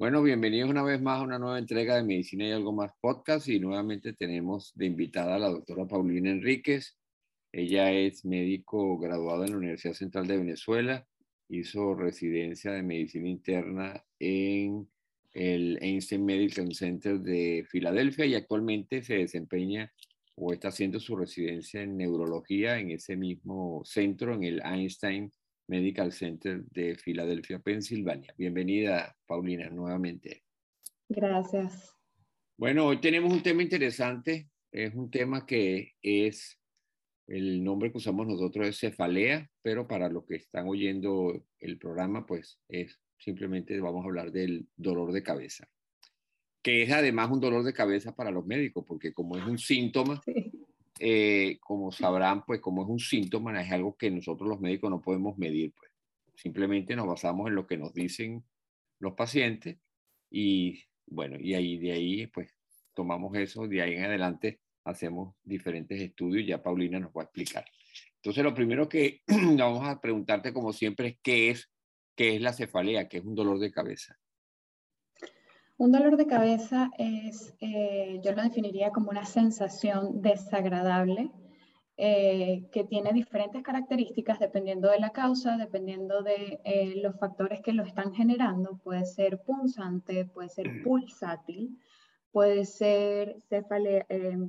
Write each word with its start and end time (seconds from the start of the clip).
Bueno, 0.00 0.22
bienvenidos 0.22 0.70
una 0.70 0.82
vez 0.82 0.98
más 1.02 1.20
a 1.20 1.24
una 1.24 1.38
nueva 1.38 1.58
entrega 1.58 1.96
de 1.96 2.02
Medicina 2.02 2.48
y 2.48 2.52
algo 2.52 2.72
más 2.72 2.90
podcast 3.02 3.46
y 3.48 3.60
nuevamente 3.60 4.14
tenemos 4.14 4.72
de 4.74 4.86
invitada 4.86 5.34
a 5.34 5.38
la 5.38 5.50
doctora 5.50 5.86
Paulina 5.86 6.30
Enríquez. 6.30 6.96
Ella 7.52 7.92
es 7.92 8.24
médico 8.24 8.98
graduado 8.98 9.44
en 9.44 9.50
la 9.50 9.58
Universidad 9.58 9.92
Central 9.92 10.26
de 10.26 10.38
Venezuela, 10.38 11.06
hizo 11.50 11.94
residencia 11.94 12.72
de 12.72 12.82
medicina 12.82 13.28
interna 13.28 14.02
en 14.18 14.88
el 15.34 15.78
Einstein 15.82 16.24
Medical 16.24 16.74
Center 16.74 17.20
de 17.20 17.66
Filadelfia 17.68 18.24
y 18.24 18.34
actualmente 18.34 19.02
se 19.02 19.16
desempeña 19.16 19.92
o 20.34 20.54
está 20.54 20.68
haciendo 20.68 20.98
su 20.98 21.14
residencia 21.14 21.82
en 21.82 21.98
neurología 21.98 22.78
en 22.78 22.90
ese 22.92 23.16
mismo 23.16 23.82
centro, 23.84 24.32
en 24.32 24.44
el 24.44 24.62
Einstein 24.64 25.30
Medical 25.70 26.12
Center 26.12 26.64
de 26.64 26.96
Filadelfia, 26.96 27.60
Pensilvania. 27.60 28.34
Bienvenida, 28.36 29.16
Paulina, 29.24 29.70
nuevamente. 29.70 30.42
Gracias. 31.08 31.94
Bueno, 32.58 32.86
hoy 32.86 33.00
tenemos 33.00 33.32
un 33.32 33.40
tema 33.40 33.62
interesante. 33.62 34.50
Es 34.72 34.92
un 34.96 35.12
tema 35.12 35.46
que 35.46 35.92
es, 36.02 36.58
el 37.28 37.62
nombre 37.62 37.92
que 37.92 37.98
usamos 37.98 38.26
nosotros 38.26 38.66
es 38.66 38.80
cefalea, 38.80 39.48
pero 39.62 39.86
para 39.86 40.08
los 40.08 40.26
que 40.26 40.34
están 40.34 40.66
oyendo 40.66 41.40
el 41.60 41.78
programa, 41.78 42.26
pues 42.26 42.58
es 42.68 43.00
simplemente 43.16 43.78
vamos 43.80 44.04
a 44.04 44.08
hablar 44.08 44.32
del 44.32 44.66
dolor 44.76 45.12
de 45.12 45.22
cabeza, 45.22 45.68
que 46.62 46.82
es 46.82 46.90
además 46.90 47.30
un 47.30 47.38
dolor 47.38 47.62
de 47.62 47.72
cabeza 47.72 48.16
para 48.16 48.32
los 48.32 48.44
médicos, 48.44 48.84
porque 48.88 49.12
como 49.12 49.36
es 49.36 49.44
un 49.44 49.58
síntoma, 49.58 50.20
eh, 51.00 51.58
como 51.60 51.90
sabrán, 51.90 52.44
pues 52.44 52.60
como 52.60 52.82
es 52.82 52.88
un 52.88 52.98
síntoma, 52.98 53.58
es 53.60 53.72
algo 53.72 53.96
que 53.96 54.10
nosotros 54.10 54.46
los 54.46 54.60
médicos 54.60 54.90
no 54.90 55.00
podemos 55.00 55.38
medir, 55.38 55.72
pues 55.74 55.90
simplemente 56.34 56.94
nos 56.94 57.06
basamos 57.06 57.48
en 57.48 57.54
lo 57.54 57.66
que 57.66 57.78
nos 57.78 57.94
dicen 57.94 58.44
los 58.98 59.14
pacientes 59.14 59.78
y 60.30 60.84
bueno, 61.06 61.38
y 61.40 61.54
ahí 61.54 61.78
de 61.78 61.92
ahí 61.92 62.26
pues 62.26 62.54
tomamos 62.94 63.34
eso, 63.38 63.66
de 63.66 63.80
ahí 63.80 63.94
en 63.94 64.04
adelante 64.04 64.60
hacemos 64.84 65.34
diferentes 65.42 65.98
estudios, 65.98 66.46
ya 66.46 66.62
Paulina 66.62 67.00
nos 67.00 67.12
va 67.12 67.22
a 67.22 67.24
explicar. 67.24 67.64
Entonces 68.16 68.44
lo 68.44 68.54
primero 68.54 68.86
que 68.86 69.22
vamos 69.56 69.88
a 69.88 70.02
preguntarte 70.02 70.52
como 70.52 70.74
siempre 70.74 71.08
es 71.08 71.18
qué 71.22 71.48
es, 71.48 71.70
qué 72.14 72.36
es 72.36 72.42
la 72.42 72.52
cefalea, 72.52 73.08
qué 73.08 73.18
es 73.18 73.24
un 73.24 73.34
dolor 73.34 73.58
de 73.58 73.72
cabeza. 73.72 74.19
Un 75.80 75.92
dolor 75.92 76.18
de 76.18 76.26
cabeza 76.26 76.90
es, 76.98 77.54
eh, 77.58 78.20
yo 78.22 78.32
lo 78.32 78.42
definiría 78.42 78.90
como 78.90 79.08
una 79.08 79.24
sensación 79.24 80.20
desagradable 80.20 81.30
eh, 81.96 82.68
que 82.70 82.84
tiene 82.84 83.14
diferentes 83.14 83.62
características 83.62 84.38
dependiendo 84.38 84.90
de 84.90 85.00
la 85.00 85.08
causa, 85.08 85.56
dependiendo 85.56 86.22
de 86.22 86.60
eh, 86.64 87.00
los 87.02 87.18
factores 87.18 87.62
que 87.62 87.72
lo 87.72 87.82
están 87.82 88.12
generando. 88.12 88.78
Puede 88.84 89.06
ser 89.06 89.40
punzante, 89.40 90.26
puede 90.26 90.50
ser 90.50 90.68
mm. 90.68 90.82
pulsátil, 90.82 91.78
puede 92.30 92.66
ser 92.66 93.36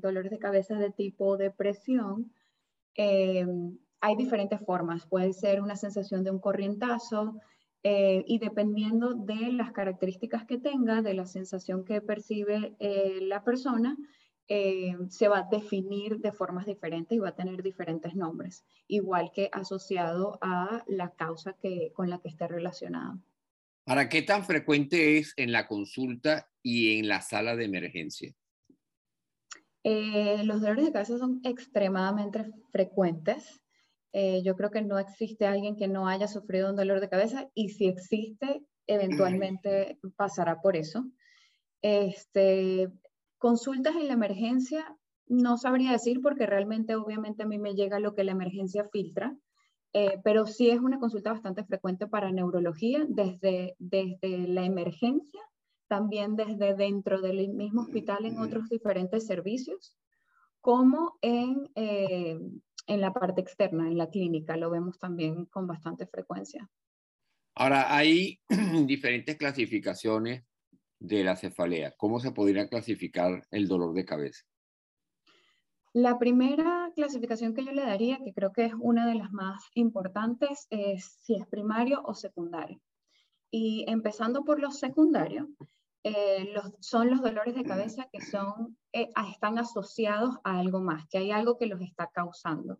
dolores 0.01 0.31
de 0.31 0.37
cabeza 0.37 0.75
de 0.75 0.91
tipo 0.91 1.37
depresión. 1.37 2.29
hay 2.97 4.15
diferentes 4.17 4.59
formas. 4.65 5.05
Puede 5.05 5.31
ser 5.31 5.61
una 5.61 5.77
sensación 5.77 6.25
de 6.25 6.31
un 6.31 6.39
corrientazo, 6.39 7.39
eh, 7.83 8.23
y 8.27 8.37
dependiendo 8.37 9.15
de 9.15 9.51
las 9.53 9.71
características 9.71 10.45
que 10.45 10.59
tenga, 10.59 11.01
de 11.01 11.15
la 11.15 11.25
sensación 11.25 11.83
que 11.83 11.99
percibe 11.99 12.75
eh, 12.79 13.19
la 13.21 13.43
persona, 13.43 13.97
eh, 14.47 14.95
se 15.09 15.27
va 15.27 15.39
a 15.39 15.47
definir 15.49 16.19
de 16.19 16.31
formas 16.31 16.65
diferentes 16.67 17.15
y 17.15 17.19
va 17.19 17.29
a 17.29 17.35
tener 17.35 17.63
diferentes 17.63 18.15
nombres, 18.15 18.65
igual 18.87 19.31
que 19.33 19.49
asociado 19.51 20.37
a 20.41 20.83
la 20.87 21.11
causa 21.15 21.53
que, 21.53 21.91
con 21.93 22.09
la 22.09 22.19
que 22.19 22.27
esté 22.27 22.47
relacionado. 22.47 23.19
¿Para 23.83 24.09
qué 24.09 24.21
tan 24.21 24.45
frecuente 24.45 25.17
es 25.17 25.33
en 25.37 25.51
la 25.51 25.67
consulta 25.67 26.51
y 26.61 26.99
en 26.99 27.07
la 27.07 27.21
sala 27.21 27.55
de 27.55 27.65
emergencia? 27.65 28.33
los 29.83 30.61
dolores 30.61 30.85
de 30.85 30.91
cabeza 30.91 31.17
son 31.17 31.41
extremadamente 31.43 32.45
frecuentes. 32.71 33.60
Eh, 34.13 34.41
yo 34.43 34.55
creo 34.55 34.71
que 34.71 34.81
no 34.81 34.99
existe 34.99 35.45
alguien 35.45 35.75
que 35.75 35.87
no 35.87 36.07
haya 36.07 36.27
sufrido 36.27 36.69
un 36.69 36.75
dolor 36.75 36.99
de 36.99 37.09
cabeza 37.09 37.49
y 37.53 37.69
si 37.69 37.87
existe, 37.87 38.65
eventualmente 38.87 39.99
pasará 40.17 40.61
por 40.61 40.75
eso. 40.75 41.05
Este, 41.81 42.89
consultas 43.37 43.95
en 43.95 44.07
la 44.07 44.13
emergencia, 44.13 44.97
no 45.27 45.57
sabría 45.57 45.93
decir 45.93 46.21
porque 46.21 46.45
realmente 46.45 46.95
obviamente 46.95 47.43
a 47.43 47.47
mí 47.47 47.57
me 47.57 47.73
llega 47.73 47.99
lo 47.99 48.13
que 48.13 48.25
la 48.25 48.33
emergencia 48.33 48.87
filtra, 48.91 49.35
eh, 49.93 50.19
pero 50.23 50.45
sí 50.45 50.69
es 50.69 50.79
una 50.79 50.99
consulta 50.99 51.31
bastante 51.31 51.63
frecuente 51.63 52.07
para 52.07 52.31
neurología 52.31 53.05
desde, 53.07 53.75
desde 53.79 54.47
la 54.47 54.65
emergencia, 54.65 55.41
también 55.87 56.35
desde 56.35 56.75
dentro 56.75 57.21
del 57.21 57.49
mismo 57.49 57.81
hospital 57.81 58.25
en 58.25 58.39
otros 58.39 58.69
diferentes 58.69 59.25
servicios, 59.25 59.97
como 60.61 61.17
en 61.21 61.69
eh, 61.75 62.39
en 62.87 63.01
la 63.01 63.13
parte 63.13 63.41
externa, 63.41 63.87
en 63.87 63.97
la 63.97 64.09
clínica, 64.09 64.57
lo 64.57 64.69
vemos 64.69 64.99
también 64.99 65.45
con 65.45 65.67
bastante 65.67 66.07
frecuencia. 66.07 66.69
Ahora, 67.55 67.95
hay 67.95 68.39
diferentes 68.85 69.37
clasificaciones 69.37 70.43
de 70.99 71.23
la 71.23 71.35
cefalea. 71.35 71.93
¿Cómo 71.97 72.19
se 72.19 72.31
podría 72.31 72.67
clasificar 72.67 73.45
el 73.51 73.67
dolor 73.67 73.93
de 73.93 74.05
cabeza? 74.05 74.43
La 75.93 76.17
primera 76.17 76.91
clasificación 76.95 77.53
que 77.53 77.65
yo 77.65 77.73
le 77.73 77.81
daría, 77.81 78.19
que 78.23 78.33
creo 78.33 78.53
que 78.53 78.65
es 78.65 78.73
una 78.79 79.07
de 79.07 79.15
las 79.15 79.31
más 79.31 79.63
importantes, 79.73 80.67
es 80.69 81.05
si 81.21 81.35
es 81.35 81.45
primario 81.47 82.01
o 82.03 82.13
secundario. 82.13 82.79
Y 83.49 83.83
empezando 83.89 84.45
por 84.45 84.61
los 84.61 84.79
secundarios, 84.79 85.47
eh, 86.03 86.53
son 86.79 87.11
los 87.11 87.21
dolores 87.21 87.55
de 87.55 87.63
cabeza 87.63 88.07
que 88.11 88.21
son, 88.21 88.77
eh, 88.91 89.09
están 89.31 89.59
asociados 89.59 90.35
a 90.43 90.57
algo 90.57 90.81
más, 90.81 91.07
que 91.09 91.19
hay 91.19 91.31
algo 91.31 91.57
que 91.57 91.67
los 91.67 91.81
está 91.81 92.07
causando. 92.07 92.79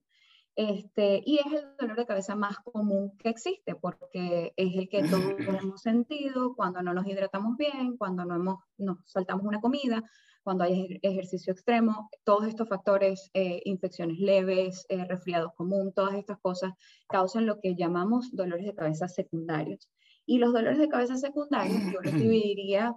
Este, 0.55 1.21
y 1.25 1.37
es 1.39 1.45
el 1.45 1.77
dolor 1.79 1.97
de 1.97 2.05
cabeza 2.05 2.35
más 2.35 2.57
común 2.59 3.15
que 3.17 3.29
existe, 3.29 3.75
porque 3.75 4.53
es 4.57 4.75
el 4.75 4.89
que 4.89 5.03
todos 5.03 5.35
hemos 5.73 5.81
sentido 5.81 6.55
cuando 6.55 6.81
no 6.81 6.93
nos 6.93 7.07
hidratamos 7.07 7.57
bien, 7.57 7.95
cuando 7.97 8.25
no 8.25 8.35
hemos, 8.35 8.59
nos 8.77 8.97
saltamos 9.05 9.45
una 9.45 9.61
comida, 9.61 10.03
cuando 10.43 10.63
hay 10.63 10.99
ejercicio 11.03 11.53
extremo, 11.53 12.09
todos 12.23 12.47
estos 12.47 12.67
factores, 12.67 13.29
eh, 13.35 13.61
infecciones 13.65 14.19
leves, 14.19 14.85
resfriados 15.07 15.53
común, 15.55 15.93
todas 15.93 16.15
estas 16.15 16.39
cosas 16.39 16.73
causan 17.07 17.45
lo 17.45 17.59
que 17.59 17.75
llamamos 17.75 18.31
dolores 18.35 18.65
de 18.65 18.73
cabeza 18.73 19.07
secundarios. 19.07 19.87
Y 20.25 20.39
los 20.39 20.53
dolores 20.53 20.79
de 20.79 20.89
cabeza 20.89 21.17
secundarios 21.17 21.79
yo 21.93 22.01
los 22.01 22.13
dividiría 22.13 22.95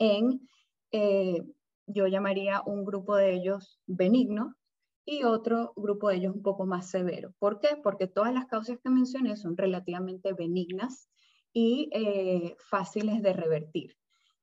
en, 0.00 0.48
eh, 0.90 1.40
yo 1.86 2.08
llamaría 2.08 2.62
un 2.66 2.84
grupo 2.84 3.14
de 3.14 3.34
ellos 3.34 3.80
benigno 3.86 4.56
y 5.04 5.22
otro 5.24 5.72
grupo 5.76 6.08
de 6.08 6.16
ellos 6.16 6.34
un 6.34 6.42
poco 6.42 6.66
más 6.66 6.90
severo. 6.90 7.32
¿Por 7.38 7.60
qué? 7.60 7.76
Porque 7.82 8.06
todas 8.06 8.32
las 8.32 8.46
causas 8.46 8.78
que 8.82 8.90
mencioné 8.90 9.36
son 9.36 9.56
relativamente 9.56 10.32
benignas 10.32 11.08
y 11.52 11.90
eh, 11.92 12.56
fáciles 12.58 13.22
de 13.22 13.32
revertir. 13.32 13.96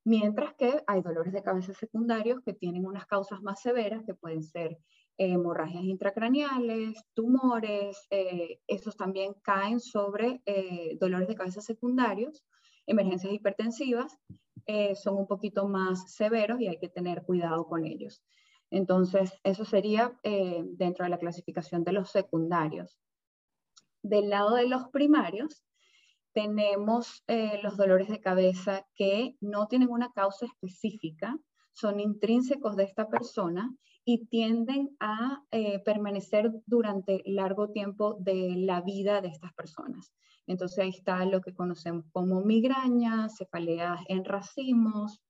Mientras 0.03 0.53
que 0.55 0.83
hay 0.87 1.01
dolores 1.01 1.33
de 1.33 1.43
cabeza 1.43 1.73
secundarios 1.73 2.39
que 2.45 2.53
tienen 2.53 2.85
unas 2.85 3.05
causas 3.05 3.41
más 3.41 3.61
severas, 3.61 4.03
que 4.05 4.13
pueden 4.13 4.43
ser 4.43 4.77
hemorragias 5.17 5.83
intracraneales, 5.83 7.01
tumores, 7.13 7.97
eh, 8.11 8.59
esos 8.67 8.95
también 8.95 9.33
caen 9.41 9.79
sobre 9.79 10.41
dolores 10.99 11.27
de 11.27 11.35
cabeza 11.35 11.61
secundarios, 11.61 12.45
emergencias 12.87 13.33
hipertensivas 13.33 14.17
eh, 14.65 14.95
son 14.95 15.17
un 15.17 15.27
poquito 15.27 15.67
más 15.67 16.11
severos 16.11 16.59
y 16.59 16.67
hay 16.67 16.77
que 16.77 16.89
tener 16.89 17.23
cuidado 17.23 17.67
con 17.67 17.85
ellos. 17.85 18.23
Entonces, 18.69 19.33
eso 19.43 19.63
sería 19.63 20.17
eh, 20.23 20.63
dentro 20.71 21.05
de 21.05 21.09
la 21.09 21.19
clasificación 21.19 21.83
de 21.83 21.93
los 21.93 22.09
secundarios. 22.09 22.99
Del 24.01 24.29
lado 24.29 24.55
de 24.55 24.67
los 24.67 24.89
primarios, 24.89 25.63
tenemos 26.33 27.23
eh, 27.27 27.59
los 27.63 27.77
dolores 27.77 28.09
de 28.09 28.19
cabeza 28.19 28.85
que 28.95 29.37
no 29.39 29.67
tienen 29.67 29.89
una 29.89 30.11
causa 30.11 30.45
específica, 30.45 31.37
son 31.73 31.99
intrínsecos 31.99 32.75
de 32.75 32.83
esta 32.83 33.07
persona 33.07 33.73
y 34.03 34.25
tienden 34.25 34.95
a 34.99 35.43
permanecer 35.85 36.49
durante 36.65 37.21
largo 37.25 37.69
tiempo 37.69 38.15
de 38.19 38.53
la 38.55 38.81
vida 38.81 39.21
de 39.21 39.27
estas 39.27 39.53
personas. 39.53 40.13
Entonces 40.47 40.79
ahí 40.79 40.89
está 40.89 41.23
lo 41.25 41.41
que 41.41 41.53
conocemos 41.53 42.05
como 42.11 42.41
migraña, 42.41 43.29
cefaleas 43.29 43.99
en 44.07 44.23
racimos, 44.23 45.21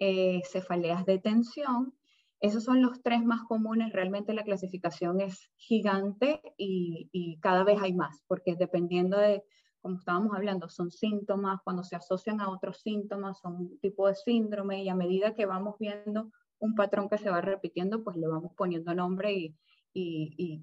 eh, 0.00 0.42
cefaleas 0.50 1.06
de 1.06 1.18
tensión. 1.18 1.94
Esos 2.40 2.64
son 2.64 2.82
los 2.82 3.00
tres 3.02 3.24
más 3.24 3.42
comunes. 3.44 3.92
Realmente 3.92 4.34
la 4.34 4.42
clasificación 4.42 5.20
es 5.20 5.50
gigante 5.56 6.42
y, 6.58 7.38
cada 7.40 7.62
vez 7.64 7.80
hay 7.80 7.94
más, 7.94 8.22
porque 8.26 8.56
dependiendo 8.56 9.16
de, 9.16 9.44
como 9.80 9.98
estábamos 9.98 10.34
hablando, 10.34 10.68
son 10.68 10.90
síntomas, 10.90 11.60
cuando 11.62 11.84
se 11.84 11.96
asocian 11.96 12.40
a 12.40 12.50
otros 12.50 12.80
síntomas, 12.80 13.38
son 13.38 13.54
un 13.56 13.78
tipo 13.80 14.08
de 14.08 14.14
síndrome 14.14 14.82
y 14.82 14.88
a 14.88 14.94
medida 14.94 15.34
que 15.34 15.46
vamos 15.46 15.76
viendo 15.78 16.30
un 16.58 16.74
patrón 16.74 17.08
que 17.08 17.18
se 17.18 17.30
va 17.30 17.40
repitiendo, 17.40 18.02
pues 18.02 18.16
le 18.16 18.26
vamos 18.26 18.52
poniendo 18.56 18.94
nombre 18.94 19.32
y, 19.32 19.54
y 19.92 20.62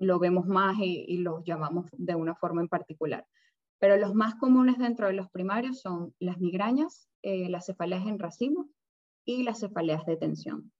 lo 0.00 0.18
vemos 0.18 0.46
más 0.46 0.76
y, 0.80 1.18
los 1.18 1.44
llamamos 1.44 1.86
de 1.92 2.14
una 2.14 2.34
forma 2.34 2.62
en 2.62 2.68
particular. 2.68 3.26
Pero 3.78 3.96
los 3.96 4.14
más 4.14 4.34
comunes 4.34 4.78
dentro 4.78 5.06
de 5.06 5.12
los 5.12 5.30
primarios 5.30 5.80
son 5.80 6.14
las 6.18 6.38
migrañas, 6.38 7.08
eh, 7.22 7.48
las 7.48 7.66
cefaleas 7.66 8.06
en 8.06 8.18
racimo 8.18 8.70
y 9.24 9.42
las 9.42 9.60
cefaleas 9.60 10.04
de 10.06 10.16
tensión. 10.16 10.72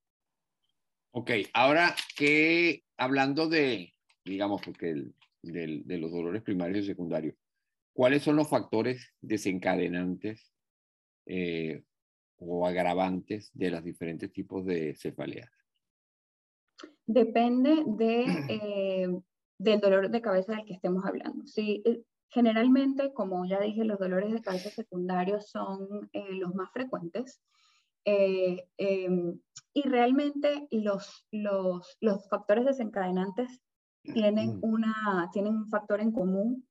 Ok, 1.13 1.31
ahora 1.53 1.95
que 2.17 2.83
hablando 2.97 3.49
de, 3.49 3.93
digamos, 4.25 4.63
porque 4.63 5.13
de 5.43 5.99
los 5.99 6.11
dolores 6.11 6.43
primarios 6.43 6.85
y 6.85 6.89
secundarios, 6.89 7.35
¿cuáles 7.93 8.23
son 8.23 8.37
los 8.37 8.49
factores 8.49 9.13
desencadenantes 9.21 10.53
eh, 11.27 11.83
o 12.39 12.67
agravantes 12.67 13.51
de 13.53 13.71
los 13.71 13.85
diferentes 13.85 14.33
tipos 14.33 14.65
de 14.65 14.95
cefaleas? 14.95 15.51
Depende 17.13 17.83
de, 17.89 18.25
eh, 18.49 19.21
del 19.59 19.81
dolor 19.81 20.11
de 20.11 20.21
cabeza 20.23 20.53
del 20.53 20.65
que 20.65 20.75
estemos 20.75 21.05
hablando. 21.05 21.45
Sí, 21.45 21.83
eh, 21.85 22.05
generalmente, 22.29 23.13
como 23.13 23.45
ya 23.47 23.59
dije, 23.59 23.85
los 23.85 23.99
dolores 23.99 24.33
de 24.33 24.41
cabeza 24.41 24.71
secundarios 24.71 25.51
son 25.51 26.09
los 26.13 26.55
más 26.55 26.71
frecuentes. 26.73 27.41
Em, 28.05 29.41
y 29.75 29.83
realmente 29.83 30.69
los, 30.71 31.27
los, 31.33 31.97
los 32.01 32.29
factores 32.29 32.65
desencadenantes 32.65 33.61
tienen, 34.05 34.61
una, 34.63 35.29
tienen 35.33 35.57
un 35.57 35.69
factor 35.69 36.01
en 36.01 36.13
común 36.13 36.65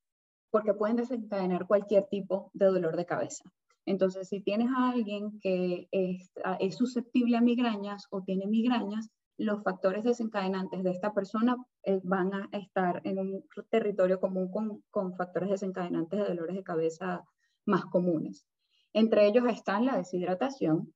porque 0.51 0.73
pueden 0.73 0.95
desencadenar 0.95 1.67
cualquier 1.67 2.05
tipo 2.05 2.49
de 2.53 2.67
dolor 2.67 2.95
de 2.95 3.05
cabeza. 3.05 3.43
Entonces, 3.85 4.29
si 4.29 4.39
tienes 4.39 4.69
a 4.69 4.91
alguien 4.91 5.37
que 5.41 5.89
es, 5.91 6.31
es, 6.61 6.77
susceptible 6.77 7.35
a 7.35 7.41
migrañas 7.41 8.05
o 8.09 8.21
tiene 8.21 8.47
migrañas, 8.47 9.09
los 9.39 9.63
factores 9.63 10.03
desencadenantes 10.03 10.83
de 10.83 10.91
esta 10.91 11.13
persona 11.13 11.55
eh, 11.83 11.99
van 12.03 12.33
a 12.33 12.49
estar 12.51 13.01
en 13.05 13.19
un 13.19 13.45
territorio 13.69 14.19
común 14.19 14.51
con, 14.91 15.15
factores 15.15 15.49
desencadenantes 15.49 16.19
de 16.19 16.27
dolores 16.27 16.55
de 16.57 16.63
cabeza 16.63 17.23
más 17.65 17.85
comunes. 17.85 18.45
Entre 18.93 19.25
ellos 19.25 19.45
están 19.47 19.85
la 19.85 19.95
deshidratación, 19.97 20.93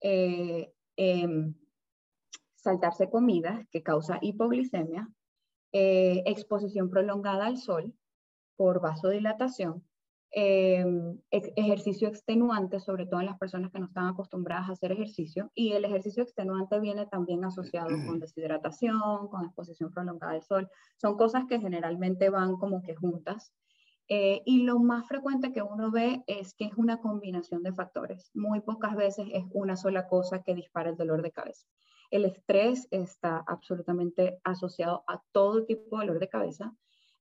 eh, 0.00 0.72
em, 0.96 1.54
saltarse 2.54 3.10
comidas 3.10 3.66
que 3.70 3.82
causa 3.82 4.18
hipoglicemia, 4.22 5.08
eh, 5.72 6.22
exposición 6.26 6.88
prolongada 6.88 7.46
al 7.46 7.58
sol 7.58 7.94
por 8.56 8.80
vasodilatación, 8.80 9.82
em, 10.32 11.18
ejercicio 11.30 12.08
extenuante, 12.08 12.80
sobre 12.80 13.06
todo 13.06 13.20
en 13.20 13.26
las 13.26 13.38
personas 13.38 13.70
que 13.70 13.78
no 13.78 13.86
están 13.86 14.06
acostumbradas 14.06 14.68
a 14.68 14.72
hacer 14.72 14.92
ejercicio, 14.92 15.50
y 15.54 15.72
el 15.72 15.84
ejercicio 15.84 16.22
extenuante 16.22 16.80
viene 16.80 17.06
también 17.06 17.44
asociado 17.44 17.88
con 18.06 18.18
deshidratación, 18.20 19.28
con 19.28 19.44
exposición 19.44 19.92
prolongada 19.92 20.32
al 20.32 20.42
sol. 20.42 20.68
Son 20.96 21.16
cosas 21.16 21.44
que 21.48 21.60
generalmente 21.60 22.30
van 22.30 22.56
como 22.56 22.82
que 22.82 22.94
juntas. 22.94 23.52
Eh, 24.08 24.42
y 24.44 24.64
lo 24.64 24.78
más 24.78 25.06
frecuente 25.06 25.52
que 25.52 25.62
uno 25.62 25.90
ve 25.90 26.22
es 26.26 26.54
que 26.54 26.64
es 26.64 26.74
una 26.76 27.00
combinación 27.00 27.62
de 27.62 27.72
factores. 27.72 28.30
Muy 28.34 28.60
pocas 28.60 28.96
veces 28.96 29.28
es 29.32 29.44
una 29.52 29.76
sola 29.76 30.08
cosa 30.08 30.42
que 30.42 30.54
dispara 30.54 30.90
el 30.90 30.96
dolor 30.96 31.22
de 31.22 31.30
cabeza. 31.30 31.66
El 32.10 32.26
estrés 32.26 32.88
está 32.90 33.42
absolutamente 33.46 34.38
asociado 34.44 35.02
a 35.06 35.22
todo 35.32 35.64
tipo 35.64 35.98
de 35.98 36.06
dolor 36.06 36.20
de 36.20 36.28
cabeza. 36.28 36.74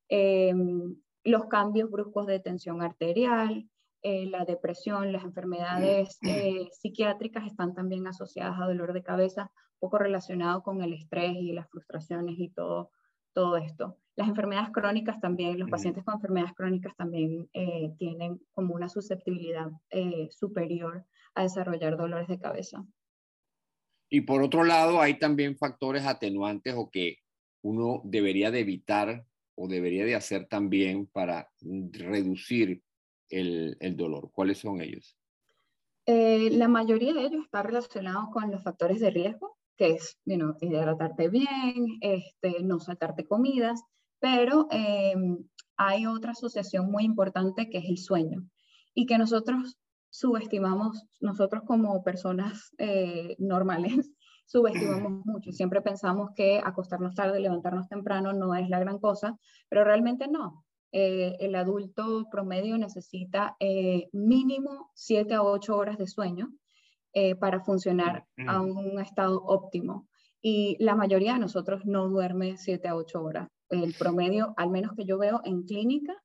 Em, 0.09 0.97
los 1.23 1.45
cambios 1.47 1.89
bruscos 1.89 2.27
de 2.27 2.39
tensión 2.39 2.81
arterial, 2.81 3.69
eh, 4.03 4.25
la 4.25 4.45
depresión, 4.45 5.11
las 5.11 5.23
enfermedades 5.23 6.17
eh, 6.23 6.67
psiquiátricas 6.71 7.45
están 7.45 7.75
también 7.75 8.07
asociadas 8.07 8.59
a 8.59 8.65
dolor 8.65 8.93
de 8.93 9.03
cabeza, 9.03 9.51
poco 9.79 9.99
relacionado 9.99 10.63
con 10.63 10.81
el 10.81 10.93
estrés 10.93 11.35
y 11.35 11.51
las 11.53 11.69
frustraciones 11.69 12.35
y 12.39 12.49
todo, 12.49 12.89
todo 13.33 13.57
esto. 13.57 13.97
Las 14.15 14.27
enfermedades 14.27 14.71
crónicas 14.71 15.19
también, 15.21 15.59
los 15.59 15.69
pacientes 15.69 16.03
con 16.03 16.15
enfermedades 16.15 16.53
crónicas 16.53 16.95
también 16.95 17.47
eh, 17.53 17.93
tienen 17.97 18.41
como 18.53 18.73
una 18.73 18.89
susceptibilidad 18.89 19.69
superior 20.29 21.05
a 21.35 21.43
desarrollar 21.43 21.97
dolores 21.97 22.27
de 22.27 22.39
cabeza. 22.39 22.83
Y 24.09 24.21
por 24.21 24.41
otro 24.41 24.63
lado, 24.63 24.99
hay 24.99 25.17
también 25.17 25.57
factores 25.57 26.05
atenuantes 26.05 26.73
o 26.75 26.89
que 26.89 27.17
uno 27.63 28.01
debería 28.03 28.51
de 28.51 28.59
evitar 28.59 29.25
o 29.61 29.67
debería 29.67 30.05
de 30.05 30.15
hacer 30.15 30.47
también 30.47 31.05
para 31.05 31.47
reducir 31.91 32.81
el, 33.29 33.77
el 33.79 33.95
dolor. 33.95 34.31
¿Cuáles 34.33 34.57
son 34.57 34.81
ellos? 34.81 35.15
Eh, 36.07 36.49
la 36.51 36.67
mayoría 36.67 37.13
de 37.13 37.21
ellos 37.21 37.45
está 37.45 37.61
relacionado 37.61 38.31
con 38.31 38.49
los 38.49 38.63
factores 38.63 38.99
de 38.99 39.11
riesgo, 39.11 39.57
que 39.77 39.91
es 39.91 40.17
you 40.25 40.55
hidratarte 40.61 41.29
bien, 41.29 41.99
este, 42.01 42.63
no 42.63 42.79
saltarte 42.79 43.25
comidas, 43.25 43.83
pero 44.19 44.67
em, 44.71 45.37
hay 45.77 46.07
otra 46.07 46.31
asociación 46.31 46.91
muy 46.91 47.03
importante 47.03 47.69
que 47.69 47.77
es 47.77 47.85
el 47.85 47.97
sueño 47.97 48.47
y 48.95 49.05
que 49.05 49.19
nosotros 49.19 49.77
subestimamos, 50.09 51.05
nosotros 51.19 51.63
como 51.65 52.03
personas 52.03 52.73
eh, 52.79 53.35
normales, 53.37 54.11
subestimamos 54.45 55.25
mucho. 55.25 55.51
Siempre 55.51 55.81
pensamos 55.81 56.31
que 56.35 56.59
acostarnos 56.63 57.15
tarde, 57.15 57.39
levantarnos 57.39 57.87
temprano 57.87 58.33
no 58.33 58.55
es 58.55 58.69
la 58.69 58.79
gran 58.79 58.99
cosa, 58.99 59.37
pero 59.69 59.83
realmente 59.83 60.27
no. 60.27 60.65
Eh, 60.91 61.37
el 61.39 61.55
adulto 61.55 62.27
promedio 62.29 62.77
necesita 62.77 63.55
eh, 63.59 64.09
mínimo 64.11 64.91
7 64.93 65.33
a 65.35 65.43
8 65.43 65.75
horas 65.75 65.97
de 65.97 66.07
sueño 66.07 66.49
para 67.41 67.59
funcionar 67.59 68.25
a 68.47 68.61
un 68.61 68.97
estado 69.01 69.43
óptimo. 69.43 70.07
Y 70.41 70.77
la 70.79 70.95
mayoría 70.95 71.33
de 71.33 71.39
nosotros 71.39 71.85
no 71.85 72.07
duerme 72.07 72.55
7 72.55 72.87
a 72.87 72.95
8 72.95 73.21
horas. 73.21 73.49
El 73.69 73.93
promedio, 73.93 74.53
al 74.57 74.69
menos 74.69 74.93
que 74.95 75.05
yo 75.05 75.17
veo 75.17 75.41
en 75.43 75.63
clínica, 75.63 76.15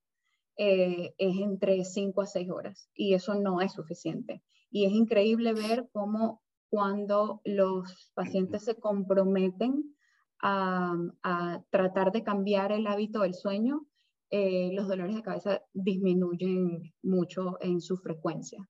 eh, 0.57 1.15
es 1.19 1.37
entre 1.37 1.85
5 1.85 2.23
a 2.23 2.27
6 2.27 2.51
horas 2.51 2.89
y 2.95 3.13
eso 3.13 3.35
no 3.35 3.61
es 3.61 3.73
suficiente. 3.73 4.43
Y 4.71 4.87
es 4.87 4.93
increíble 4.93 5.53
ver 5.53 5.89
cómo 5.93 6.43
cuando 6.69 7.41
los 7.45 8.11
pacientes 8.15 8.65
se 8.65 8.77
comprometen 8.77 9.95
a, 10.43 11.63
tratar 11.71 12.13
de 12.13 12.23
cambiar 12.23 12.73
el 12.73 12.87
hábito 12.87 13.21
del 13.21 13.35
sueño, 13.35 13.87
eh, 14.31 14.71
los 14.73 14.89
dolores 14.89 15.17
de 15.17 15.23
cabeza 15.23 15.63
disminuyen 15.73 16.93
mucho 17.03 17.57
en 17.61 17.81
su 17.81 17.97
frecuencia. 17.97 18.69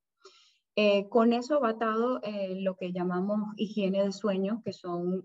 Eh, 0.76 1.08
con 1.08 1.32
eso 1.32 1.60
va 1.60 1.70
atado 1.70 2.20
lo 2.56 2.76
que 2.76 2.92
llamamos 2.92 3.40
higiene 3.56 4.04
de 4.04 4.12
sueño, 4.12 4.62
que 4.64 4.72
son 4.72 5.24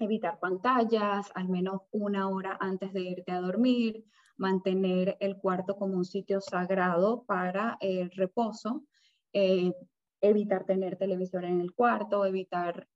evitar 0.00 0.38
pantallas, 0.40 1.30
al 1.34 1.48
menos 1.48 1.82
una 1.92 2.28
hora 2.28 2.56
antes 2.60 2.92
de 2.92 3.02
irte 3.02 3.32
a 3.32 3.40
dormir, 3.40 4.04
mantener 4.36 5.16
el 5.20 5.36
cuarto 5.36 5.76
como 5.76 5.96
un 5.96 6.04
sitio 6.04 6.40
sagrado 6.40 7.24
para 7.24 7.76
el 7.80 8.10
reposo, 8.10 8.84
eh, 9.32 9.72
evitar 10.28 10.64
tener 10.64 10.96
televisión 10.96 11.44
en 11.44 11.60
el 11.60 11.72
cuarto, 11.72 12.24
evitar 12.24 12.86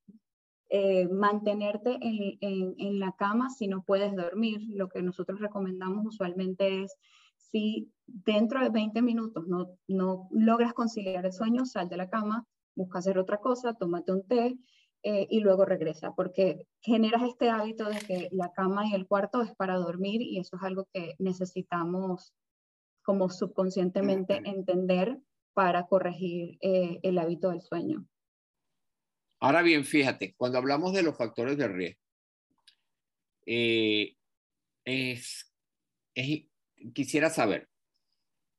eh, 0.71 1.09
mantenerte 1.09 1.99
en, 2.01 2.99
la 2.99 3.13
cama 3.13 3.49
si 3.51 3.69
no 3.69 3.83
puedes 3.83 4.15
dormir. 4.15 4.61
Lo 4.69 4.89
que 4.89 5.03
nosotros 5.03 5.41
recomendamos 5.41 6.05
usualmente 6.07 6.83
es 6.83 6.95
si 7.37 7.91
dentro 8.07 8.61
de 8.61 8.71
20 8.71 9.01
minutos 9.03 9.47
no, 9.47 9.79
no 9.87 10.29
logras 10.31 10.75
conciliar 10.75 11.25
el 11.25 11.33
sueño, 11.33 11.65
sal 11.65 11.89
de 11.89 11.97
la 11.97 12.11
cama, 12.11 12.45
busca 12.75 12.99
hacer 12.99 13.19
otra 13.19 13.39
cosa, 13.39 13.75
tómate 13.75 14.13
un 14.13 14.27
té, 14.27 14.59
eh, 15.05 15.29
y 15.31 15.41
luego 15.41 15.65
regresa, 15.65 16.13
porque 16.17 16.67
generas 16.81 17.23
este 17.23 17.51
hábito 17.51 17.89
de 17.89 18.01
que 18.01 18.29
la 18.33 18.51
cama 18.53 18.85
y 18.85 18.95
el 18.95 19.07
cuarto 19.07 19.43
es 19.43 19.55
para 19.55 19.77
dormir 19.77 20.21
y 20.23 20.41
eso 20.41 20.57
es 20.57 20.63
algo 20.65 20.89
que 20.93 21.15
necesitamos 21.21 22.35
como 23.05 23.31
subconscientemente 23.31 24.43
entender 24.45 25.21
para 25.59 25.89
corregir 25.89 26.57
eh, 26.61 27.01
el 27.03 27.19
hábito 27.19 27.51
del 27.51 27.63
sueño. 27.63 28.07
Ahora 29.41 29.61
bien, 29.63 29.85
fíjate, 29.85 30.37
cuando 30.37 30.57
hablamos 30.57 30.93
de 30.93 31.03
los 31.03 31.17
factores 31.17 31.59
de 31.59 31.67
riesgo, 31.67 32.01
eh, 33.45 34.15
es, 34.85 35.53
quisiera 36.95 37.29
saber, 37.29 37.69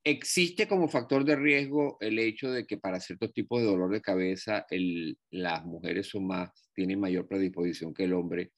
¿Existe 0.04 0.68
como 0.68 0.90
factor 0.90 1.24
de 1.24 1.38
riesgo 1.38 1.98
el 2.02 2.20
hecho 2.20 2.52
de 2.52 2.66
que 2.66 2.78
para 2.78 3.00
ciertos 3.00 3.32
tipos 3.32 3.62
de 3.62 3.68
dolor 3.68 3.92
de 3.92 4.02
cabeza 4.02 4.66
las 5.30 5.66
mujeres 5.66 6.08
son 6.08 6.28
más, 6.28 6.70
tienen 6.74 7.00
mayor 7.00 7.28
predisposición 7.28 7.94
que 7.94 8.04
el 8.04 8.14
hombre? 8.14 8.52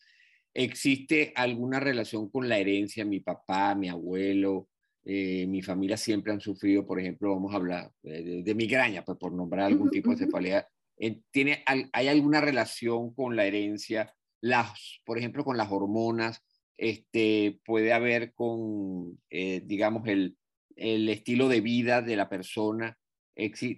¿Existe 0.51 1.31
alguna 1.35 1.79
relación 1.79 2.29
con 2.31 2.49
la 2.49 2.57
herencia? 2.57 3.05
Mi 3.05 3.19
papá, 3.19 3.75
mi 3.75 3.89
abuelo, 3.89 4.69
eh, 5.03 5.47
mi 5.47 5.61
familia 5.61 5.97
siempre 5.97 6.31
han 6.31 6.41
sufrido, 6.41 6.85
por 6.85 6.99
ejemplo, 6.99 7.33
vamos 7.33 7.53
a 7.53 7.57
hablar 7.57 7.91
de, 8.03 8.53
migraña, 8.55 9.03
pues 9.03 9.17
por 9.17 9.33
nombrar 9.33 9.65
algún 9.65 9.89
tipo 9.89 10.11
de 10.11 10.17
cefalea. 10.17 10.67
Eh, 10.97 11.21
¿Tiene, 11.31 11.63
¿Hay 11.65 12.07
alguna 12.07 12.41
relación 12.41 13.13
con 13.13 13.35
la 13.35 13.45
herencia? 13.45 14.13
Las, 14.41 15.01
por 15.05 15.17
ejemplo, 15.17 15.43
con 15.43 15.57
las 15.57 15.71
hormonas, 15.71 16.43
este, 16.77 17.59
puede 17.65 17.93
haber 17.93 18.33
con, 18.33 19.19
eh, 19.29 19.61
digamos, 19.65 20.07
el, 20.07 20.37
el 20.75 21.09
estilo 21.09 21.47
de 21.47 21.61
vida 21.61 22.01
de 22.01 22.15
la 22.15 22.29
persona, 22.29 22.97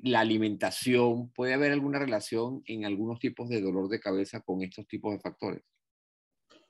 la 0.02 0.20
alimentación, 0.20 1.30
¿puede 1.32 1.54
haber 1.54 1.72
alguna 1.72 2.00
relación 2.00 2.64
en 2.66 2.86
algunos 2.86 3.20
tipos 3.20 3.48
de 3.48 3.62
dolor 3.62 3.88
de 3.88 4.00
cabeza 4.00 4.42
con 4.42 4.62
estos 4.62 4.88
tipos 4.88 5.14
de 5.14 5.20
factores? 5.20 5.64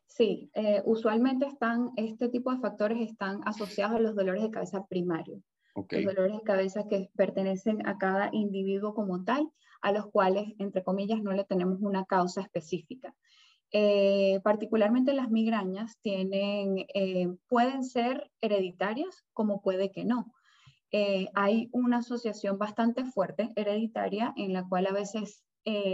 Sí, 0.07 0.51
eh, 0.53 0.81
usualmente 0.85 1.47
están, 1.47 1.89
este 1.95 2.29
tipo 2.29 2.51
de 2.51 2.59
factores 2.59 2.99
están 3.01 3.41
asociados 3.45 3.95
a 3.95 3.99
los 3.99 4.15
dolores 4.15 4.43
de 4.43 4.51
cabeza 4.51 4.85
primarios. 4.85 5.41
Los 5.75 6.05
dolores 6.05 6.37
de 6.37 6.43
cabeza 6.43 6.87
que 6.87 7.09
pertenecen 7.15 7.87
a 7.87 7.97
cada 7.97 8.29
individuo 8.31 8.93
como 8.93 9.23
tal, 9.23 9.49
a 9.81 9.91
los 9.91 10.05
cuales, 10.11 10.53
entre 10.59 10.83
comillas, 10.83 11.23
no 11.23 11.31
le 11.31 11.45
tenemos 11.45 11.79
una 11.81 12.05
causa 12.05 12.41
específica. 12.41 13.15
Eh, 13.71 14.39
particularmente 14.43 15.13
las 15.13 15.31
migrañas 15.31 15.97
tienen, 16.03 16.85
eh, 16.93 17.27
pueden 17.47 17.83
ser 17.83 18.29
hereditarias 18.39 19.25
como 19.33 19.61
puede 19.61 19.91
que 19.91 20.05
no. 20.05 20.31
hay 21.33 21.69
una 21.71 21.97
asociación 21.97 22.59
bastante 22.59 23.03
fuerte 23.03 23.51
hereditaria 23.55 24.31
en 24.37 24.53
la 24.53 24.63
cual 24.69 24.85
a 24.85 24.93
veces 24.93 25.43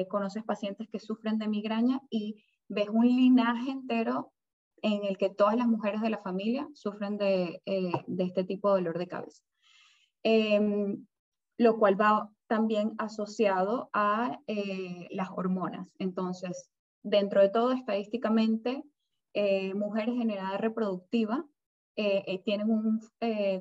conoces 0.10 0.44
pacientes 0.44 0.90
que 0.92 1.00
sufren 1.00 1.38
de 1.38 1.48
migraña 1.48 2.02
y 2.10 2.44
ves 2.70 2.88
un 2.90 3.06
linaje 3.06 3.72
entero 3.72 4.32
en 4.82 5.04
el 5.04 5.18
que 5.18 5.30
todas 5.30 5.56
las 5.56 5.68
mujeres 5.68 6.02
de 6.02 6.10
la 6.10 6.20
familia 6.20 6.68
sufren 6.74 7.18
de, 7.18 7.62
eh, 7.66 7.92
este 8.20 8.44
tipo 8.44 8.70
de 8.70 8.82
dolor 8.82 8.98
de 8.98 9.08
cabeza. 9.08 9.44
Em, 10.24 11.06
lo 11.58 11.78
cual 11.78 12.00
va 12.00 12.30
también 12.48 12.94
asociado 12.98 13.90
a 13.94 14.40
eh, 14.48 15.08
las 15.12 15.30
hormonas. 15.30 15.90
Entonces, 16.00 16.70
dentro 17.04 17.42
de 17.42 17.50
todo, 17.50 17.72
estadísticamente, 17.74 18.84
eh, 19.34 19.74
mujeres 19.74 20.16
en 20.20 20.32
edad 20.32 20.58
reproductiva 20.60 21.46
tienen 22.46 22.70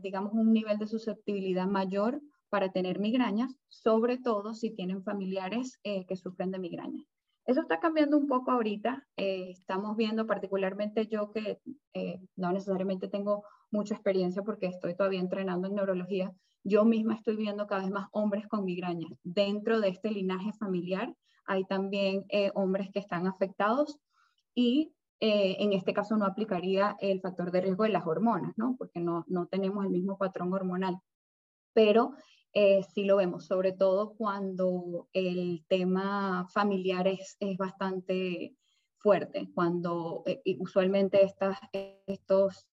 digamos, 0.00 0.32
un 0.32 0.52
nivel 0.52 0.78
de 0.78 0.86
susceptibilidad 0.86 1.66
mayor 1.66 2.20
para 2.50 2.70
tener 2.70 3.00
migrañas, 3.00 3.52
sobre 3.68 4.16
todo 4.16 4.54
si 4.54 4.70
tienen 4.70 5.02
familiares 5.02 5.80
que 5.82 6.14
sufren 6.14 6.52
de 6.52 6.60
migrañas. 6.60 7.17
Eso 7.48 7.62
está 7.62 7.80
cambiando 7.80 8.18
un 8.18 8.26
poco 8.26 8.50
ahorita. 8.50 9.06
Eh, 9.16 9.52
estamos 9.52 9.96
viendo, 9.96 10.26
particularmente 10.26 11.06
yo 11.06 11.30
que 11.32 11.58
eh, 11.94 12.20
no 12.36 12.52
necesariamente 12.52 13.08
tengo 13.08 13.42
mucha 13.70 13.94
experiencia 13.94 14.42
porque 14.42 14.66
estoy 14.66 14.94
todavía 14.94 15.20
entrenando 15.20 15.66
en 15.66 15.74
neurología, 15.74 16.30
yo 16.62 16.84
misma 16.84 17.14
estoy 17.14 17.36
viendo 17.36 17.66
cada 17.66 17.80
vez 17.80 17.90
más 17.90 18.08
hombres 18.12 18.46
con 18.48 18.66
migrañas. 18.66 19.12
Dentro 19.24 19.80
de 19.80 19.88
este 19.88 20.10
linaje 20.10 20.52
familiar 20.60 21.14
hay 21.46 21.64
también 21.64 22.26
eh, 22.28 22.50
hombres 22.54 22.90
que 22.92 22.98
están 22.98 23.26
afectados 23.26 23.98
y 24.54 24.92
en 25.20 25.72
este 25.72 25.94
caso 25.94 26.16
no 26.16 26.26
aplicaría 26.26 26.96
el 27.00 27.20
factor 27.20 27.50
de 27.50 27.62
riesgo 27.62 27.82
de 27.82 27.88
las 27.88 28.06
hormonas, 28.06 28.52
¿no? 28.56 28.76
Porque 28.78 29.00
no, 29.00 29.24
no 29.26 29.46
tenemos 29.46 29.84
el 29.84 29.90
mismo 29.90 30.16
patrón 30.16 30.52
hormonal. 30.52 30.98
Pero 31.72 32.12
eh, 32.52 32.82
sí 32.94 33.04
lo 33.04 33.16
vemos, 33.16 33.46
sobre 33.46 33.72
todo 33.72 34.14
cuando 34.14 35.08
el 35.12 35.64
tema 35.68 36.48
familiar 36.52 37.06
es, 37.06 37.36
es 37.40 37.56
bastante 37.56 38.56
fuerte, 38.96 39.48
cuando 39.54 40.22
eh, 40.26 40.42
usualmente 40.58 41.24
estas, 41.24 41.58
estos, 42.06 42.66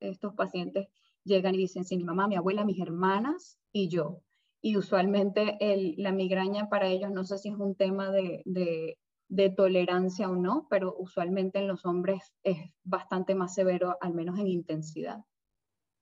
estos 0.00 0.34
pacientes 0.34 0.88
llegan 1.24 1.54
y 1.54 1.58
dicen, 1.58 1.84
sí, 1.84 1.96
mi 1.96 2.04
mamá, 2.04 2.28
mi 2.28 2.36
abuela, 2.36 2.64
mis 2.64 2.80
hermanas 2.80 3.58
y 3.72 3.88
yo. 3.88 4.22
Y 4.60 4.76
usualmente 4.76 5.56
el, 5.60 5.94
la 5.98 6.12
migraña 6.12 6.68
para 6.68 6.86
ellos, 6.86 7.10
no 7.10 7.24
sé 7.24 7.38
si 7.38 7.48
es 7.48 7.56
un 7.56 7.74
tema 7.74 8.10
de, 8.10 8.42
de, 8.44 8.98
de 9.28 9.50
tolerancia 9.50 10.30
o 10.30 10.36
no, 10.36 10.66
pero 10.70 10.94
usualmente 10.98 11.58
en 11.58 11.66
los 11.66 11.84
hombres 11.84 12.32
es 12.42 12.58
bastante 12.84 13.34
más 13.34 13.54
severo, 13.54 13.96
al 14.00 14.14
menos 14.14 14.38
en 14.38 14.46
intensidad. 14.46 15.24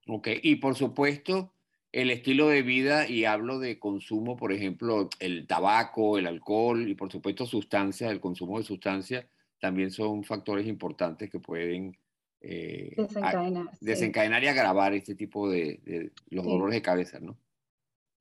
Ok, 0.07 0.29
y 0.43 0.57
por 0.57 0.75
supuesto, 0.75 1.55
el 1.93 2.11
estilo 2.11 2.49
de 2.49 2.63
vida 2.63 3.09
y 3.09 3.25
hablo 3.25 3.59
de 3.59 3.79
consumo, 3.79 4.37
por 4.37 4.53
ejemplo, 4.53 5.09
el 5.19 5.47
tabaco, 5.47 6.19
el 6.19 6.27
alcohol 6.27 6.89
y 6.89 6.95
por 6.95 7.11
supuesto 7.11 7.47
sustancias, 7.47 8.11
el 8.11 8.21
consumo 8.21 8.59
de 8.59 8.65
sustancias 8.65 9.27
también 9.61 9.91
son 9.91 10.25
factores 10.25 10.67
importantes 10.67 11.29
que 11.31 11.41
pueden 11.41 11.97
eh, 12.41 12.95
desencadenar, 12.97 13.67
desencadenar 13.81 14.45
y 14.45 14.47
agravar 14.47 14.95
este 14.95 15.15
tipo 15.15 15.51
de, 15.51 16.13
los 16.31 16.45
dolores 16.45 16.75
de 16.75 16.83
cabeza, 16.83 17.21
¿no? 17.21 17.37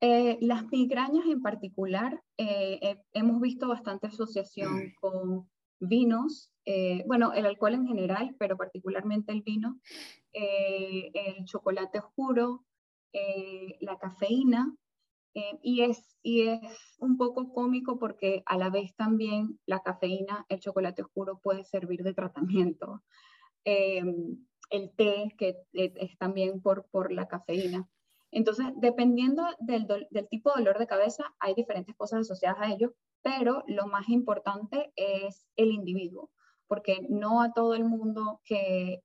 Eh, 0.02 0.38
las 0.40 0.66
migrañas 0.70 1.26
en 1.26 1.42
particular, 1.42 2.22
eh, 2.38 2.96
hemos 3.12 3.40
visto 3.40 3.68
bastante 3.68 4.08
asociación 4.08 4.92
con 5.00 5.48
vinos, 5.78 6.52
bueno, 7.06 7.32
el 7.32 7.46
alcohol 7.46 7.74
en 7.74 7.86
general, 7.86 8.36
pero 8.38 8.56
particularmente 8.56 9.32
el 9.32 9.42
vino, 9.42 9.80
el 10.32 11.44
chocolate 11.46 11.98
oscuro, 11.98 12.64
eh, 13.12 13.76
la 13.80 13.98
cafeína, 13.98 14.74
eh, 15.34 15.58
y, 15.62 15.82
es, 15.82 16.18
y 16.22 16.48
es 16.48 16.96
un 16.98 17.16
poco 17.16 17.52
cómico 17.52 17.98
porque 17.98 18.42
a 18.46 18.58
la 18.58 18.68
vez 18.68 18.94
también 18.96 19.60
la 19.64 19.80
cafeína, 19.80 20.44
el 20.48 20.60
chocolate 20.60 21.02
oscuro 21.02 21.38
puede 21.40 21.64
servir 21.64 22.02
de 22.02 22.14
tratamiento. 22.14 23.02
Eh, 23.66 24.02
el 24.70 24.90
té, 24.96 25.34
que 25.36 25.58
es 25.74 26.16
también 26.16 26.62
por, 26.62 26.86
por 26.90 27.12
la 27.12 27.28
cafeína. 27.28 27.86
Entonces, 28.30 28.68
dependiendo 28.76 29.44
del, 29.58 29.86
del, 29.86 30.28
tipo 30.28 30.50
de 30.50 30.60
dolor 30.62 30.78
de 30.78 30.86
cabeza, 30.86 31.24
hay 31.38 31.52
diferentes 31.52 31.94
cosas 31.94 32.20
asociadas 32.20 32.58
a 32.60 32.72
ello, 32.72 32.94
pero 33.20 33.62
lo 33.66 33.86
más 33.86 34.08
importante 34.08 34.92
es 34.96 35.46
el 35.56 35.72
individuo, 35.72 36.30
porque 36.68 37.06
no 37.10 37.42
a 37.42 37.52
todo 37.52 37.74
el 37.74 37.84
mundo 37.84 38.40
que 38.44 39.02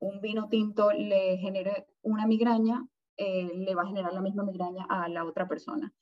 un 0.00 0.20
vino 0.20 0.48
tinto 0.48 0.90
le 0.90 1.36
genere 1.36 1.86
una 2.02 2.26
migraña 2.26 2.84
eh, 3.16 3.50
le 3.54 3.74
va 3.74 3.82
a 3.82 3.86
generar 3.86 4.12
la 4.12 4.20
misma 4.20 4.44
migraña 4.44 4.86
a 4.88 5.08
la 5.08 5.24
otra 5.24 5.48
persona. 5.48 5.92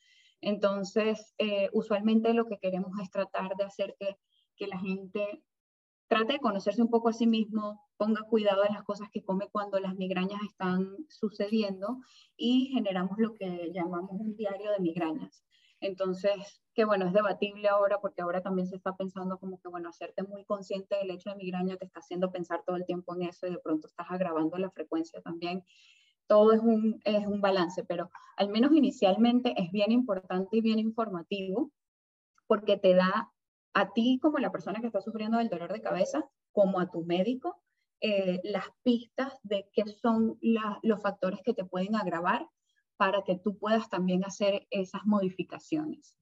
Entonces, 0.41 1.35
eh, 1.39 1.69
usualmente 1.73 2.33
lo 2.35 2.47
que 2.47 2.59
queremos 2.59 2.93
es 3.03 3.11
tratar 3.11 3.57
de 3.57 3.65
hacer 3.65 3.97
que, 3.99 4.17
que 4.57 4.67
la 4.67 4.79
gente 4.79 5.43
trate 6.09 6.35
de 6.35 6.39
conocerse 6.41 6.83
un 6.83 6.91
poco 6.91 7.09
a 7.09 7.13
sí 7.13 7.27
mismo, 7.27 7.87
ponga 7.97 8.23
cuidado 8.23 8.63
de 8.63 8.71
las 8.71 8.83
cosas 8.83 9.09
que 9.13 9.23
come 9.23 9.49
cuando 9.53 9.79
las 9.79 9.95
migrañas 9.95 10.41
están 10.43 10.97
sucediendo 11.09 11.99
y 12.37 12.67
generamos 12.73 13.17
lo 13.19 13.35
que 13.35 13.71
llamamos 13.73 14.11
un 14.13 14.35
diario 14.35 14.73
de 14.73 14.81
migrañas. 14.81 15.45
Entonces, 15.81 16.63
que 16.75 16.85
bueno, 16.85 17.07
es 17.07 17.13
debatible 17.13 17.69
ahora 17.69 18.01
porque 18.01 18.23
ahora 18.23 18.43
también 18.43 18.67
se 18.67 18.75
está 18.75 18.97
pensando 18.97 19.39
como 19.39 19.61
que, 19.61 19.69
bueno, 19.69 19.89
hacerte 19.89 20.25
muy 20.25 20.45
consciente 20.45 20.97
del 20.97 21.11
hecho 21.11 21.31
de 21.31 21.37
migraña 21.37 21.77
te 21.77 21.87
está 21.87 22.01
haciendo 22.01 22.33
pensar 22.33 22.63
todo 22.67 22.77
el 22.77 22.85
tiempo 22.85 23.15
en 23.15 23.23
eso 23.23 23.47
y 23.47 23.51
de 23.51 23.59
pronto 23.59 23.87
estás 23.87 24.07
agravando 24.11 24.59
la 24.59 24.71
frecuencia 24.71 25.23
también 25.23 25.65
todo 26.31 26.53
es 26.53 26.61
un, 26.61 27.01
es 27.05 27.27
un 27.27 27.41
balance, 27.41 27.83
pero 27.83 28.09
al 28.37 28.51
menos 28.51 28.71
inicialmente 28.73 29.53
es 29.61 29.73
bien 29.73 29.91
importante 29.91 30.59
y 30.59 30.61
bien 30.61 30.79
informativo 30.79 31.73
porque 32.47 32.77
te 32.77 32.95
da 32.95 33.33
a 33.75 33.93
ti 33.93 34.21
como 34.23 34.39
la 34.39 34.53
persona 34.53 34.81
que 34.81 34.87
está 34.87 35.01
sufriendo 35.01 35.39
del 35.39 35.49
dolor 35.49 35.73
de 35.73 35.83
cabeza, 35.83 36.25
como 36.53 36.79
a 36.79 36.89
tu 36.89 37.05
médico, 37.05 37.61
eh, 38.01 38.41
las 38.45 38.67
pistas 38.85 39.41
de 39.43 39.69
qué 39.73 39.83
son 39.89 40.39
los 40.83 41.03
factores 41.03 41.41
que 41.45 41.53
te 41.53 41.65
pueden 41.65 41.97
agravar 41.97 42.49
para 42.97 43.25
que 43.25 43.37
tú 43.37 43.59
puedas 43.59 43.89
también 43.89 44.25
hacer 44.25 44.69
esas 44.71 45.05
modificaciones. 45.07 46.15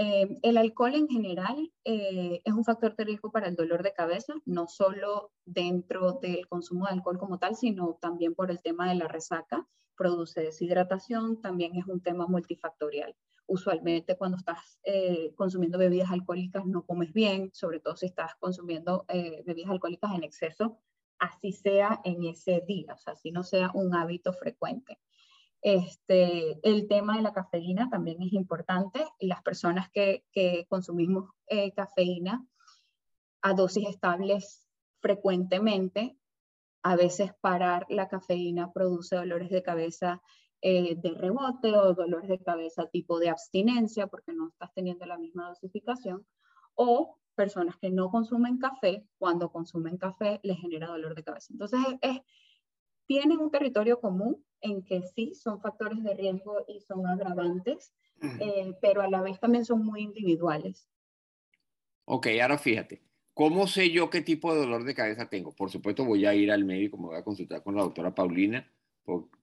Eh, 0.00 0.38
el 0.42 0.56
alcohol 0.58 0.94
en 0.94 1.08
general 1.08 1.72
eh, 1.84 2.40
es 2.44 2.52
un 2.52 2.62
factor 2.62 2.94
de 2.94 3.02
riesgo 3.02 3.32
para 3.32 3.48
el 3.48 3.56
dolor 3.56 3.82
de 3.82 3.92
cabeza, 3.92 4.32
no 4.46 4.68
solo 4.68 5.32
dentro 5.44 6.20
del 6.22 6.46
consumo 6.46 6.86
de 6.86 6.92
alcohol 6.92 7.18
como 7.18 7.40
tal, 7.40 7.56
sino 7.56 7.98
también 8.00 8.36
por 8.36 8.52
el 8.52 8.62
tema 8.62 8.88
de 8.88 8.94
la 8.94 9.08
resaca. 9.08 9.66
Produce 9.96 10.40
deshidratación, 10.40 11.40
también 11.40 11.74
es 11.74 11.84
un 11.86 12.00
tema 12.00 12.28
multifactorial. 12.28 13.16
Usualmente 13.48 14.16
cuando 14.16 14.36
estás 14.36 14.78
eh, 14.84 15.34
consumiendo 15.34 15.78
bebidas 15.78 16.12
alcohólicas 16.12 16.64
no 16.64 16.86
comes 16.86 17.12
bien, 17.12 17.50
sobre 17.52 17.80
todo 17.80 17.96
si 17.96 18.06
estás 18.06 18.36
consumiendo 18.38 19.04
bebidas 19.44 19.70
alcohólicas 19.70 20.14
en 20.14 20.22
exceso, 20.22 20.78
así 21.18 21.50
sea 21.50 22.00
en 22.04 22.22
ese 22.24 22.62
día, 22.68 22.94
o 22.94 22.98
sea, 22.98 23.16
si 23.16 23.32
no 23.32 23.42
sea 23.42 23.72
un 23.74 23.96
hábito 23.96 24.32
frecuente. 24.32 25.00
Este, 25.60 26.58
el 26.62 26.86
tema 26.86 27.16
de 27.16 27.22
la 27.22 27.32
cafeína 27.32 27.88
también 27.90 28.22
es 28.22 28.32
importante. 28.32 29.04
Las 29.18 29.42
personas 29.42 29.90
que, 29.90 30.24
consumimos 30.68 31.30
eh, 31.48 31.72
cafeína 31.74 32.46
a 33.42 33.54
dosis 33.54 33.88
estables 33.88 34.68
frecuentemente, 35.00 36.16
a 36.82 36.96
veces 36.96 37.32
parar 37.40 37.86
la 37.88 38.08
cafeína 38.08 38.72
produce 38.72 39.16
dolores 39.16 39.50
de 39.50 39.62
cabeza 39.62 40.22
eh, 40.60 40.96
de 40.96 41.10
rebote 41.14 41.76
o 41.76 41.94
dolores 41.94 42.28
de 42.28 42.42
cabeza 42.42 42.86
tipo 42.86 43.18
de 43.18 43.28
abstinencia 43.28 44.06
porque 44.08 44.32
no 44.32 44.48
estás 44.48 44.72
teniendo 44.74 45.06
la 45.06 45.18
misma 45.18 45.48
dosificación. 45.48 46.26
O 46.74 47.18
personas 47.34 47.76
que 47.76 47.90
no 47.90 48.10
consumen 48.10 48.58
café, 48.58 49.04
cuando 49.18 49.50
consumen 49.50 49.96
café 49.96 50.40
les 50.42 50.58
genera 50.58 50.88
dolor 50.88 51.14
de 51.14 51.22
cabeza. 51.22 51.52
Entonces, 51.52 51.78
es, 52.00 52.20
tienen 53.06 53.38
un 53.38 53.50
territorio 53.50 54.00
común 54.00 54.44
en 54.60 54.82
que 54.82 55.02
sí 55.02 55.34
son 55.34 55.60
factores 55.60 56.02
de 56.02 56.14
riesgo 56.14 56.64
y 56.68 56.80
son 56.80 57.06
agravantes, 57.06 57.92
eh, 58.40 58.74
pero 58.80 59.02
a 59.02 59.08
la 59.08 59.22
vez 59.22 59.38
también 59.38 59.64
son 59.64 59.84
muy 59.84 60.02
individuales. 60.02 60.88
Ok, 62.04 62.28
ahora 62.40 62.58
fíjate, 62.58 63.02
¿cómo 63.34 63.66
sé 63.66 63.90
yo 63.90 64.10
qué 64.10 64.22
tipo 64.22 64.52
de 64.52 64.60
dolor 64.60 64.84
de 64.84 64.94
cabeza 64.94 65.28
tengo? 65.28 65.54
Por 65.54 65.70
supuesto 65.70 66.04
voy 66.04 66.26
a 66.26 66.34
ir 66.34 66.50
al 66.50 66.64
médico, 66.64 66.96
me 66.96 67.08
voy 67.08 67.16
a 67.16 67.24
consultar 67.24 67.62
con 67.62 67.76
la 67.76 67.82
doctora 67.82 68.14
Paulina, 68.14 68.66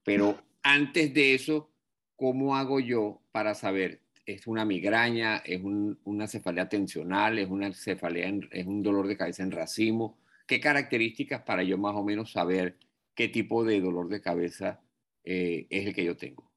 pero 0.03 0.37
antes 0.63 1.13
de 1.13 1.35
eso, 1.35 1.69
¿cómo 2.15 2.55
hago 2.55 2.79
yo 2.79 3.21
para 3.31 3.53
saber? 3.53 4.01
¿Es 4.25 4.47
una 4.47 4.65
migraña? 4.65 5.37
¿Es 5.37 5.61
una 5.63 6.27
cefalea 6.27 6.67
tensional? 6.67 7.37
¿Es 7.37 7.47
una 7.47 7.71
cefalea? 7.71 8.33
es 8.51 8.65
un 8.65 8.81
dolor 8.81 9.07
de 9.07 9.17
cabeza 9.17 9.43
en 9.43 9.51
racimo? 9.51 10.17
¿Qué 10.47 10.59
características 10.59 11.43
para 11.43 11.63
yo 11.63 11.77
más 11.77 11.95
o 11.95 12.03
menos 12.03 12.31
saber 12.31 12.77
qué 13.13 13.27
tipo 13.27 13.63
de 13.63 13.79
dolor 13.79 14.09
de 14.09 14.21
cabeza 14.21 14.81
eh, 15.25 15.67
es 15.69 15.87
el 15.87 15.93
que 15.93 16.05
yo 16.05 16.15
tengo? 16.15 16.51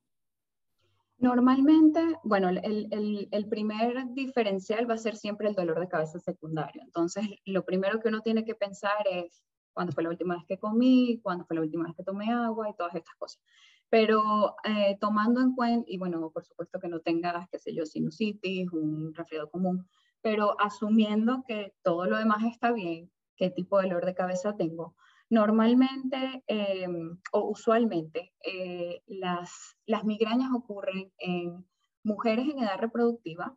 Normalmente, 1.19 2.01
bueno, 2.23 2.49
el, 2.49 3.29
el, 3.33 3.49
primer 3.49 4.07
diferencial 4.15 4.89
va 4.89 4.95
a 4.95 4.99
ser 4.99 5.17
siempre 5.17 5.49
el 5.49 5.57
dolor 5.57 5.81
de 5.81 5.89
cabeza 5.89 6.21
secundario. 6.21 6.81
Entonces, 6.83 7.27
lo 7.45 7.65
primero 7.65 7.99
que 7.99 8.09
uno 8.09 8.21
tiene 8.21 8.45
que 8.45 8.55
pensar 8.55 9.05
es 9.11 9.43
cuándo 9.73 9.93
fue 9.93 10.05
la 10.05 10.11
última 10.11 10.37
vez 10.37 10.45
que 10.47 10.59
comí, 10.59 11.21
cuándo 11.21 11.45
fue 11.45 11.57
la 11.57 11.63
última 11.63 11.87
vez 11.87 11.97
que 11.97 12.05
tomé 12.05 12.31
agua 12.31 12.71
y 12.71 12.77
todas 12.77 12.95
estas 12.95 13.17
cosas. 13.17 13.43
Pero 13.91 14.55
eh, 14.63 14.97
tomando 15.01 15.41
en 15.41 15.57
cuenta, 15.57 15.91
y 15.91 15.99
bueno, 15.99 16.31
por 16.31 16.45
supuesto 16.45 16.79
que 16.79 16.89
no 16.89 17.01
tengas, 17.01 17.49
qué 17.49 17.59
sé 17.59 17.75
yo, 17.75 17.85
sinusitis, 17.85 18.71
un 18.71 19.13
resfriado 19.13 19.51
común, 19.51 19.89
pero 20.21 20.61
asumiendo 20.61 21.43
que 21.49 21.75
todo 21.83 22.07
lo 22.07 22.17
demás 22.17 22.45
está 22.45 22.71
bien, 22.71 23.11
qué 23.37 23.51
tipo 23.51 23.79
de 23.79 23.89
dolor 23.89 24.05
de 24.05 24.15
cabeza 24.15 24.57
tengo, 24.57 24.95
Normalmente 25.31 26.43
em, 26.47 27.19
o 27.33 27.51
usualmente 27.51 28.33
eh, 28.43 29.03
las, 29.07 29.77
las 29.85 30.05
migrañas 30.05 30.51
ocurren 30.55 31.13
en 31.19 31.67
mujeres 32.03 32.49
en 32.49 32.61
edad 32.61 32.79
reproductiva. 32.79 33.57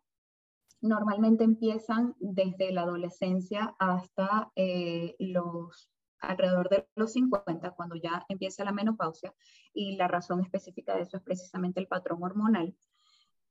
Normalmente 0.82 1.44
empiezan 1.44 2.16
desde 2.20 2.72
la 2.72 2.82
adolescencia 2.82 3.76
hasta 3.80 4.52
eh, 4.56 5.16
los 5.20 5.90
alrededor 6.20 6.70
de 6.70 6.88
los 6.96 7.14
50, 7.14 7.72
cuando 7.72 7.96
ya 7.96 8.26
empieza 8.30 8.64
la 8.64 8.72
menopausia, 8.72 9.34
y 9.74 9.96
la 9.96 10.08
razón 10.08 10.42
específica 10.42 10.96
de 10.96 11.04
eso 11.04 11.18
es 11.18 11.24
precisamente 11.24 11.80
el 11.80 11.88
patrón 11.88 12.22
hormonal. 12.22 12.76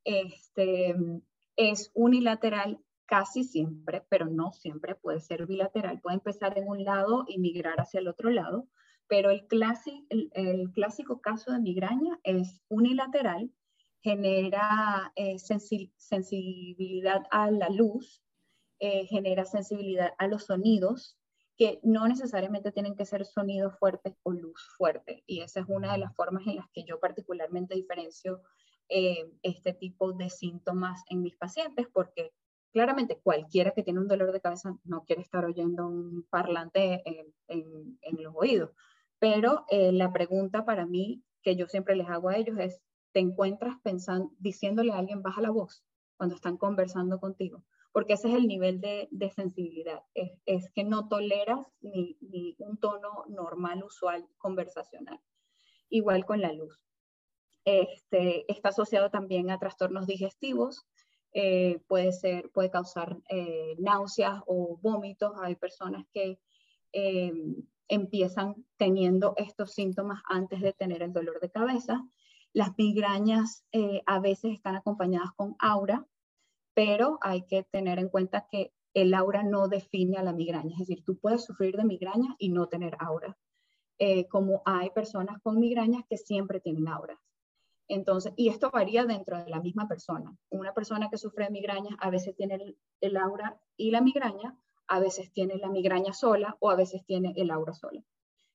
Este, 0.05 0.95
es 1.57 1.91
unilateral 1.95 2.81
casi 3.11 3.43
siempre, 3.43 4.05
pero 4.09 4.27
no 4.27 4.53
siempre, 4.53 4.95
puede 4.95 5.19
ser 5.19 5.45
bilateral, 5.45 6.01
puede 6.01 6.15
empezar 6.15 6.57
en 6.57 6.69
un 6.69 6.85
lado 6.85 7.25
y 7.27 7.41
migrar 7.41 7.81
hacia 7.81 7.99
el 7.99 8.07
otro 8.07 8.31
lado, 8.31 8.69
pero 9.09 9.31
el, 9.31 9.45
el, 10.33 10.71
clásico 10.71 11.21
caso 11.21 11.51
de 11.51 11.59
migraña 11.59 12.21
es 12.23 12.63
unilateral, 12.69 13.51
genera 14.01 15.13
eh, 15.17 15.41
sensibilidad 15.41 17.25
a 17.33 17.51
la 17.51 17.69
luz, 17.69 18.23
eh, 18.79 19.07
genera 19.07 19.45
sensibilidad 19.45 20.13
a 20.17 20.29
los 20.29 20.45
sonidos, 20.45 21.19
que 21.57 21.81
no 21.83 22.07
necesariamente 22.07 22.71
tienen 22.71 22.95
que 22.95 23.07
ser 23.07 23.27
sonidos 23.27 23.77
fuertes 23.77 24.15
o 24.23 24.31
luz 24.31 24.69
fuerte. 24.79 25.25
Y 25.27 25.41
esa 25.41 25.61
es 25.61 25.67
una 25.69 25.91
de 25.93 25.99
las 25.99 26.15
formas 26.15 26.47
en 26.47 26.57
las 26.57 26.71
que 26.73 26.85
yo 26.85 27.01
particularmente 27.01 27.75
diferencio 27.75 28.41
eh, 28.89 29.33
este 29.43 29.73
tipo 29.73 30.13
de 30.13 30.31
síntomas 30.31 31.03
en 31.09 31.23
mis 31.23 31.37
pacientes, 31.37 31.89
porque 31.93 32.33
Claramente, 32.73 33.21
cualquiera 33.21 33.73
que 33.73 33.83
tiene 33.83 33.99
un 34.01 34.07
dolor 34.07 34.33
de 34.33 34.41
cabeza 34.41 34.77
no 34.85 35.05
quiere 35.05 35.23
estar 35.23 35.45
oyendo 35.45 35.89
un 35.89 36.25
parlante 36.31 37.03
en, 37.49 38.23
los 38.23 38.33
oídos, 38.37 38.71
pero 39.19 39.65
eh, 39.71 39.93
la 39.93 40.13
pregunta 40.13 40.65
para 40.65 40.87
mí 40.87 41.25
que 41.43 41.57
yo 41.57 41.67
siempre 41.67 41.97
les 41.97 42.09
hago 42.09 42.29
a 42.29 42.37
ellos 42.37 42.59
es, 42.59 42.81
¿te 43.13 43.21
encuentras 43.21 43.77
pensando, 43.83 44.31
diciéndole 44.39 44.93
a 44.93 44.99
alguien 44.99 45.23
baja 45.23 45.41
la 45.41 45.51
voz 45.51 45.83
cuando 46.17 46.37
están 46.37 46.59
conversando 46.59 47.19
contigo? 47.19 47.65
Porque 47.93 48.13
ese 48.13 48.29
es 48.29 48.35
el 48.35 48.47
nivel 48.47 48.81
de, 48.81 49.09
sensibilidad, 49.35 50.05
es, 50.15 50.71
que 50.73 50.85
no 50.85 51.09
toleras 51.09 51.67
ni, 51.81 52.17
ni 52.21 52.55
un 52.59 52.79
tono 52.79 53.25
normal, 53.29 53.83
usual, 53.83 54.29
conversacional. 54.39 55.21
Igual 55.89 56.25
con 56.25 56.41
la 56.41 56.53
luz. 56.53 56.81
Este, 57.65 58.51
está 58.51 58.69
asociado 58.69 59.11
también 59.11 59.51
a 59.51 59.59
trastornos 59.59 60.07
digestivos, 60.07 60.87
eh, 61.33 61.81
puede, 61.87 62.13
ser, 62.13 62.51
puede 62.51 62.71
causar 62.71 63.17
eh, 63.29 63.77
náuseas 63.79 64.43
o 64.47 64.79
vómitos. 64.83 65.33
Hay 65.41 65.55
personas 65.55 66.05
que 66.13 66.41
eh, 66.93 67.33
empiezan 67.89 68.67
teniendo 68.77 69.35
estos 69.37 69.73
síntomas 69.75 70.23
antes 70.29 70.61
de 70.61 70.73
tener 70.73 71.03
el 71.03 71.13
dolor 71.13 71.41
de 71.41 71.51
cabeza. 71.51 72.05
Las 72.53 72.77
migrañas 72.77 73.65
a 74.07 74.19
veces 74.19 74.53
están 74.55 74.75
acompañadas 74.75 75.31
con 75.37 75.55
aura, 75.61 76.05
pero 76.75 77.19
hay 77.21 77.47
que 77.47 77.63
tener 77.63 78.01
en 78.01 78.09
cuenta 78.09 78.49
que 78.51 78.73
el 78.93 79.15
aura 79.15 79.45
no 79.45 79.69
define 79.69 80.17
a 80.17 80.25
la 80.25 80.33
migraña, 80.33 80.73
es 80.73 80.81
decir, 80.81 81.05
tú 81.05 81.17
puedes 81.17 81.45
sufrir 81.45 81.77
de 81.77 81.85
migraña 81.85 82.35
y 82.41 82.49
no 82.49 82.67
tener 82.67 82.97
aura, 82.99 83.39
como 84.31 84.63
hay 84.65 84.91
personas 84.91 85.41
con 85.43 85.61
migrañas 85.61 86.03
que 86.11 86.17
siempre 86.17 86.59
tienen 86.59 86.89
auras. 86.89 87.21
Entonces, 87.91 88.33
y 88.37 88.49
esto 88.49 88.71
varía 88.71 89.05
dentro 89.05 89.37
de 89.43 89.51
la 89.51 89.61
misma 89.61 89.89
persona. 89.89 90.33
Una 90.49 90.73
persona 90.73 91.11
que 91.11 91.19
sufre 91.19 91.47
de 91.47 91.51
migraña 91.51 91.97
a 91.99 92.09
veces 92.09 92.37
tiene 92.37 92.77
el, 93.01 93.17
aura 93.17 93.61
y 93.77 93.91
la 93.91 94.01
migraña, 94.01 94.57
a 94.87 95.01
veces 95.01 95.33
tiene 95.33 95.57
la 95.57 95.69
migraña 95.69 96.13
sola 96.13 96.57
o 96.61 96.71
a 96.71 96.77
veces 96.77 97.05
tiene 97.05 97.33
el 97.37 97.51
aura 97.51 97.75
sola. 97.75 98.01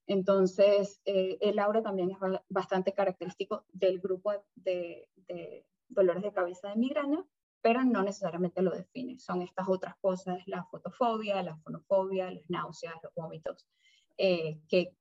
Entonces, 0.08 1.02
eh, 1.04 1.38
el 1.42 1.60
aura 1.60 1.82
también 1.82 2.12
es 2.12 2.18
bastante 2.48 2.94
característico 2.94 3.66
del 3.74 4.00
grupo 4.00 4.32
de, 4.56 5.10
dolores 5.90 6.24
de 6.24 6.32
cabeza 6.32 6.70
de 6.70 6.78
migraña, 6.78 7.22
pero 7.62 7.84
no 7.84 8.04
necesariamente 8.04 8.62
lo 8.62 8.72
define. 8.72 9.20
Son 9.20 9.42
estas 9.42 9.68
otras 9.68 9.98
cosas, 9.98 10.48
la 10.48 10.64
fotofobia, 10.64 11.44
la 11.44 11.58
fonofobia, 11.58 12.32
las 12.32 12.50
náuseas, 12.50 12.96
los 13.04 13.14
vómitos, 13.14 13.68
eh, 14.18 14.62
que 14.70 14.96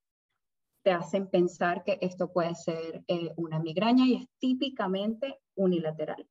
te 0.85 0.91
hacen 0.91 1.27
pensar 1.27 1.83
que 1.83 1.97
esto 2.01 2.31
puede 2.31 2.53
ser 2.53 3.03
eh, 3.07 3.33
una 3.37 3.57
migraña 3.57 4.05
y 4.05 4.17
es 4.17 4.29
típicamente 4.37 5.39
unilateral. 5.55 6.29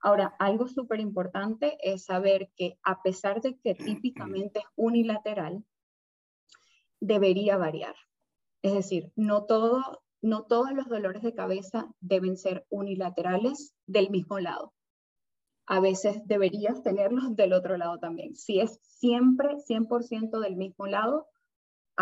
Ahora, 0.00 0.34
algo 0.38 0.68
súper 0.68 1.00
importante 1.00 1.76
es 1.82 2.06
saber 2.06 2.50
que 2.56 2.78
a 2.82 3.02
pesar 3.02 3.42
de 3.42 3.58
que 3.58 3.74
típicamente 3.74 4.60
es 4.60 4.64
unilateral, 4.74 5.62
debería 6.98 7.58
variar. 7.58 7.94
Es 8.62 8.72
decir, 8.72 9.12
no, 9.16 9.44
todo, 9.44 10.02
no 10.22 10.44
todos 10.44 10.72
los 10.72 10.88
dolores 10.88 11.22
de 11.22 11.34
cabeza 11.34 11.86
deben 12.00 12.38
ser 12.38 12.64
unilaterales 12.70 13.74
del 13.86 14.08
mismo 14.08 14.40
lado. 14.40 14.72
A 15.66 15.78
veces 15.78 16.26
deberías 16.26 16.82
tenerlos 16.82 17.36
del 17.36 17.52
otro 17.52 17.76
lado 17.76 17.98
también. 17.98 18.34
Si 18.34 18.60
es 18.60 18.80
siempre 18.80 19.56
100% 19.58 20.40
del 20.40 20.56
mismo 20.56 20.86
lado, 20.86 21.26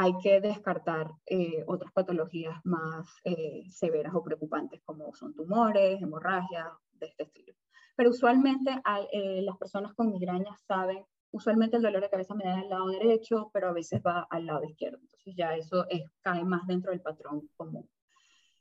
hay 0.01 0.17
que 0.23 0.41
descartar 0.41 1.11
eh, 1.27 1.65
otras 1.67 1.91
patologías 1.91 2.55
más 2.63 3.09
eh, 3.25 3.65
severas 3.69 4.15
o 4.15 4.23
preocupantes 4.23 4.81
como 4.85 5.13
son 5.13 5.35
tumores, 5.35 6.01
hemorragias, 6.01 6.69
de 6.93 7.07
este 7.07 7.25
estilo. 7.25 7.53
Pero 7.97 8.11
usualmente 8.11 8.81
eh, 9.13 9.43
las 9.43 9.57
personas 9.57 9.95
con 9.95 10.13
migrañas 10.13 10.63
saben, 10.69 11.05
usualmente 11.33 11.79
el 11.79 11.83
dolor 11.83 12.01
de 12.01 12.11
cabeza 12.11 12.37
me 12.37 12.45
da 12.45 12.61
al 12.61 12.69
lado 12.69 12.87
derecho, 12.91 13.51
pero 13.53 13.71
a 13.71 13.73
veces 13.73 14.01
va 14.07 14.29
al 14.31 14.47
lado 14.47 14.63
izquierdo. 14.63 14.99
Entonces 15.03 15.35
ya 15.37 15.57
eso 15.57 15.85
cae 16.23 16.45
más 16.45 16.65
dentro 16.69 16.93
del 16.93 17.01
patrón 17.01 17.49
común. 17.57 17.91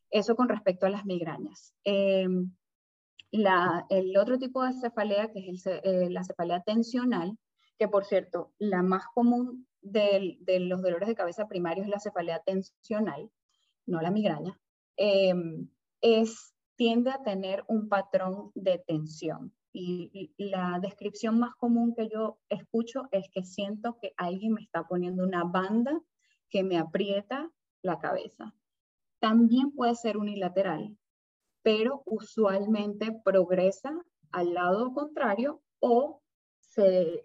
Eso 0.09 0.35
con 0.35 0.49
respecto 0.49 0.87
a 0.87 0.89
las 0.89 1.05
migrañas. 1.05 1.75
Em, 1.83 2.51
el 3.31 4.17
otro 4.17 4.39
tipo 4.39 4.63
de 4.63 4.73
cefalea, 4.73 5.31
que 5.31 5.51
es 5.51 5.65
la 6.09 6.23
cefalea 6.23 6.61
tensional, 6.61 7.37
que 7.77 7.87
por 7.87 8.05
cierto, 8.05 8.53
la 8.57 8.81
más 8.81 9.05
común 9.13 9.67
de, 9.81 10.37
los 10.59 10.81
dolores 10.81 11.07
de 11.07 11.15
cabeza 11.15 11.47
primarios 11.47 11.85
es 11.85 11.91
la 11.91 11.99
cefalea 11.99 12.41
tensional, 12.45 13.31
no 13.85 14.01
la 14.01 14.11
migraña, 14.11 14.59
em, 14.97 15.69
es, 16.01 16.53
tiende 16.75 17.11
a 17.11 17.23
tener 17.23 17.63
un 17.67 17.89
patrón 17.89 18.51
de 18.55 18.79
tensión. 18.79 19.53
Y, 19.73 20.33
la 20.37 20.79
descripción 20.81 21.39
más 21.39 21.53
común 21.55 21.93
que 21.95 22.09
yo 22.09 22.39
escucho 22.49 23.07
es 23.11 23.29
que 23.31 23.43
siento 23.43 23.97
que 24.01 24.13
alguien 24.17 24.53
me 24.53 24.61
está 24.61 24.87
poniendo 24.87 25.23
una 25.23 25.43
banda 25.43 25.99
que 26.49 26.63
me 26.63 26.77
aprieta 26.77 27.51
la 27.83 27.99
cabeza. 27.99 28.55
También 29.19 29.71
puede 29.71 29.95
ser 29.95 30.17
unilateral, 30.17 30.97
pero 31.61 32.01
usualmente 32.05 33.11
progresa 33.23 33.91
al 34.31 34.53
lado 34.53 34.93
contrario 34.93 35.61
o 35.79 36.21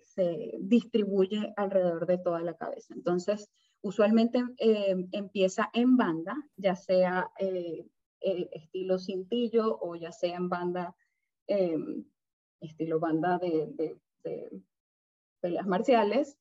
se, 0.04 0.58
distribuye 0.60 1.52
alrededor 1.56 2.06
de 2.06 2.18
toda 2.18 2.40
la 2.40 2.54
cabeza. 2.54 2.94
Entonces, 2.94 3.50
usualmente 3.82 4.42
eh, 4.58 4.96
empieza 5.12 5.70
en 5.72 5.96
banda, 5.96 6.36
ya 6.56 6.74
sea 6.74 7.30
eh, 7.38 7.86
eh, 8.20 8.48
estilo 8.52 8.98
cintillo 8.98 9.78
o 9.80 9.94
ya 9.96 10.12
sea 10.12 10.36
en 10.36 10.48
banda, 10.48 10.94
estilo 12.60 12.98
banda 12.98 13.38
de, 13.38 13.98
de, 14.24 15.62
marciales, 15.66 16.38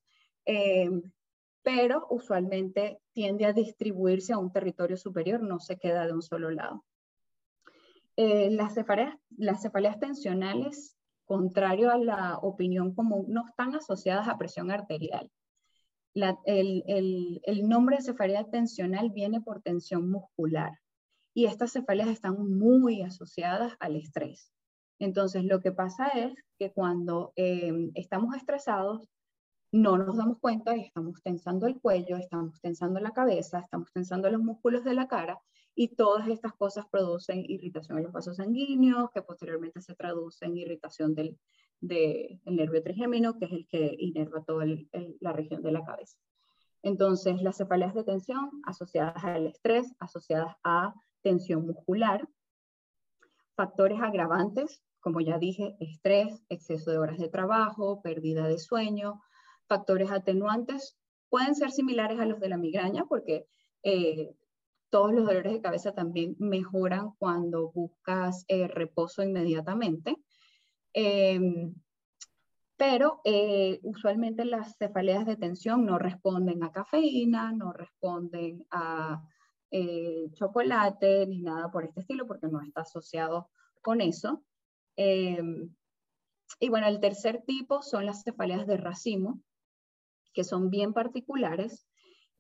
pero 1.64 2.08
usualmente 2.10 3.02
tiende 3.12 3.46
a 3.46 3.52
distribuirse 3.52 4.32
a 4.32 4.38
un 4.38 4.54
territorio 4.54 4.96
superior, 4.96 5.42
no 5.42 5.60
se 5.60 5.78
queda 5.78 6.06
de 6.06 6.14
un 6.14 6.22
solo 6.22 6.50
lado. 6.50 6.86
las, 8.16 8.74
cefaleas, 8.76 9.18
las 9.36 9.64
cefaleas 9.64 10.00
tensionales 10.00 11.01
contrario 11.32 11.90
a 11.92 11.98
la 11.98 12.38
opinión 12.40 12.94
común, 12.94 13.24
no 13.30 13.48
están 13.48 13.74
asociadas 13.74 14.28
a 14.28 14.38
presión 14.38 14.70
arterial. 14.70 15.32
el, 16.14 17.70
nombre 17.70 17.96
de 17.96 18.02
cefalea 18.02 18.44
tensional 18.50 19.12
viene 19.12 19.40
por 19.40 19.62
tensión 19.62 20.12
muscular 20.12 20.74
y 21.34 21.46
estas 21.46 21.72
cefaleas 21.72 22.10
están 22.10 22.36
muy 22.60 23.02
asociadas 23.02 23.78
al 23.80 23.96
estrés. 23.96 24.52
Entonces, 25.00 25.46
lo 25.46 25.62
que 25.62 25.72
pasa 25.72 26.08
es 26.08 26.34
que 26.60 26.74
cuando 26.74 27.32
em, 27.38 27.92
estamos 27.96 28.36
estresados, 28.36 29.08
no 29.72 29.98
nos 29.98 30.18
damos 30.18 30.38
cuenta 30.38 30.76
y 30.76 30.82
estamos 30.82 31.24
tensando 31.24 31.66
el 31.66 31.80
cuello, 31.80 32.18
estamos 32.18 32.60
tensando 32.60 33.00
la 33.00 33.12
cabeza, 33.12 33.60
estamos 33.60 33.90
tensando 33.94 34.30
los 34.30 34.42
músculos 34.42 34.84
de 34.84 34.96
la 34.96 35.08
cara 35.08 35.40
y 35.82 35.88
todas 35.88 36.28
estas 36.28 36.54
cosas 36.54 36.86
producen 36.92 37.44
irritación 37.48 37.98
en 37.98 38.04
los 38.04 38.14
vasos 38.14 38.38
sanguíneos, 38.38 39.10
que 39.10 39.24
posteriormente 39.24 39.82
se 39.82 39.96
traduce 39.96 40.46
en 40.46 40.56
irritación 40.56 41.16
del, 41.16 41.40
nervio 41.80 42.84
trigémino, 42.84 43.40
que 43.40 43.46
es 43.46 43.52
el 43.52 43.66
que 43.66 43.96
inerva 43.98 44.44
toda 44.44 44.68
la 45.20 45.34
región 45.34 45.64
de 45.64 45.72
la 45.72 45.84
cabeza. 45.84 46.20
Entonces, 46.84 47.42
las 47.42 47.58
cefaleas 47.58 47.96
de 47.96 48.04
tensión 48.04 48.52
asociadas 48.64 49.24
al 49.24 49.48
estrés, 49.48 49.92
asociadas 49.98 50.56
a 50.64 50.94
tensión 51.24 51.66
muscular, 51.66 52.30
factores 53.56 54.00
agravantes, 54.02 54.84
como 55.00 55.20
ya 55.20 55.40
dije, 55.40 55.78
estrés, 55.80 56.44
exceso 56.50 56.92
de 56.92 57.00
horas 57.00 57.18
de 57.18 57.30
trabajo, 57.30 58.04
pérdida 58.04 58.48
de 58.48 58.60
sueño, 58.60 59.20
factores 59.66 60.12
atenuantes 60.12 60.96
pueden 61.30 61.56
ser 61.56 61.72
similares 61.72 62.20
a 62.20 62.28
los 62.28 62.40
de 62.40 62.50
la 62.50 62.58
migraña 62.58 63.06
porque 63.06 63.48
eh, 63.82 64.36
todos 64.92 65.14
los 65.14 65.26
dolores 65.26 65.54
de 65.54 65.62
cabeza 65.62 65.94
también 65.94 66.36
mejoran 66.38 67.14
cuando 67.18 67.72
buscas 67.72 68.46
eh, 68.48 68.68
reposo 68.68 69.24
inmediatamente. 69.24 70.18
Em, 70.94 71.74
pero 72.78 73.22
eh, 73.24 73.80
usualmente 73.84 74.46
las 74.46 74.78
cefaleas 74.78 75.26
de 75.26 75.38
tensión 75.38 75.86
no 75.86 75.98
responden 75.98 76.64
a 76.64 76.72
cafeína, 76.72 77.52
no 77.52 77.74
responden 77.74 78.66
a 78.70 79.24
chocolate 80.34 81.26
ni 81.28 81.42
nada 81.42 81.72
por 81.72 81.86
este 81.86 82.02
estilo 82.02 82.28
porque 82.28 82.48
no 82.48 82.62
está 82.62 82.82
asociado 82.82 83.50
con 83.82 84.02
eso. 84.02 84.44
Em, 84.98 85.74
y 86.60 86.70
bueno, 86.70 86.88
el 86.88 87.00
tercer 87.00 87.44
tipo 87.48 87.82
son 87.82 88.06
las 88.06 88.24
cefaleas 88.24 88.68
de 88.68 88.78
racimo, 88.78 89.42
que 90.34 90.44
son 90.44 90.70
bien 90.70 90.94
particulares, 90.94 91.88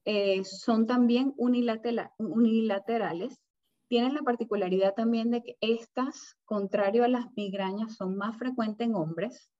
eh, 0.05 0.43
son 0.43 0.87
también 0.87 1.33
unilaterales. 1.37 3.39
Tienen 3.87 4.13
la 4.13 4.21
particularidad 4.21 4.93
también 4.95 5.31
de 5.31 5.43
que 5.43 5.57
estas, 5.61 6.37
contrario 6.45 7.03
a 7.03 7.09
las 7.09 7.27
migrañas, 7.35 7.95
son 7.95 8.15
más 8.15 8.37
frecuentes 8.37 8.87
en 8.87 8.95
hombres 8.95 9.51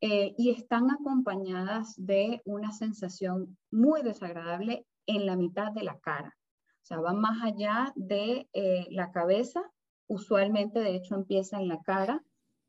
eh, 0.00 0.34
y 0.36 0.50
están 0.50 0.90
acompañadas 0.90 1.94
de 1.96 2.42
una 2.44 2.72
sensación 2.72 3.56
muy 3.70 4.02
desagradable 4.02 4.86
en 5.06 5.26
la 5.26 5.36
mitad 5.36 5.72
de 5.72 5.84
la 5.84 5.98
cara. 6.00 6.36
O 6.82 6.84
sea, 6.84 7.00
van 7.00 7.20
más 7.20 7.42
allá 7.42 7.92
de 7.94 8.48
eh, 8.52 8.86
la 8.90 9.12
cabeza. 9.12 9.62
Usualmente, 10.08 10.80
de 10.80 10.96
hecho, 10.96 11.14
empieza 11.14 11.58
en 11.58 11.68
la 11.68 11.80
cara. 11.82 12.22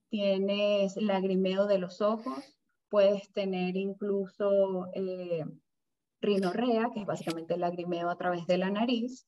Tienes 0.10 0.96
lagrimeo 0.98 1.68
de 1.68 1.80
los 1.80 2.02
ojos, 2.02 2.58
puedes 2.90 3.32
tener 3.32 3.78
incluso 3.78 4.88
rinorrea, 6.22 6.90
que 6.94 7.02
es 7.02 7.06
básicamente 7.06 7.56
el 7.56 7.62
lagrimeo 7.62 8.10
a 8.10 8.18
través 8.18 8.46
de 8.48 8.58
la 8.58 8.70
nariz, 8.70 9.28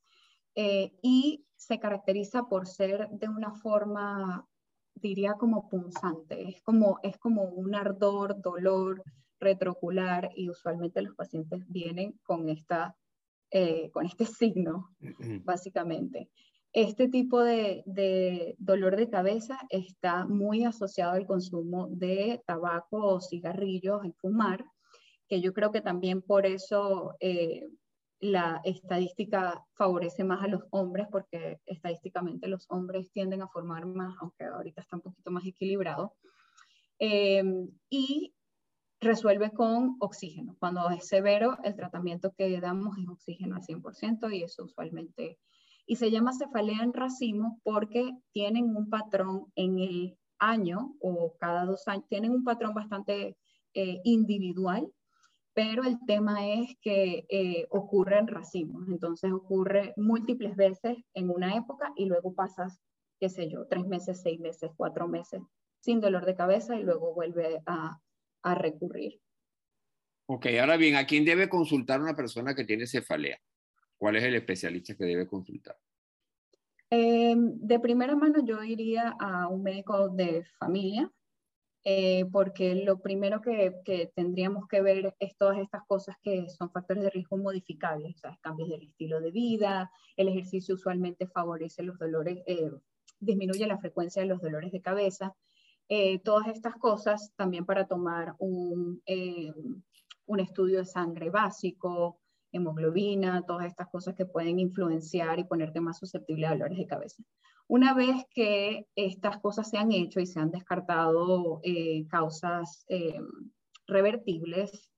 eh, 0.56 0.92
y 1.02 1.46
se 1.56 1.80
caracteriza 1.80 2.44
por 2.44 2.68
ser 2.68 3.10
de 3.10 3.28
una 3.28 3.54
forma, 3.54 4.48
diría 4.94 5.34
como 5.34 5.70
punzante, 5.70 6.48
es 6.48 6.62
como, 6.62 7.00
es 7.04 7.18
como 7.18 7.44
un 7.44 7.76
ardor, 7.76 8.40
dolor 8.42 9.04
retroocular 9.40 10.30
y 10.36 10.50
usualmente 10.50 11.02
los 11.02 11.16
pacientes 11.16 11.62
vienen 11.68 12.20
con, 12.24 12.50
esta, 12.50 12.96
eh, 13.52 13.90
con 13.92 14.06
este 14.06 14.26
signo, 14.26 14.90
básicamente. 15.44 16.30
Este 16.72 17.08
tipo 17.08 17.42
de, 17.42 18.56
dolor 18.58 18.96
de 18.96 19.10
cabeza 19.10 19.60
está 19.70 20.26
muy 20.26 20.64
asociado 20.64 21.12
al 21.12 21.28
consumo 21.28 21.88
de 21.92 22.42
tabaco 22.48 22.98
o 22.98 23.22
cigarrillos, 23.22 24.04
el 24.04 24.14
fumar, 24.16 24.66
que 25.34 25.42
yo 25.42 25.52
creo 25.52 25.72
que 25.72 25.82
también 25.82 26.22
por 26.22 26.46
eso 26.46 27.16
eh, 27.20 27.68
la 28.20 28.62
estadística 28.64 29.66
favorece 29.74 30.24
más 30.24 30.44
a 30.44 30.48
los 30.48 30.62
hombres, 30.70 31.08
porque 31.12 31.60
estadísticamente 31.66 32.48
los 32.48 32.68
hombres 32.70 33.12
tienden 33.12 33.42
a 33.42 33.48
formar 33.48 33.88
más, 33.88 34.16
aunque 34.22 34.44
ahorita 34.44 34.82
está 34.82 34.98
un 34.98 35.02
poquito 35.02 35.32
más 35.32 35.44
equilibrado. 35.48 36.14
Em, 37.00 37.68
y 37.90 38.36
resuelve 39.02 39.50
con 39.54 39.98
oxígeno. 40.00 40.56
Cuando 40.60 40.88
es 40.92 41.08
severo, 41.08 41.58
el 41.64 41.76
tratamiento 41.76 42.32
que 42.38 42.62
damos 42.62 42.96
es 43.00 43.10
oxígeno 43.10 43.56
al 43.56 43.64
100% 43.64 44.30
y 44.30 44.44
eso 44.44 44.66
usualmente 44.66 45.40
y 45.88 45.96
se 45.96 46.12
llama 46.12 46.32
cefalea 46.32 46.84
en 46.84 46.94
racimo 46.94 47.60
porque 47.64 48.12
tienen 48.34 48.76
un 48.76 48.88
patrón 48.88 49.52
en 49.56 49.80
el 49.80 50.18
año 50.38 50.96
o 51.02 51.36
cada 51.40 51.66
dos 51.66 51.88
años, 51.88 52.08
tienen 52.08 52.32
un 52.32 52.44
patrón 52.44 52.76
bastante 52.76 53.36
eh, 53.74 54.00
individual, 54.04 54.88
pero 55.54 55.84
el 55.84 55.98
tema 56.06 56.48
es 56.48 56.76
que 56.82 57.26
eh, 57.30 57.68
ocurre 57.70 58.18
en 58.18 58.28
racimos, 58.28 58.88
entonces 58.88 59.32
ocurre 59.32 59.94
múltiples 59.98 60.56
veces 60.56 60.98
en 61.14 61.30
una 61.30 61.56
época 61.56 61.94
y 61.96 62.06
luego 62.06 62.34
pasas, 62.34 62.80
qué 63.20 63.30
sé 63.30 63.50
yo, 63.50 63.68
tres 63.68 63.86
meses, 63.86 64.22
seis 64.22 64.40
meses, 64.40 64.72
cuatro 64.76 65.08
meses 65.08 65.42
sin 65.80 66.00
dolor 66.00 66.26
de 66.26 66.36
cabeza 66.36 66.78
y 66.78 66.84
luego 66.84 67.14
vuelve 67.14 67.62
a, 67.66 68.00
a 68.44 68.56
recurrir. 68.56 69.20
Ok, 70.28 70.48
ahora 70.60 70.78
bien, 70.78 70.96
¿a 70.96 71.06
quién 71.06 71.26
debe 71.26 71.50
consultar 71.50 72.02
una 72.02 72.16
persona 72.16 72.56
que 72.56 72.64
tiene 72.64 72.88
cefalea? 72.88 73.38
¿Cuál 73.98 74.16
es 74.16 74.24
el 74.24 74.36
especialista 74.36 74.96
que 74.96 75.04
debe 75.04 75.28
consultar? 75.28 75.78
Em, 76.90 77.58
de 77.60 77.80
primera 77.80 78.16
mano 78.16 78.46
yo 78.46 78.64
iría 78.64 79.16
a 79.20 79.48
un 79.48 79.64
médico 79.64 80.10
de 80.10 80.46
familia, 80.58 81.12
eh, 81.86 82.26
porque 82.32 82.76
lo 82.76 83.00
primero 83.00 83.42
que, 83.42 84.12
tendríamos 84.16 84.68
que 84.68 84.82
ver 84.82 85.16
es 85.20 85.36
todas 85.38 85.58
estas 85.58 85.84
cosas 85.86 86.16
que 86.22 86.48
son 86.50 86.72
factores 86.72 87.04
de 87.04 87.10
riesgo 87.10 87.38
modificables, 87.38 88.16
o 88.16 88.20
sea, 88.20 88.38
cambios 88.42 88.70
del 88.70 88.84
estilo 88.84 89.20
de 89.20 89.32
vida, 89.32 89.92
el 90.16 90.30
ejercicio 90.30 90.76
usualmente 90.76 91.28
favorece 91.28 91.84
los 91.84 92.00
dolores, 92.00 92.42
eh, 92.48 92.72
disminuye 93.20 93.68
la 93.68 93.80
frecuencia 93.80 94.22
de 94.22 94.30
los 94.30 94.42
dolores 94.42 94.72
de 94.72 94.82
cabeza, 94.82 95.36
eh, 95.90 96.20
todas 96.20 96.48
estas 96.48 96.76
cosas 96.76 97.34
también 97.36 97.66
para 97.66 97.86
tomar 97.88 98.36
un, 98.40 99.02
un 100.26 100.40
estudio 100.40 100.80
de 100.80 100.86
sangre 100.86 101.30
básico, 101.30 102.20
hemoglobina, 102.54 103.46
todas 103.46 103.66
estas 103.66 103.90
cosas 103.90 104.16
que 104.16 104.26
pueden 104.26 104.60
influenciar 104.60 105.40
y 105.40 105.44
ponerte 105.44 105.82
más 105.82 105.98
susceptible 105.98 106.48
a 106.48 106.52
dolores 106.52 106.78
de 106.78 106.88
cabeza. 106.88 107.24
Una 107.68 107.94
vez 107.94 108.26
que 108.30 108.88
estas 108.96 109.40
cosas 109.40 109.70
se 109.70 109.78
han 109.78 109.92
hecho 109.92 110.20
y 110.20 110.26
se 110.26 110.40
han 110.40 110.52
descartado 110.52 111.60
eh, 111.64 112.06
causas 112.08 112.86
eh, 112.90 113.20
revertibles 113.88 114.92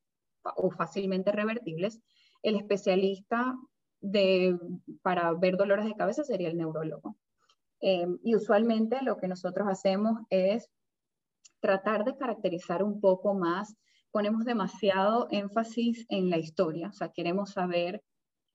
o 0.43 0.71
fácilmente 0.71 1.32
revertibles, 1.32 1.99
el 2.43 2.56
especialista 2.56 3.56
de, 4.01 4.58
para 5.01 5.34
ver 5.34 5.58
dolores 5.58 5.86
de 5.86 5.95
cabeza 5.95 6.23
sería 6.23 6.49
el 6.49 6.58
neurólogo. 6.58 7.17
Eh, 7.82 8.08
y 8.23 8.36
usualmente 8.36 9.01
lo 9.01 9.17
que 9.17 9.28
nosotros 9.28 9.67
hacemos 9.69 10.19
es 10.30 10.69
tratar 11.60 12.06
de 12.06 12.17
caracterizar 12.17 12.84
un 12.84 12.99
poco 12.99 13.34
más 13.34 13.75
ponemos 14.15 14.45
demasiado 14.45 15.28
énfasis 15.30 16.06
en 16.08 16.30
la 16.30 16.38
historia, 16.38 16.88
o 16.88 16.93
sea, 16.93 17.10
queremos 17.10 17.51
saber 17.51 18.01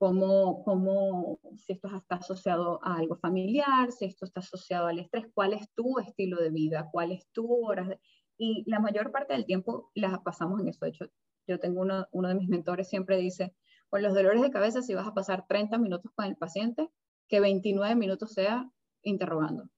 cómo, 0.01 0.65
cómo, 0.65 1.39
si 1.59 1.75
esto 1.75 1.95
está 1.95 2.15
asociado 2.15 2.81
a 2.83 2.97
algo 2.97 3.17
familiar, 3.17 3.93
si 3.93 4.07
esto 4.07 4.25
está 4.25 4.41
asociado 4.41 4.87
al 4.87 4.99
estrés, 4.99 5.27
cuál 5.35 5.53
es 5.53 5.71
tu 5.75 5.99
estilo 5.99 6.39
de 6.41 6.49
vida, 6.49 6.89
cuál 6.91 7.13
es 7.13 7.29
tu 7.33 7.53
hora. 7.53 7.99
Y 8.39 8.65
la 8.67 8.81
mayor 8.81 9.13
parte 9.13 9.35
del 9.35 9.45
tiempo 9.45 9.91
las 9.95 10.19
pasamos 10.21 10.59
en 10.59 10.69
eso. 10.69 10.87
De 10.87 10.93
hecho, 10.93 11.05
yo 11.47 11.61
tengo 11.61 11.83
uno, 11.83 12.07
uno 12.13 12.29
de 12.29 12.35
mis 12.35 12.49
mentores 12.49 12.89
siempre 12.89 13.19
dice, 13.19 13.55
con 13.91 14.03
los 14.03 14.15
dolores 14.15 14.41
de 14.41 14.51
cabeza, 14.51 14.81
si 14.81 14.95
vas 14.95 15.07
a 15.07 15.13
pasar 15.13 15.45
30 15.47 15.77
minutos 15.77 16.11
con 16.15 16.25
el 16.25 16.37
paciente, 16.37 16.89
que 17.29 17.41
29 17.41 17.95
minutos 17.95 18.33
sea 18.33 18.71
interrogando. 19.03 19.69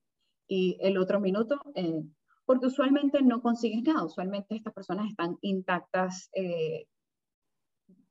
Y 0.47 0.77
el 0.79 0.97
otro 0.99 1.19
minuto, 1.19 1.59
eh, 1.75 2.01
porque 2.45 2.67
usualmente 2.67 3.21
no 3.21 3.41
consigues 3.41 3.83
nada, 3.83 4.05
usualmente 4.05 4.55
estas 4.55 4.73
personas 4.73 5.09
están 5.09 5.37
intactas 5.41 6.29
eh, 6.33 6.87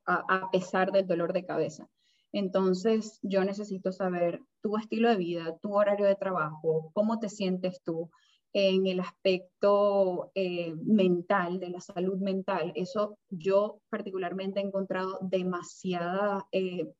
a, 0.05 0.51
pesar 0.51 0.93
del 0.93 1.07
dolor 1.07 1.33
de 1.33 1.47
cabeza. 1.47 1.89
Entonces, 2.33 3.19
yo 3.23 3.45
necesito 3.45 3.93
saber 3.93 4.41
tu 4.63 4.77
estilo 4.77 5.11
de 5.11 5.17
vida, 5.17 5.57
tu 5.59 5.75
horario 5.75 6.07
de 6.07 6.17
trabajo, 6.17 6.91
cómo 6.95 7.19
te 7.19 7.29
sientes 7.29 7.83
tú 7.85 8.11
en 8.55 8.87
el 8.87 9.01
aspecto 9.01 10.31
eh, 10.35 10.75
mental, 10.77 11.61
de 11.61 11.71
la 11.71 11.81
salud 11.81 12.19
mental. 12.19 12.73
Eso 12.75 13.19
yo 13.31 13.81
particularmente 13.89 14.61
he 14.61 14.65
encontrado 14.65 15.19
demasiada 15.23 16.47
eh, 16.53 16.93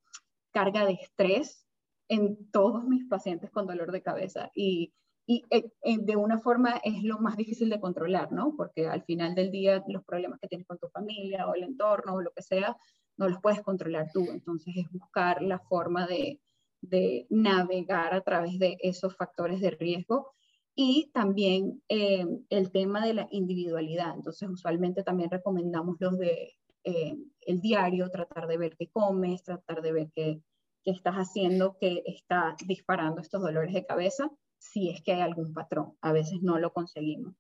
carga 0.53 0.87
de 0.87 0.93
estrés 0.93 1.67
en 2.09 2.51
todos 2.51 2.85
mis 2.85 3.07
pacientes 3.07 3.51
con 3.51 3.67
dolor 3.67 3.93
de 3.93 4.03
cabeza 4.03 4.51
y 4.55 4.93
y 5.27 5.45
eh, 5.51 5.71
de 5.83 6.17
una 6.17 6.39
forma 6.39 6.81
es 6.83 7.03
lo 7.05 7.19
más 7.19 7.37
difícil 7.37 7.71
de 7.71 7.81
controlar, 7.81 8.33
¿no? 8.33 8.55
Porque 8.57 8.89
al 8.89 9.03
final 9.05 9.35
del 9.35 9.51
día 9.51 9.83
los 9.87 10.05
problemas 10.05 10.41
que 10.41 10.49
tienes 10.49 10.67
con 10.67 10.79
tu 10.79 10.89
familia 10.89 11.47
o 11.47 11.55
el 11.55 11.63
entorno 11.63 12.15
o 12.15 12.21
lo 12.21 12.33
que 12.33 12.43
sea, 12.43 12.77
no 13.17 13.29
los 13.29 13.41
puedes 13.41 13.63
controlar 13.63 14.11
tú. 14.13 14.27
Entonces 14.31 14.75
es 14.77 14.91
buscar 14.91 15.43
la 15.43 15.59
forma 15.59 16.07
de, 16.07 16.41
de 16.81 17.27
navegar 17.31 18.15
a 18.15 18.23
través 18.23 18.59
de 18.59 18.77
esos 18.81 19.17
factores 19.17 19.61
de 19.61 19.71
riesgo 19.71 20.33
y 20.75 21.11
también 21.13 21.83
eh, 21.89 22.27
el 22.51 22.71
tema 22.73 23.05
de 23.05 23.15
la 23.15 23.29
individualidad. 23.31 24.15
Entonces 24.15 24.49
usualmente 24.49 25.03
también 25.03 25.31
recomendamos 25.31 25.97
los 26.01 26.19
de 26.19 26.55
eh, 26.85 27.17
el 27.43 27.61
diario, 27.61 28.11
tratar 28.11 28.47
de 28.47 28.59
ver 28.59 28.77
qué 28.77 28.89
comes, 28.89 29.43
tratar 29.45 29.83
de 29.83 29.93
ver 29.93 30.11
qué, 30.15 30.43
qué 30.83 30.91
estás 30.91 31.15
haciendo 31.15 31.77
que 31.79 32.03
está 32.07 32.57
disparando 32.67 33.21
estos 33.21 33.43
dolores 33.43 33.73
de 33.73 33.87
cabeza, 33.87 34.31
si 34.59 34.91
es 34.91 35.03
que 35.03 35.13
hay 35.13 35.21
algún 35.21 35.53
patrón. 35.53 35.97
A 36.01 36.13
veces 36.13 36.43
no 36.43 36.59
lo 36.59 36.73
conseguimos. 36.73 37.35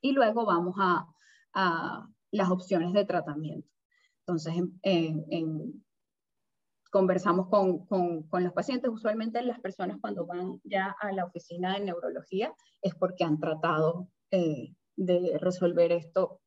Y 0.00 0.12
luego 0.12 0.44
vamos 0.44 0.76
a, 0.78 1.06
a 1.54 2.08
las 2.30 2.50
opciones 2.50 2.92
de 2.92 3.04
tratamiento. 3.04 3.73
Entonces, 4.26 4.54
en, 4.82 5.84
conversamos 6.90 7.48
con, 7.48 7.84
con, 7.86 8.22
con, 8.28 8.44
los 8.44 8.52
pacientes. 8.52 8.90
Usualmente 8.90 9.42
las 9.42 9.60
personas 9.60 9.98
cuando 10.00 10.26
van 10.26 10.60
ya 10.64 10.94
a 11.00 11.12
la 11.12 11.24
oficina 11.24 11.74
de 11.74 11.84
neurología 11.84 12.54
es 12.80 12.94
porque 12.94 13.24
han 13.24 13.38
tratado 13.38 14.08
eh, 14.30 14.74
de 14.96 15.38
resolver 15.38 15.92
esto 15.92 16.40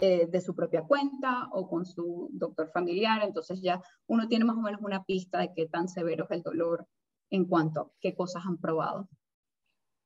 eh, 0.00 0.26
de 0.26 0.40
su 0.40 0.54
propia 0.54 0.82
cuenta 0.82 1.48
o 1.50 1.68
con 1.68 1.84
su 1.84 2.28
doctor 2.32 2.70
familiar. 2.70 3.20
Entonces 3.24 3.60
ya 3.60 3.82
uno 4.06 4.28
tiene 4.28 4.44
más 4.44 4.56
o 4.56 4.60
menos 4.60 4.80
una 4.80 5.02
pista 5.04 5.40
de 5.40 5.52
qué 5.54 5.66
tan 5.66 5.88
severo 5.88 6.24
es 6.24 6.30
el 6.30 6.42
dolor 6.42 6.86
en 7.30 7.46
cuanto 7.46 7.80
a 7.80 7.90
qué 8.00 8.14
cosas 8.14 8.44
han 8.46 8.58
probado. 8.58 9.08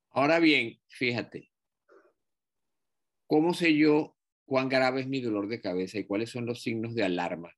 Ahora 0.09 0.39
bien, 0.39 0.79
fíjate, 0.87 1.51
¿cómo 3.27 3.53
sé 3.53 3.75
yo 3.75 4.15
cuán 4.45 4.69
grave 4.69 5.01
es 5.01 5.07
mi 5.07 5.21
dolor 5.21 5.47
de 5.47 5.61
cabeza 5.61 5.99
y 5.99 6.05
cuáles 6.05 6.29
son 6.29 6.45
los 6.45 6.61
signos 6.61 6.95
de 6.95 7.03
alarma 7.03 7.53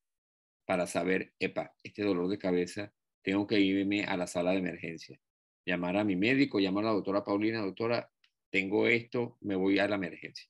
para 0.66 0.88
saber, 0.88 1.34
epa, 1.40 1.74
este 1.84 2.04
dolor 2.04 2.28
de 2.28 2.38
cabeza, 2.38 2.94
tengo 3.24 3.48
que 3.48 3.60
irme 3.60 4.04
a 4.04 4.18
la 4.18 4.28
sala 4.28 4.52
de 4.52 4.58
emergencia, 4.58 5.20
llamar 5.66 5.98
a 5.98 6.04
mi 6.04 6.16
médico, 6.16 6.60
llamar 6.60 6.86
a 6.86 6.88
la 6.88 6.94
doctora 6.94 7.24
Paulina, 7.24 7.62
doctora, 7.62 8.12
tengo 8.52 8.88
esto, 8.88 9.38
me 9.42 9.56
voy 9.56 9.80
a 9.80 9.88
la 9.88 9.96
emergencia. 9.96 10.48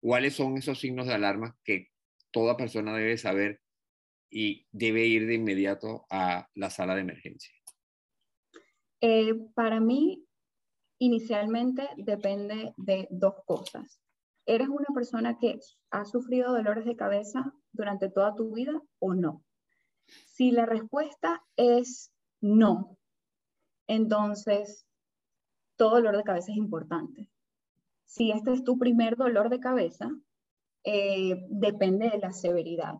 ¿Cuáles 0.00 0.34
son 0.34 0.56
esos 0.56 0.78
signos 0.78 1.06
de 1.06 1.14
alarma 1.14 1.56
que 1.64 1.88
toda 2.30 2.56
persona 2.56 2.96
debe 2.96 3.16
saber 3.16 3.60
y 4.30 4.66
debe 4.70 5.06
ir 5.06 5.26
de 5.26 5.34
inmediato 5.34 6.06
a 6.10 6.48
la 6.54 6.70
sala 6.70 6.94
de 6.94 7.00
emergencia? 7.02 7.54
Eh, 9.00 9.34
para 9.54 9.80
mí, 9.80 10.26
inicialmente 10.98 11.88
depende 11.96 12.72
de 12.76 13.08
dos 13.10 13.34
cosas. 13.46 14.00
¿Eres 14.46 14.68
una 14.68 14.86
persona 14.94 15.38
que 15.38 15.58
ha 15.90 16.04
sufrido 16.04 16.52
dolores 16.52 16.84
de 16.84 16.96
cabeza 16.96 17.52
durante 17.72 18.08
toda 18.08 18.34
tu 18.34 18.54
vida 18.54 18.80
o 19.00 19.14
no? 19.14 19.42
Si 20.26 20.52
la 20.52 20.66
respuesta 20.66 21.42
es 21.56 22.12
no, 22.40 22.96
entonces 23.88 24.86
todo 25.76 25.96
dolor 25.96 26.16
de 26.16 26.22
cabeza 26.22 26.52
es 26.52 26.58
importante. 26.58 27.28
Si 28.04 28.30
este 28.30 28.52
es 28.52 28.62
tu 28.62 28.78
primer 28.78 29.16
dolor 29.16 29.48
de 29.50 29.58
cabeza, 29.58 30.10
eh, 30.84 31.44
depende 31.50 32.08
de 32.08 32.18
la 32.18 32.32
severidad, 32.32 32.94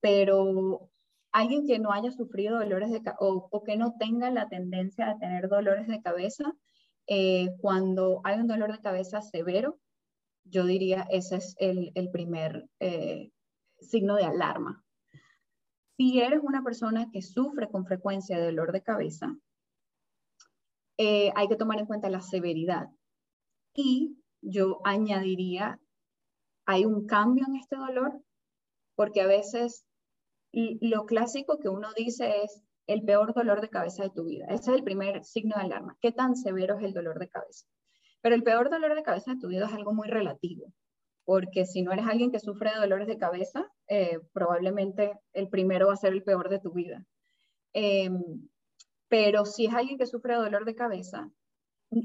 pero 0.00 0.90
alguien 1.32 1.66
que 1.66 1.80
no 1.80 1.90
haya 1.90 2.12
sufrido 2.12 2.60
dolores 2.60 2.92
de 2.92 3.02
cabeza 3.02 3.18
o, 3.20 3.64
que 3.64 3.76
no 3.76 3.96
tenga 3.98 4.30
la 4.30 4.48
tendencia 4.48 5.10
a 5.10 5.18
tener 5.18 5.48
dolores 5.48 5.88
de 5.88 6.00
cabeza, 6.00 6.54
eh, 7.08 7.48
cuando 7.60 8.20
hay 8.22 8.38
un 8.38 8.46
dolor 8.46 8.70
de 8.70 8.80
cabeza 8.80 9.20
severo, 9.20 9.80
yo 10.44 10.64
diría 10.64 11.06
ese 11.10 11.36
es 11.36 11.56
el, 11.58 12.10
primer 12.10 12.68
eh, 12.80 13.30
signo 13.80 14.16
de 14.16 14.24
alarma. 14.24 14.84
Si 15.96 16.20
eres 16.20 16.40
una 16.42 16.62
persona 16.62 17.10
que 17.12 17.22
sufre 17.22 17.70
con 17.70 17.86
frecuencia 17.86 18.38
de 18.38 18.46
dolor 18.46 18.72
de 18.72 18.82
cabeza, 18.82 19.36
eh, 20.98 21.32
hay 21.34 21.48
que 21.48 21.56
tomar 21.56 21.78
en 21.78 21.86
cuenta 21.86 22.10
la 22.10 22.20
severidad. 22.20 22.88
Y 23.74 24.18
yo 24.40 24.80
añadiría, 24.84 25.80
hay 26.66 26.84
un 26.84 27.06
cambio 27.06 27.44
en 27.48 27.56
este 27.56 27.76
dolor, 27.76 28.22
porque 28.94 29.20
a 29.20 29.26
veces 29.26 29.84
lo 30.52 31.04
clásico 31.06 31.58
que 31.58 31.68
uno 31.68 31.88
dice 31.96 32.42
es 32.44 32.62
el 32.86 33.02
peor 33.02 33.34
dolor 33.34 33.60
de 33.60 33.70
cabeza 33.70 34.04
de 34.04 34.10
tu 34.10 34.24
vida. 34.24 34.46
Ese 34.46 34.70
es 34.70 34.76
el 34.76 34.84
primer 34.84 35.24
signo 35.24 35.56
de 35.56 35.62
alarma. 35.62 35.96
¿Qué 36.00 36.12
tan 36.12 36.36
severo 36.36 36.78
es 36.78 36.84
el 36.84 36.92
dolor 36.92 37.18
de 37.18 37.28
cabeza? 37.28 37.66
Pero 38.24 38.36
el 38.36 38.42
peor 38.42 38.70
dolor 38.70 38.94
de 38.94 39.02
cabeza 39.02 39.34
de 39.34 39.40
tu 39.40 39.48
vida 39.48 39.66
es 39.66 39.72
algo 39.74 39.92
muy 39.92 40.08
relativo 40.08 40.72
porque 41.24 41.64
si 41.64 41.82
no 41.82 41.92
eres 41.92 42.06
alguien 42.06 42.30
que 42.30 42.38
sufre 42.38 42.70
de 42.70 42.80
dolores 42.80 43.06
de 43.06 43.18
cabeza, 43.18 43.66
eh, 43.88 44.20
probablemente 44.32 45.18
el 45.32 45.48
primero 45.48 45.88
va 45.88 45.94
a 45.94 45.96
ser 45.96 46.12
el 46.12 46.22
peor 46.22 46.48
de 46.50 46.60
tu 46.60 46.72
vida. 46.72 47.04
Em, 47.72 48.48
pero 49.08 49.44
si 49.44 49.66
es 49.66 49.74
alguien 49.74 49.98
que 49.98 50.06
sufre 50.06 50.34
de 50.34 50.40
dolor 50.40 50.64
de 50.64 50.74
cabeza, 50.74 51.30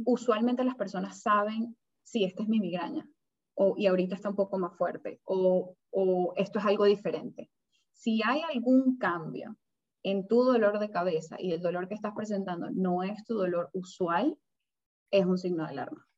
usualmente 0.05 0.63
las 0.63 0.75
personas 0.75 1.21
saben 1.21 1.77
si 2.03 2.23
esta 2.23 2.43
es 2.43 2.49
mi 2.49 2.59
migraña 2.59 3.07
o, 3.55 3.75
y 3.77 3.87
ahorita 3.87 4.15
está 4.15 4.29
un 4.29 4.35
poco 4.35 4.57
más 4.57 4.77
fuerte 4.77 5.19
o, 5.25 5.75
o 5.91 6.33
esto 6.37 6.59
es 6.59 6.65
algo 6.65 6.85
diferente. 6.85 7.49
Si 7.93 8.21
hay 8.25 8.41
algún 8.41 8.97
cambio 8.97 9.57
en 10.03 10.27
tu 10.27 10.43
dolor 10.43 10.79
de 10.79 10.91
cabeza 10.91 11.35
y 11.39 11.51
el 11.51 11.61
dolor 11.61 11.87
que 11.87 11.95
estás 11.95 12.13
presentando 12.15 12.69
no 12.71 13.03
es 13.03 13.25
tu 13.25 13.35
dolor 13.35 13.69
usual, 13.73 14.37
es 15.11 15.25
un 15.25 15.37
signo 15.37 15.65
de 15.65 15.71
alarma. 15.71 16.08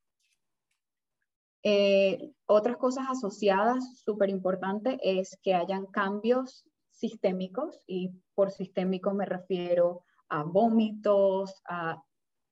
Eh, 1.64 2.34
otras 2.48 2.78
cosas 2.78 3.06
asociadas, 3.10 4.02
súper 4.04 4.30
importante, 4.30 5.00
es 5.02 5.38
que 5.44 5.54
hayan 5.54 5.86
cambios 5.86 6.66
sistémicos 6.90 7.80
y 7.86 8.12
por 8.34 8.52
sistémico 8.52 9.14
me 9.14 9.26
refiero 9.26 10.04
a 10.30 10.44
vómitos, 10.44 11.62
a, 11.68 12.02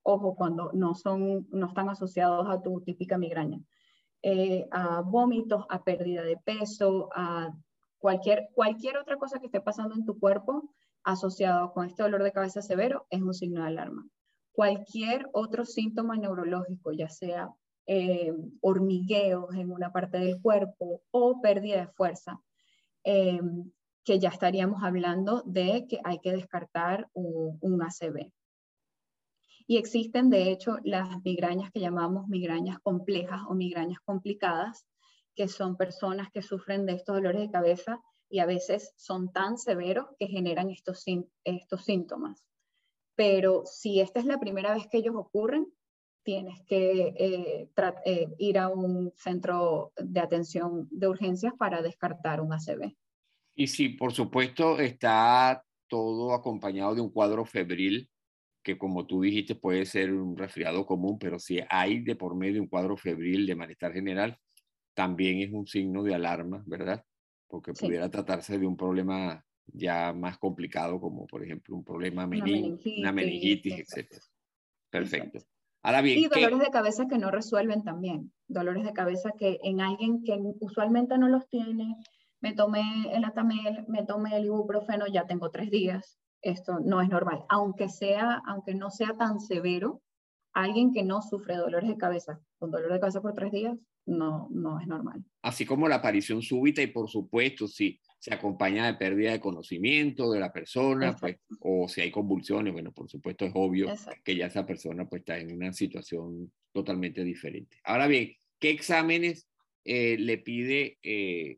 ojo, 0.02 0.34
cuando 0.36 0.70
no, 0.72 0.94
son, 0.94 1.48
no 1.50 1.66
están 1.66 1.88
asociados 1.88 2.48
a 2.48 2.62
tu 2.62 2.80
típica 2.82 3.18
migraña, 3.18 3.60
eh, 4.22 4.68
a 4.70 5.00
vómitos, 5.00 5.64
a 5.68 5.82
pérdida 5.82 6.22
de 6.22 6.36
peso, 6.36 7.08
a 7.14 7.52
cualquier, 7.98 8.48
cualquier 8.54 8.96
otra 8.98 9.16
cosa 9.16 9.40
que 9.40 9.46
esté 9.46 9.60
pasando 9.60 9.94
en 9.94 10.04
tu 10.04 10.18
cuerpo 10.18 10.70
asociado 11.02 11.72
con 11.72 11.86
este 11.86 12.02
dolor 12.02 12.22
de 12.22 12.32
cabeza 12.32 12.62
severo 12.62 13.06
es 13.10 13.22
un 13.22 13.34
signo 13.34 13.62
de 13.62 13.68
alarma. 13.68 14.06
Cualquier 14.52 15.28
otro 15.32 15.64
síntoma 15.64 16.16
neurológico, 16.16 16.92
ya 16.92 17.08
sea 17.08 17.48
eh, 17.92 18.32
hormigueos 18.60 19.52
en 19.56 19.72
una 19.72 19.90
parte 19.90 20.18
del 20.18 20.40
cuerpo 20.40 21.02
o 21.10 21.40
pérdida 21.40 21.80
de 21.80 21.88
fuerza, 21.88 22.40
eh, 23.02 23.40
que 24.04 24.20
ya 24.20 24.28
estaríamos 24.28 24.84
hablando 24.84 25.42
de 25.44 25.88
que 25.88 25.98
hay 26.04 26.20
que 26.20 26.30
descartar 26.30 27.08
un, 27.14 27.58
un. 27.60 27.82
Y 29.66 29.76
existen, 29.76 30.30
de 30.30 30.52
hecho, 30.52 30.76
las 30.84 31.20
migrañas 31.24 31.72
que 31.72 31.80
llamamos 31.80 32.28
migrañas 32.28 32.78
complejas 32.78 33.40
o 33.48 33.54
migrañas 33.54 33.98
complicadas, 34.04 34.86
que 35.34 35.48
son 35.48 35.76
personas 35.76 36.30
que 36.30 36.42
sufren 36.42 36.86
de 36.86 36.92
estos 36.92 37.16
dolores 37.16 37.42
de 37.42 37.50
cabeza 37.50 38.00
y 38.28 38.38
a 38.38 38.46
veces 38.46 38.92
son 38.98 39.32
tan 39.32 39.58
severos 39.58 40.06
que 40.16 40.28
generan 40.28 40.70
estos 40.70 41.02
síntomas. 41.84 42.44
Pero 43.16 43.64
si 43.66 44.00
esta 44.00 44.20
es 44.20 44.26
la 44.26 44.38
primera 44.38 44.74
vez 44.74 44.86
que 44.86 44.98
ellos 44.98 45.16
ocurren, 45.16 45.66
tienes 46.22 46.60
que 46.66 47.14
eh, 47.18 47.68
eh, 48.04 48.28
ir 48.38 48.58
a 48.58 48.68
un 48.68 49.12
centro 49.16 49.92
de 49.96 50.20
atención 50.20 50.88
de 50.90 51.08
urgencias 51.08 51.54
para 51.58 51.82
descartar 51.82 52.40
un 52.40 52.52
ACV. 52.52 52.94
Y 53.54 53.66
si, 53.66 53.90
por 53.90 54.12
supuesto, 54.12 54.78
está 54.78 55.64
todo 55.88 56.34
acompañado 56.34 56.94
de 56.94 57.00
un 57.00 57.10
cuadro 57.10 57.44
febril, 57.44 58.08
que 58.62 58.78
como 58.78 59.06
tú 59.06 59.22
dijiste 59.22 59.54
puede 59.54 59.86
ser 59.86 60.12
un 60.12 60.36
resfriado 60.36 60.86
común, 60.86 61.18
pero 61.18 61.38
si 61.38 61.60
hay 61.68 62.02
de 62.02 62.14
por 62.14 62.36
medio 62.36 62.60
un 62.60 62.68
cuadro 62.68 62.96
febril 62.96 63.46
de 63.46 63.56
malestar 63.56 63.92
general, 63.92 64.36
también 64.94 65.40
es 65.40 65.52
un 65.52 65.66
signo 65.66 66.02
de 66.02 66.14
alarma, 66.14 66.62
¿verdad? 66.66 67.02
Porque 67.48 67.72
pudiera 67.72 68.10
tratarse 68.10 68.58
de 68.58 68.66
un 68.66 68.76
problema 68.76 69.44
ya 69.66 70.12
más 70.12 70.38
complicado, 70.38 71.00
como 71.00 71.26
por 71.26 71.42
ejemplo 71.42 71.74
un 71.74 71.84
problema 71.84 72.26
meningitis, 72.26 72.98
una 72.98 73.12
meningitis, 73.12 73.78
etc. 73.78 74.22
Perfecto 74.90 75.40
y 75.82 76.28
dolores 76.28 76.58
de 76.58 76.70
cabeza 76.70 77.06
que 77.06 77.18
no 77.18 77.30
resuelven 77.30 77.82
también. 77.82 78.32
Dolores 78.48 78.84
de 78.84 78.92
cabeza 78.92 79.32
que 79.38 79.58
en 79.62 79.80
alguien 79.80 80.22
que 80.24 80.38
usualmente 80.60 81.16
no 81.16 81.28
los 81.28 81.48
tiene, 81.48 81.96
me 82.40 82.52
tomé 82.52 82.82
el 83.12 83.24
atamel, 83.24 83.84
me 83.88 84.04
tomé 84.04 84.36
el 84.36 84.46
ibuprofeno, 84.46 85.06
ya 85.06 85.26
tengo 85.26 85.50
tres 85.50 85.70
días. 85.70 86.18
Esto 86.42 86.80
no 86.80 87.00
es 87.00 87.08
normal. 87.08 87.44
Aunque, 87.48 87.88
sea, 87.88 88.42
aunque 88.46 88.74
no 88.74 88.90
sea 88.90 89.16
tan 89.16 89.40
severo, 89.40 90.02
alguien 90.52 90.92
que 90.92 91.02
no 91.02 91.22
sufre 91.22 91.56
dolores 91.56 91.88
de 91.88 91.96
cabeza 91.96 92.40
con 92.58 92.70
dolor 92.70 92.92
de 92.92 93.00
cabeza 93.00 93.20
por 93.20 93.34
tres 93.34 93.52
días, 93.52 93.78
no, 94.06 94.48
no 94.50 94.80
es 94.80 94.86
normal. 94.86 95.24
Así 95.42 95.64
como 95.64 95.88
la 95.88 95.96
aparición 95.96 96.42
súbita 96.42 96.82
y 96.82 96.88
por 96.88 97.08
supuesto, 97.08 97.68
sí 97.68 98.00
se 98.20 98.34
acompaña 98.34 98.86
de 98.86 98.94
pérdida 98.94 99.32
de 99.32 99.40
conocimiento 99.40 100.30
de 100.30 100.40
la 100.40 100.52
persona, 100.52 101.16
pues, 101.18 101.38
o 101.60 101.88
si 101.88 102.02
hay 102.02 102.10
convulsiones, 102.10 102.70
bueno, 102.70 102.92
por 102.92 103.08
supuesto 103.08 103.46
es 103.46 103.52
obvio 103.54 103.88
que 104.22 104.36
ya 104.36 104.46
esa 104.46 104.66
persona 104.66 105.08
pues 105.08 105.20
está 105.20 105.38
en 105.38 105.56
una 105.56 105.72
situación 105.72 106.52
totalmente 106.70 107.24
diferente. 107.24 107.78
Ahora 107.82 108.06
bien, 108.06 108.36
¿qué 108.58 108.70
exámenes 108.70 109.48
eh, 109.86 110.18
le 110.18 110.36
pide 110.36 110.98
eh, 111.02 111.56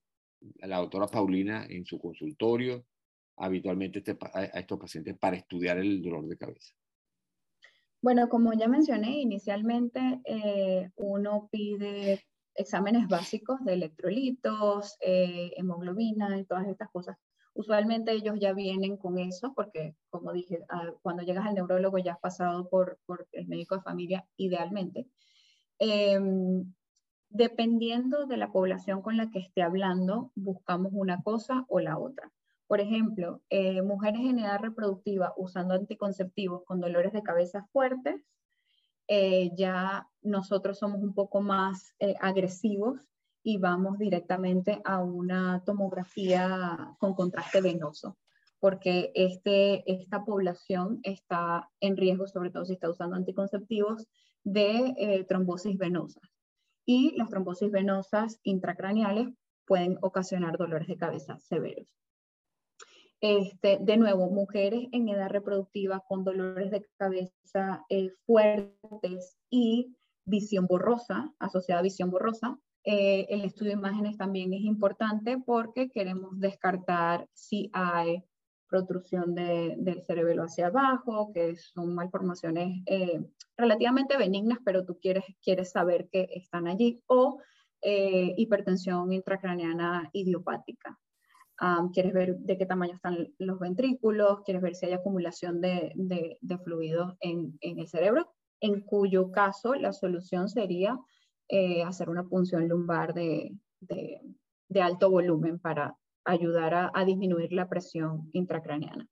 a 0.61 0.69
la 0.69 0.79
doctora 0.79 1.09
Paulina 1.09 1.67
en 1.69 1.85
su 1.85 1.99
consultorio 1.99 2.87
habitualmente 3.39 3.99
este 3.99 4.17
a 4.33 4.45
estos 4.61 4.79
pacientes 4.79 5.19
para 5.19 5.37
estudiar 5.37 5.79
el 5.79 6.01
dolor 6.01 6.29
de 6.29 6.37
cabeza? 6.37 6.75
Bueno, 8.01 8.29
como 8.29 8.53
ya 8.53 8.69
mencioné 8.69 9.21
inicialmente, 9.21 10.21
eh, 10.25 10.91
uno 10.95 11.49
pide 11.51 12.25
exámenes 12.55 13.09
básicos 13.09 13.65
de 13.65 13.75
electrolitos, 13.75 14.97
eh, 15.01 15.53
hemoglobina 15.57 16.39
y 16.39 16.45
todas 16.45 16.67
estas 16.67 16.91
cosas. 16.91 17.17
Usualmente 17.55 18.13
ellos 18.13 18.37
ya 18.41 18.55
vienen 18.55 18.97
con 18.97 19.19
eso 19.19 19.53
porque, 19.55 19.95
como 20.11 20.33
dije, 20.33 20.65
ah, 20.71 20.91
cuando 21.03 21.23
llegas 21.23 21.47
al 21.47 21.55
neurólogo 21.55 21.99
ya 21.99 22.13
has 22.15 22.21
pasado 22.21 22.69
por, 22.69 22.99
por 23.05 23.29
el 23.33 23.47
médico 23.47 23.77
de 23.77 23.83
familia 23.83 24.27
idealmente. 24.37 25.07
Em, 25.79 26.73
dependiendo 27.29 28.27
de 28.27 28.37
la 28.37 28.53
población 28.53 29.03
con 29.03 29.17
la 29.17 29.31
que 29.31 29.41
esté 29.41 29.63
hablando, 29.63 30.31
buscamos 30.35 30.93
una 30.95 31.23
cosa 31.23 31.65
o 31.69 31.81
la 31.81 31.99
otra. 31.99 32.31
Por 32.67 32.81
ejemplo, 32.81 33.43
eh, 33.51 33.83
mujeres 33.83 34.23
en 34.23 34.39
edad 34.39 34.61
reproductiva 34.61 35.35
usando 35.37 35.75
anticonceptivos 35.75 36.63
con 36.65 36.81
dolores 36.81 37.13
de 37.13 37.23
cabeza 37.23 37.67
fuertes, 37.73 38.23
eh, 39.15 39.51
ya 39.55 40.09
nosotros 40.23 40.79
somos 40.79 41.03
un 41.03 41.13
poco 41.13 41.43
más 41.43 41.95
eh, 41.99 42.15
agresivos 42.19 42.99
y 43.43 43.59
vamos 43.59 43.99
directamente 43.99 44.81
a 44.87 45.03
una 45.03 45.63
tomografía 45.67 46.97
con 46.99 47.13
contraste 47.15 47.61
venoso, 47.61 48.17
porque 48.59 49.13
este, 49.15 49.83
esta 49.93 50.25
población 50.25 51.01
está 51.03 51.69
en 51.81 51.99
riesgo, 51.99 52.27
sobre 52.27 52.49
todo 52.49 52.65
si 52.65 52.73
está 52.73 52.89
usando 52.89 53.15
anticonceptivos, 53.17 54.09
de 54.45 55.27
trombosis 55.29 55.77
venosas 55.77 56.23
y 56.87 57.15
las 57.19 57.29
trombosis 57.29 57.71
venosas 57.71 58.41
intracraneales 58.45 59.29
pueden 59.67 59.99
ocasionar 60.01 60.57
dolores 60.57 60.89
de 60.89 60.97
cabeza 60.97 61.39
severos. 61.39 61.87
Este, 63.23 63.79
de 63.81 63.97
nuevo, 63.99 64.29
mujeres 64.31 64.89
en 64.91 65.09
edad 65.09 65.31
reproductiva 65.31 66.03
con 66.09 66.25
dolores 66.25 66.73
de 66.73 66.85
cabeza 66.99 67.87
eh, 67.89 68.11
fuertes 68.27 69.39
y 69.49 69.97
visión 70.25 70.67
borrosa, 70.67 71.33
asociada 71.39 71.79
a 71.79 71.85
visión 71.85 72.11
borrosa. 72.11 72.59
Eh, 72.83 73.27
el 73.29 73.45
estudio 73.45 73.71
de 73.71 73.79
imágenes 73.79 74.17
también 74.17 74.53
es 74.53 74.63
importante 74.63 75.39
porque 75.39 75.89
queremos 75.89 76.41
descartar 76.41 77.29
si 77.33 77.71
hay 77.73 78.25
protrusión 78.67 79.37
del 79.37 80.03
cerebelo 80.03 80.43
hacia 80.43 80.67
abajo, 80.67 81.31
que 81.33 81.55
son 81.55 81.95
malformaciones 81.95 82.83
eh, 82.87 83.21
relativamente 83.57 84.17
benignas, 84.17 84.59
pero 84.65 84.85
tú 84.85 84.99
quieres, 85.01 85.25
quieres 85.41 85.71
saber 85.71 86.09
que 86.11 86.27
están 86.35 86.67
allí, 86.67 87.01
o 87.07 87.39
hipertensión 87.85 89.13
intracraneana 89.13 90.09
idiopática. 90.13 90.99
Quieres 91.93 92.13
ver 92.13 92.37
de 92.39 92.59
qué 92.59 92.67
tamaño 92.67 92.95
están 92.95 93.33
los 93.39 93.59
ventrículos, 93.59 94.41
quieres 94.45 94.63
ver 94.63 94.75
si 94.75 94.87
hay 94.87 94.93
acumulación 94.95 95.61
de, 95.61 95.93
de, 95.95 96.59
fluidos 96.59 97.15
en, 97.21 97.57
en, 97.61 97.79
el 97.79 97.87
cerebro, 97.87 98.33
en 98.61 98.81
cuyo 98.81 99.31
caso 99.31 99.75
la 99.75 99.93
solución 99.93 100.49
sería 100.49 100.99
eh, 101.49 101.83
hacer 101.83 102.09
una 102.09 102.25
punción 102.25 102.69
lumbar 102.69 103.15
de, 103.15 103.53
de 103.81 104.83
alto 104.83 105.11
volumen 105.11 105.59
para 105.59 105.97
ayudar 106.25 106.91
a, 106.95 107.05
disminuir 107.05 107.53
la 107.53 107.69
presión 107.69 108.29
intracraneana. 108.33 109.09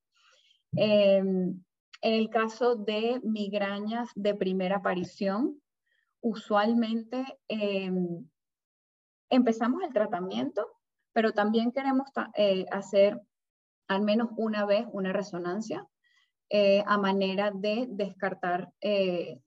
Em, 0.76 1.62
en 2.02 2.14
el 2.14 2.30
caso 2.30 2.76
de 2.76 3.20
migrañas 3.22 4.10
de 4.14 4.34
primera 4.34 4.76
aparición, 4.76 5.60
usualmente 6.20 7.24
em, 7.48 8.26
empezamos 9.28 9.82
el 9.82 9.92
tratamiento, 9.92 10.66
pero 11.12 11.32
también 11.32 11.72
queremos 11.72 12.08
eh, 12.36 12.66
hacer 12.70 13.20
al 13.88 14.02
menos 14.02 14.30
una 14.36 14.64
vez 14.66 14.86
una 14.92 15.12
resonancia 15.12 15.86
eh, 16.50 16.82
a 16.86 16.98
manera 16.98 17.50
de 17.52 17.86
descartar 17.90 18.72
eh, 18.80 19.40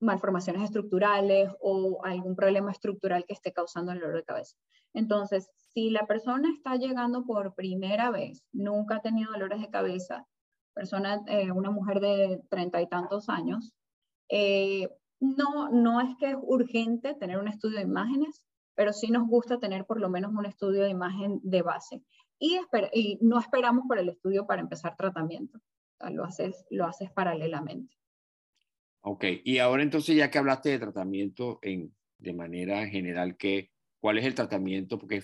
malformaciones 0.00 0.62
estructurales 0.62 1.50
o 1.60 2.04
algún 2.04 2.36
problema 2.36 2.70
estructural 2.70 3.24
que 3.24 3.32
esté 3.32 3.52
causando 3.52 3.92
el 3.92 4.00
dolor 4.00 4.16
de 4.16 4.24
cabeza. 4.24 4.56
Entonces, 4.94 5.50
si 5.56 5.90
la 5.90 6.06
persona 6.06 6.48
está 6.50 6.76
llegando 6.76 7.24
por 7.24 7.54
primera 7.54 8.10
vez, 8.10 8.44
nunca 8.52 8.96
ha 8.96 9.02
tenido 9.02 9.32
dolores 9.32 9.60
de 9.60 9.70
cabeza, 9.70 10.26
persona, 10.74 11.22
eh, 11.26 11.50
una 11.52 11.70
mujer 11.70 12.00
de 12.00 12.42
treinta 12.48 12.80
y 12.80 12.88
tantos 12.88 13.28
años, 13.28 13.74
eh, 14.28 14.88
no, 15.20 15.70
no 15.70 16.00
es 16.00 16.16
que 16.18 16.30
es 16.30 16.36
urgente 16.40 17.14
tener 17.14 17.38
un 17.38 17.48
estudio 17.48 17.78
de 17.78 17.84
imágenes, 17.84 18.44
pero 18.76 18.92
sí 18.92 19.10
nos 19.10 19.26
gusta 19.26 19.58
tener 19.58 19.84
por 19.86 20.00
lo 20.00 20.08
menos 20.08 20.32
un 20.32 20.46
estudio 20.46 20.82
de 20.82 20.90
imagen 20.90 21.40
de 21.42 21.62
base. 21.62 22.02
Y, 22.38 22.60
y 22.92 23.18
no 23.22 23.40
esperamos 23.40 23.84
por 23.88 23.98
el 23.98 24.10
estudio 24.10 24.46
para 24.46 24.60
empezar 24.60 24.94
tratamiento. 24.96 25.58
lo, 26.10 26.24
haces, 26.24 26.64
lo 26.70 26.84
haces 26.84 27.10
paralelamente. 27.10 27.96
Ok, 29.00 29.24
y 29.44 29.58
ahora 29.58 29.82
entonces 29.82 30.14
ya 30.14 30.30
que 30.30 30.38
hablaste 30.38 30.68
de 30.68 30.78
tratamiento 30.78 31.58
en, 31.62 31.94
de 32.18 32.34
manera 32.34 32.86
general, 32.86 33.36
¿qué, 33.36 33.70
¿cuál 34.00 34.18
es 34.18 34.26
el 34.26 34.34
tratamiento? 34.34 34.98
Porque 34.98 35.22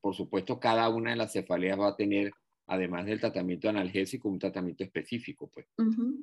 por 0.00 0.14
supuesto 0.14 0.58
cada 0.58 0.88
una 0.88 1.10
de 1.10 1.16
las 1.16 1.32
cefaleas 1.32 1.78
va 1.78 1.88
a 1.88 1.96
tener, 1.96 2.32
además 2.66 3.06
del 3.06 3.20
tratamiento 3.20 3.68
analgésico, 3.68 4.28
un 4.28 4.38
tratamiento 4.38 4.84
específico, 4.84 5.50
pues. 5.52 5.66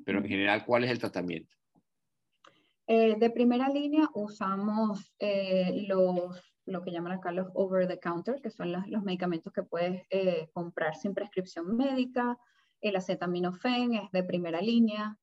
Pero 0.05 0.19
en 0.19 0.27
general, 0.27 0.65
¿cuál 0.65 0.83
es 0.83 0.91
el 0.91 0.99
tratamiento? 0.99 1.55
Eh, 2.87 3.15
de 3.17 3.29
primera 3.31 3.67
línea 3.69 4.07
usamos 4.13 5.11
eh, 5.17 5.85
los, 5.87 6.39
lo 6.65 6.83
que 6.83 6.91
llaman 6.91 7.13
acá 7.13 7.31
los 7.31 7.47
over 7.55 7.87
the 7.87 7.99
counter, 7.99 8.39
que 8.41 8.51
son 8.51 8.71
los, 8.71 9.03
medicamentos 9.03 9.51
que 9.51 9.63
puedes 9.63 10.03
eh, 10.11 10.49
comprar 10.53 10.95
sin 10.95 11.13
prescripción 11.13 11.75
médica. 11.75 12.37
El 12.81 12.95
acetaminofén 12.95 13.95
es 13.95 14.11
de 14.11 14.23
primera 14.23 14.61
línea. 14.61 15.17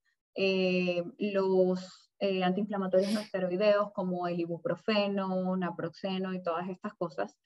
Los 1.18 2.10
antiinflamatorios 2.42 3.12
no 3.12 3.20
esteroideos 3.20 3.92
como 3.92 4.26
el 4.26 4.40
ibuprofeno, 4.40 5.56
naproxeno 5.56 6.32
y 6.32 6.42
todas 6.42 6.68
estas 6.68 6.94
cosas. 6.94 7.36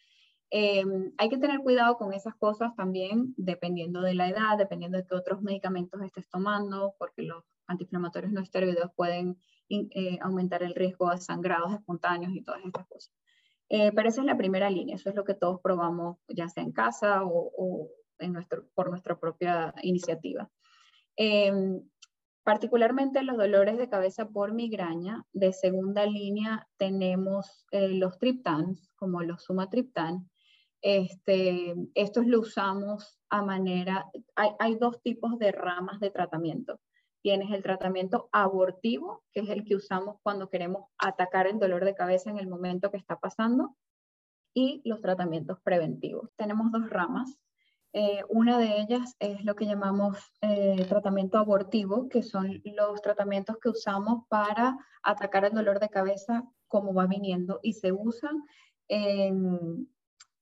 Hay 0.51 1.29
que 1.29 1.39
tener 1.39 1.59
cuidado 1.61 1.97
con 1.97 2.15
esas 2.15 2.35
cosas 2.37 2.75
también, 2.77 3.35
dependiendo 3.37 4.01
de 4.01 4.15
la 4.15 4.29
edad, 4.29 4.57
dependiendo 4.57 4.97
de 4.97 5.07
qué 5.07 5.15
otros 5.15 5.43
medicamentos 5.43 6.01
estés 6.03 6.29
tomando, 6.29 6.95
porque 6.99 7.23
los 7.23 7.45
antiinflamatorios 7.67 8.33
no 8.33 8.41
esteroideos 8.41 8.93
pueden 8.95 9.37
aumentar 10.21 10.63
el 10.63 10.75
riesgo 10.75 11.11
de 11.11 11.19
sangrados 11.19 11.73
espontáneos 11.75 12.33
y 12.35 12.43
todas 12.43 12.65
estas 12.65 12.87
cosas. 12.87 13.13
pero 13.69 14.09
esa 14.09 14.21
es 14.21 14.27
la 14.27 14.37
primera 14.37 14.71
línea, 14.71 14.97
eso 14.97 15.11
es 15.11 15.17
lo 15.17 15.25
que 15.25 15.35
todos 15.35 15.61
probamos, 15.61 16.19
ya 16.29 16.49
sea 16.49 16.63
en 16.63 16.73
casa 16.73 17.23
o, 17.25 17.89
en 18.19 18.33
nuestro, 18.33 18.67
por 18.75 18.91
nuestra 18.91 19.19
propia 19.19 19.75
iniciativa. 19.83 20.49
Particularmente 22.47 23.25
los 23.25 23.39
dolores 23.39 23.77
de 23.77 23.89
cabeza 23.89 24.29
por 24.29 24.55
migraña, 24.55 25.27
de 25.33 25.53
segunda 25.53 26.07
línea 26.07 26.69
tenemos 26.77 27.67
eh, 27.73 27.89
los 27.89 28.21
triptans, 28.21 28.89
como 28.95 29.21
los 29.25 29.43
sumatriptan. 29.43 30.31
Este, 30.81 31.75
estos 31.97 32.25
lo 32.27 32.39
usamos 32.39 33.19
a 33.31 33.43
manera, 33.43 34.07
hay, 34.37 34.51
hay 34.61 34.77
dos 34.77 35.03
tipos 35.03 35.41
de 35.41 35.51
ramas 35.51 35.99
de 35.99 36.11
tratamiento. 36.11 36.79
Tienes 37.27 37.51
el 37.51 37.65
tratamiento 37.65 38.29
abortivo, 38.31 39.25
que 39.33 39.41
es 39.41 39.49
el 39.49 39.65
que 39.65 39.75
usamos 39.75 40.15
cuando 40.23 40.49
queremos 40.49 40.85
atacar 40.97 41.49
el 41.49 41.59
dolor 41.59 41.85
de 41.85 41.97
cabeza 41.97 42.31
en 42.31 42.39
el 42.39 42.47
momento 42.47 42.93
que 42.93 42.99
está 42.99 43.19
pasando, 43.19 43.75
y 44.55 44.81
los 44.85 45.01
tratamientos 45.01 45.59
preventivos. 45.65 46.31
Tenemos 46.37 46.71
dos 46.71 46.89
ramas. 46.89 47.37
Eh, 47.93 48.23
una 48.29 48.61
de 48.61 48.81
ellas 48.81 49.17
es 49.19 49.45
lo 49.45 49.57
que 49.57 49.67
llamamos 49.67 50.17
eh, 50.41 50.87
tratamiento 50.89 51.39
abortivo, 51.39 52.09
que 52.09 52.23
son 52.23 52.62
los 52.62 53.03
tratamientos 53.03 53.57
que 53.61 53.71
usamos 53.71 54.23
para 54.29 54.79
atacar 55.03 55.47
el 55.47 55.53
dolor 55.53 55.81
de 55.81 55.89
cabeza 55.89 56.45
como 56.69 56.95
va 56.95 57.09
viniendo 57.09 57.59
y 57.61 57.73
se 57.73 57.91
usan 57.91 58.45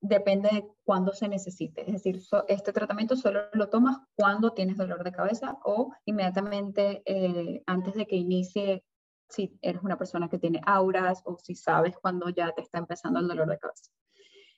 depende 0.04 0.50
de 0.50 0.68
cuándo 0.84 1.12
se 1.12 1.28
necesite. 1.28 1.80
Es 1.80 1.94
decir, 1.94 2.20
este 2.48 2.72
tratamiento 2.72 3.16
solo 3.16 3.44
lo 3.54 3.70
tomas 3.70 3.96
cuando 4.14 4.52
tienes 4.52 4.76
dolor 4.76 5.02
de 5.02 5.12
cabeza 5.12 5.58
o 5.64 5.92
inmediatamente 6.04 7.02
eh, 7.06 7.62
antes 7.66 7.94
de 7.94 8.06
que 8.06 8.16
inicie, 8.16 8.84
si 9.30 9.58
eres 9.62 9.82
una 9.82 9.96
persona 9.96 10.28
que 10.28 10.38
tiene 10.38 10.60
auras 10.66 11.22
o 11.24 11.38
si 11.38 11.54
sabes 11.54 11.96
cuando 11.96 12.28
ya 12.28 12.52
te 12.52 12.60
está 12.60 12.78
empezando 12.78 13.18
el 13.18 13.28
dolor 13.28 13.48
de 13.48 13.58
cabeza. 13.58 13.90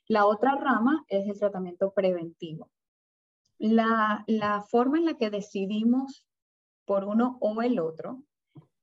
La 0.09 0.27
otra 0.27 0.57
rama 0.57 1.05
es 1.09 1.29
el 1.29 1.39
tratamiento 1.39 1.93
preventivo. 1.93 2.69
La, 3.59 4.25
forma 4.69 4.99
en 4.99 5.05
la 5.05 5.15
que 5.15 5.31
decidimos 5.31 6.27
por 6.85 7.05
uno 7.05 7.39
o 7.41 7.63
el 7.63 7.79
otro 7.79 8.25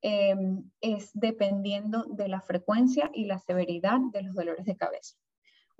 em, 0.01 0.71
es 0.79 1.11
dependiendo 1.13 2.05
de 2.05 2.29
la 2.29 2.39
frecuencia 2.39 3.11
y 3.13 3.25
la 3.25 3.39
severidad 3.39 3.99
de 4.13 4.23
los 4.23 4.33
dolores 4.33 4.65
de 4.65 4.77
cabeza. 4.77 5.17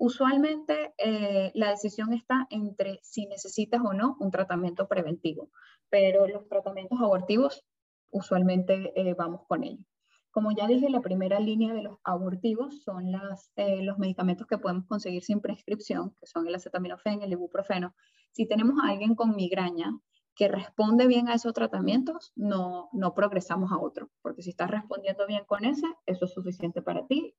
Usualmente 0.06 0.94
eh, 0.98 1.54
la 1.56 1.70
decisión 1.70 2.12
está 2.12 2.46
entre 2.50 3.00
si 3.04 3.26
necesitas 3.26 3.80
o 3.86 3.94
no 3.94 4.18
un 4.20 4.32
tratamiento 4.32 4.86
preventivo, 4.90 5.50
pero 5.90 6.28
los 6.28 6.46
tratamientos 6.50 7.00
abortivos 7.00 7.64
usualmente 8.10 8.92
eh, 8.98 9.14
vamos 9.14 9.48
con 9.48 9.64
ellos. 9.64 9.86
Como 10.30 10.52
ya 10.52 10.68
dije, 10.68 10.90
la 10.90 11.00
primera 11.00 11.40
línea 11.40 11.74
de 11.74 11.84
los 11.84 12.00
abortivos 12.04 12.84
son 12.84 13.14
eh, 13.56 13.82
los 13.82 13.98
medicamentos 13.98 14.46
que 14.46 14.58
podemos 14.58 14.86
conseguir 14.88 15.24
sin 15.24 15.40
prescripción, 15.40 16.14
que 16.20 16.28
son 16.28 16.48
el 16.48 16.56
acetaminofén, 16.56 17.22
el 17.22 17.32
ibuprofeno. 17.32 17.96
Si 18.34 18.46
tenemos 18.46 18.84
a 18.84 18.90
alguien 18.90 19.16
con 19.16 19.38
migraña 19.38 19.98
que 20.36 20.50
responde 20.50 21.08
bien 21.08 21.30
a 21.30 21.36
esos 21.36 21.54
tratamientos, 21.54 22.34
no, 22.36 22.90
no 22.92 23.14
progresamos 23.14 23.72
a 23.72 23.80
otro, 23.80 24.10
porque 24.22 24.42
si 24.42 24.50
estás 24.50 24.70
respondiendo 24.70 25.26
bien 25.28 25.46
con 25.46 25.64
ese, 25.64 25.88
eso 26.06 26.26
es 26.26 26.34
suficiente 26.34 26.82
para 26.82 27.08
ti 27.08 27.34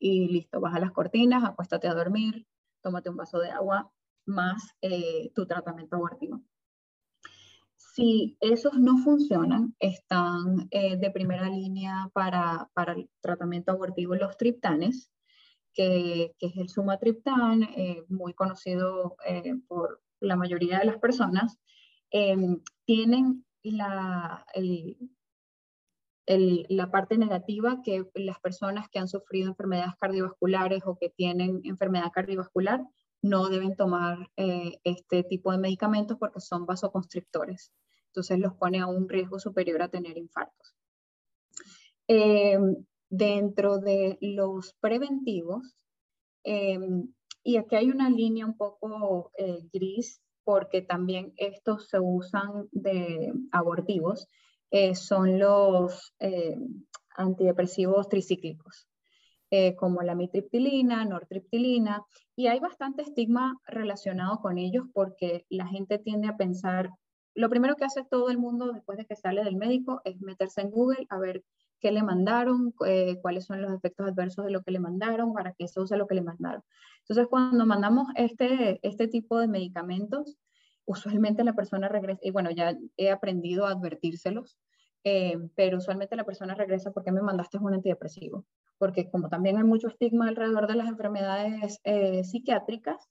y 0.00 0.28
listo, 0.28 0.60
baja 0.60 0.80
las 0.80 0.92
cortinas, 0.92 1.44
acuéstate 1.44 1.86
a 1.86 1.94
dormir, 1.94 2.46
tómate 2.82 3.10
un 3.10 3.16
vaso 3.16 3.38
de 3.38 3.50
agua, 3.50 3.92
más 4.26 4.74
eh, 4.80 5.30
tu 5.34 5.46
tratamiento 5.46 5.96
abortivo. 5.96 6.42
Si 7.76 8.36
esos 8.40 8.78
no 8.78 8.98
funcionan, 8.98 9.74
están 9.78 10.68
eh, 10.70 10.96
de 10.96 11.10
primera 11.10 11.48
línea 11.50 12.10
para, 12.14 12.70
para, 12.72 12.94
el 12.94 13.10
tratamiento 13.20 13.72
abortivo 13.72 14.14
los 14.14 14.36
triptanes, 14.36 15.10
que, 15.74 16.34
que 16.38 16.46
es 16.46 16.56
el 16.56 16.68
sumatriptán, 16.68 17.62
eh, 17.62 18.04
muy 18.08 18.32
conocido 18.34 19.16
por 19.68 20.02
la 20.20 20.36
mayoría 20.36 20.78
de 20.78 20.86
las 20.86 20.98
personas, 20.98 21.58
tienen 22.84 23.44
la, 23.62 24.46
la 26.38 26.90
parte 26.90 27.18
negativa 27.18 27.80
que 27.82 28.04
las 28.14 28.38
personas 28.38 28.88
que 28.88 29.00
han 29.00 29.08
sufrido 29.08 29.48
enfermedades 29.48 29.96
cardiovasculares 29.98 30.82
o 30.86 30.96
que 30.96 31.08
tienen 31.08 31.60
enfermedad 31.64 32.12
cardiovascular 32.12 32.84
no 33.22 33.48
deben 33.48 33.74
tomar 33.74 34.30
eh, 34.36 34.78
este 34.84 35.24
tipo 35.24 35.50
de 35.50 35.58
medicamentos 35.58 36.16
porque 36.18 36.40
son 36.40 36.66
vasoconstrictores. 36.66 37.72
Entonces 38.06 38.38
los 38.38 38.54
pone 38.54 38.80
a 38.80 38.86
un 38.86 39.08
riesgo 39.08 39.38
superior 39.38 39.82
a 39.82 39.88
tener 39.88 40.16
infartos. 40.16 40.74
Em, 42.06 42.76
dentro 43.08 43.78
de 43.78 44.18
los 44.20 44.74
preventivos, 44.80 45.76
em, 46.44 47.12
y 47.42 47.56
aquí 47.56 47.76
hay 47.76 47.90
una 47.90 48.08
línea 48.08 48.46
un 48.46 48.56
poco 48.56 49.32
eh, 49.36 49.68
gris 49.72 50.22
porque 50.44 50.82
también 50.82 51.32
estos 51.36 51.88
se 51.88 51.98
usan 52.00 52.68
de 52.72 53.32
abortivos, 53.52 54.28
eh, 54.70 54.94
son 54.94 55.38
los 55.38 56.14
eh, 56.20 56.56
antidepresivos 57.16 58.08
tricíclicos, 58.08 58.86
eh, 59.50 59.74
como 59.74 60.02
la 60.02 60.14
mitriptilina, 60.14 61.04
nortriptilina, 61.04 62.04
y 62.36 62.46
hay 62.46 62.60
bastante 62.60 63.02
estigma 63.02 63.58
relacionado 63.66 64.40
con 64.40 64.58
ellos 64.58 64.86
porque 64.92 65.44
la 65.48 65.66
gente 65.66 65.98
tiende 65.98 66.28
a 66.28 66.36
pensar, 66.36 66.90
lo 67.34 67.50
primero 67.50 67.74
que 67.74 67.84
hace 67.84 68.04
todo 68.04 68.30
el 68.30 68.38
mundo 68.38 68.72
después 68.72 68.96
de 68.96 69.06
que 69.06 69.16
sale 69.16 69.42
del 69.42 69.56
médico 69.56 70.02
es 70.04 70.20
meterse 70.20 70.60
en 70.60 70.70
Google 70.70 71.06
a 71.08 71.18
ver 71.18 71.42
qué 71.80 71.90
le 71.90 72.02
mandaron, 72.02 72.72
cuáles 73.22 73.46
son 73.46 73.62
los 73.62 73.72
efectos 73.72 74.06
adversos 74.06 74.44
de 74.44 74.50
lo 74.50 74.62
que 74.62 74.70
le 74.70 74.80
mandaron, 74.80 75.32
para 75.32 75.54
qué 75.54 75.66
se 75.66 75.80
usa 75.80 75.96
lo 75.96 76.06
que 76.06 76.14
le 76.14 76.22
mandaron. 76.22 76.62
Entonces, 77.00 77.26
cuando 77.28 77.64
mandamos 77.66 78.08
este, 78.14 78.78
este 78.86 79.08
tipo 79.08 79.38
de 79.38 79.48
medicamentos, 79.48 80.36
usualmente 80.90 81.44
la 81.44 81.52
persona 81.52 81.88
regresa, 81.88 82.20
y 82.22 82.30
bueno, 82.32 82.50
ya 82.50 82.76
he 82.96 83.10
aprendido 83.10 83.66
a 83.66 83.70
advertírselos, 83.70 84.58
eh, 85.04 85.38
pero 85.54 85.78
usualmente 85.78 86.16
la 86.16 86.24
persona 86.24 86.54
regresa 86.54 86.90
porque 86.90 87.12
me 87.12 87.22
mandaste 87.22 87.58
un 87.58 87.72
antidepresivo, 87.72 88.44
porque 88.76 89.08
como 89.08 89.28
también 89.28 89.56
hay 89.56 89.64
mucho 89.64 89.88
estigma 89.88 90.28
alrededor 90.28 90.66
de 90.66 90.74
las 90.74 90.88
enfermedades 90.88 91.80
eh, 91.84 92.24
psiquiátricas, 92.24 93.08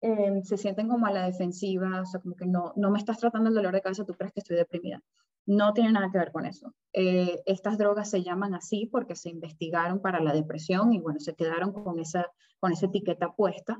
eh, 0.00 0.40
se 0.42 0.56
sienten 0.56 0.88
como 0.88 1.06
a 1.06 1.12
la 1.12 1.26
defensiva, 1.26 2.00
o 2.00 2.06
sea, 2.06 2.20
como 2.20 2.34
que 2.34 2.46
no, 2.46 2.72
no 2.76 2.90
me 2.90 2.98
estás 2.98 3.18
tratando 3.18 3.50
el 3.50 3.54
dolor 3.54 3.74
de 3.74 3.82
cabeza, 3.82 4.06
tú 4.06 4.14
crees 4.14 4.32
que 4.32 4.40
estoy 4.40 4.56
deprimida. 4.56 5.02
No 5.44 5.72
tiene 5.72 5.92
nada 5.92 6.10
que 6.10 6.18
ver 6.18 6.30
con 6.30 6.44
eso. 6.46 6.74
estas 6.92 7.78
drogas 7.78 8.10
se 8.10 8.22
llaman 8.22 8.54
así 8.54 8.86
porque 8.86 9.16
se 9.16 9.30
investigaron 9.30 10.00
para 10.00 10.20
la 10.20 10.32
depresión 10.32 10.92
y 10.92 11.00
bueno, 11.00 11.20
se 11.20 11.34
quedaron 11.34 11.72
con 11.72 11.98
esa, 11.98 12.26
con 12.60 12.72
esa 12.72 12.86
etiqueta 12.86 13.32
puesta, 13.32 13.78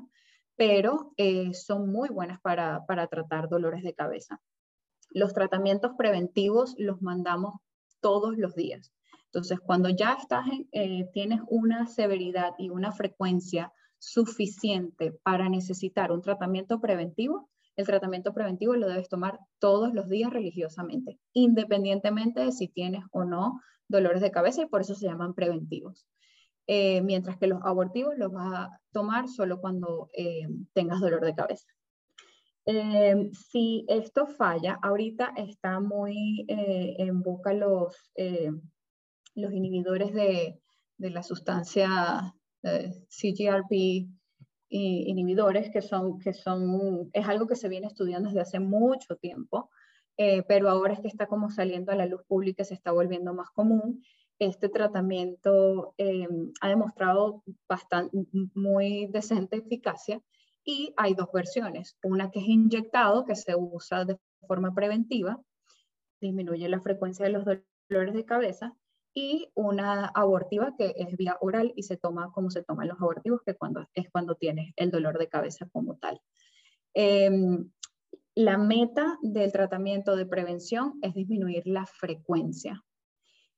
pero 0.59 1.13
eh, 1.15 1.53
son 1.53 1.89
muy 1.89 2.09
buenas 2.09 2.41
para, 2.41 2.85
tratar 3.09 3.47
dolores 3.47 3.81
de 3.81 3.93
cabeza. 3.93 4.41
Los 5.09 5.33
tratamientos 5.33 5.93
preventivos 5.97 6.75
los 6.77 7.01
mandamos 7.01 7.61
todos 8.01 8.37
los 8.37 8.55
días. 8.55 8.91
Entonces, 9.27 9.61
cuando 9.61 9.87
ya 9.87 10.17
estás 10.19 10.45
eh, 10.73 11.07
tienes 11.13 11.39
una 11.47 11.87
severidad 11.87 12.55
y 12.57 12.71
una 12.71 12.91
frecuencia 12.91 13.71
suficiente 13.99 15.13
para 15.23 15.47
necesitar 15.47 16.11
un 16.11 16.21
tratamiento 16.21 16.81
preventivo, 16.81 17.49
el 17.77 17.85
tratamiento 17.85 18.33
preventivo 18.33 18.75
lo 18.75 18.89
debes 18.89 19.07
tomar 19.07 19.39
todos 19.59 19.93
los 19.93 20.09
días 20.09 20.29
religiosamente, 20.29 21.21
independientemente 21.31 22.41
de 22.41 22.51
si 22.51 22.67
tienes 22.67 23.05
o 23.11 23.23
no 23.23 23.61
dolores 23.87 24.21
de 24.21 24.31
cabeza 24.31 24.63
y 24.63 24.65
por 24.65 24.81
eso 24.81 24.93
se 24.93 25.05
llaman 25.05 25.33
preventivos. 25.33 26.05
Eh, 26.71 27.01
mientras 27.01 27.35
que 27.37 27.47
los 27.47 27.63
abortivos 27.63 28.15
los 28.15 28.31
vas 28.31 28.53
a 28.53 28.81
tomar 28.91 29.27
solo 29.27 29.59
cuando 29.59 30.11
eh, 30.13 30.47
tengas 30.71 30.99
dolor 30.99 31.25
de 31.25 31.33
cabeza. 31.33 31.65
Eh, 32.67 33.31
si 33.31 33.85
esto 33.87 34.27
falla, 34.27 34.77
ahorita 34.83 35.33
está 35.35 35.79
muy 35.79 36.45
en 36.47 37.23
boca 37.23 37.53
los, 37.53 38.11
los 39.33 39.51
inhibidores 39.51 40.13
de, 40.13 40.59
de 40.99 41.09
la 41.09 41.23
sustancia 41.23 42.35
CGRP 42.61 44.07
inhibidores, 44.69 45.71
que 45.71 45.81
son, 45.81 46.19
que 46.19 46.35
son, 46.35 47.09
es 47.13 47.27
algo 47.27 47.47
que 47.47 47.55
se 47.55 47.67
viene 47.67 47.87
estudiando 47.87 48.29
desde 48.29 48.41
hace 48.41 48.59
mucho 48.59 49.15
tiempo, 49.15 49.71
pero 50.47 50.69
ahora 50.69 50.93
es 50.93 50.99
que 50.99 51.07
está 51.07 51.25
como 51.25 51.49
saliendo 51.49 51.91
a 51.91 51.95
la 51.95 52.05
luz 52.05 52.21
pública, 52.27 52.63
se 52.63 52.75
está 52.75 52.91
volviendo 52.91 53.33
más 53.33 53.49
común 53.49 54.03
este 54.39 54.69
tratamiento 54.69 55.93
eh, 55.97 56.27
ha 56.61 56.69
demostrado 56.69 57.43
bastante, 57.67 58.17
muy 58.53 59.07
decente 59.07 59.57
eficacia 59.57 60.21
y 60.63 60.93
hay 60.97 61.13
dos 61.13 61.29
versiones. 61.33 61.97
Una 62.03 62.31
que 62.31 62.39
es 62.39 62.47
inyectado, 62.47 63.25
que 63.25 63.35
se 63.35 63.55
usa 63.55 64.05
de 64.05 64.17
forma 64.47 64.73
preventiva, 64.73 65.39
disminuye 66.21 66.67
la 66.69 66.81
frecuencia 66.81 67.25
de 67.25 67.31
los 67.31 67.45
dolores 67.89 68.13
de 68.13 68.25
cabeza, 68.25 68.75
y 69.13 69.49
una 69.55 70.05
abortiva 70.07 70.75
que 70.77 70.93
es 70.97 71.15
vía 71.17 71.37
oral 71.41 71.73
y 71.75 71.83
se 71.83 71.97
toma 71.97 72.31
como 72.31 72.49
se 72.49 72.63
toman 72.63 72.87
los 72.87 72.99
abortivos, 73.01 73.41
que 73.45 73.55
cuando, 73.55 73.85
es 73.93 74.09
cuando 74.11 74.35
tienes 74.35 74.71
el 74.75 74.91
dolor 74.91 75.17
de 75.17 75.27
cabeza 75.27 75.67
como 75.71 75.97
tal. 75.97 76.21
Em, 76.93 77.69
la 78.35 78.57
meta 78.57 79.17
del 79.21 79.51
tratamiento 79.51 80.15
de 80.15 80.25
prevención 80.25 80.99
es 81.01 81.13
disminuir 81.13 81.63
la 81.65 81.85
frecuencia. 81.85 82.83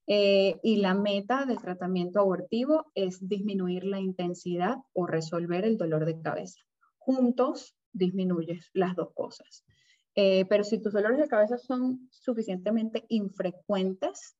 Eh, 0.07 0.59
y 0.63 0.77
la 0.77 0.93
meta 0.93 1.45
del 1.45 1.59
tratamiento 1.59 2.19
abortivo 2.19 2.91
es 2.95 3.27
disminuir 3.27 3.85
la 3.85 3.99
intensidad 3.99 4.77
o 4.93 5.05
resolver 5.05 5.63
el 5.63 5.77
dolor 5.77 6.05
de 6.05 6.19
cabeza. 6.19 6.59
Juntos 6.97 7.75
disminuyes 7.93 8.69
las 8.73 8.95
dos 8.95 9.13
cosas. 9.13 9.63
Eh, 10.15 10.45
pero 10.45 10.63
si 10.63 10.81
tus 10.81 10.93
dolores 10.93 11.19
de 11.19 11.27
cabeza 11.27 11.57
son 11.57 12.09
suficientemente 12.11 13.05
infrecuentes, 13.09 14.35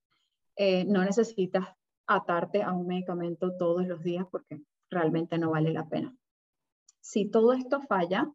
eh, 0.57 0.83
no 0.85 1.03
necesitas 1.03 1.67
atarte 2.07 2.61
a 2.61 2.73
un 2.73 2.87
medicamento 2.87 3.55
todos 3.55 3.87
los 3.87 4.03
días 4.03 4.25
porque 4.29 4.61
realmente 4.89 5.37
no 5.37 5.51
vale 5.51 5.71
la 5.71 5.87
pena. 5.87 6.13
Si 6.99 7.29
todo 7.29 7.53
esto 7.53 7.81
falla, 7.81 8.29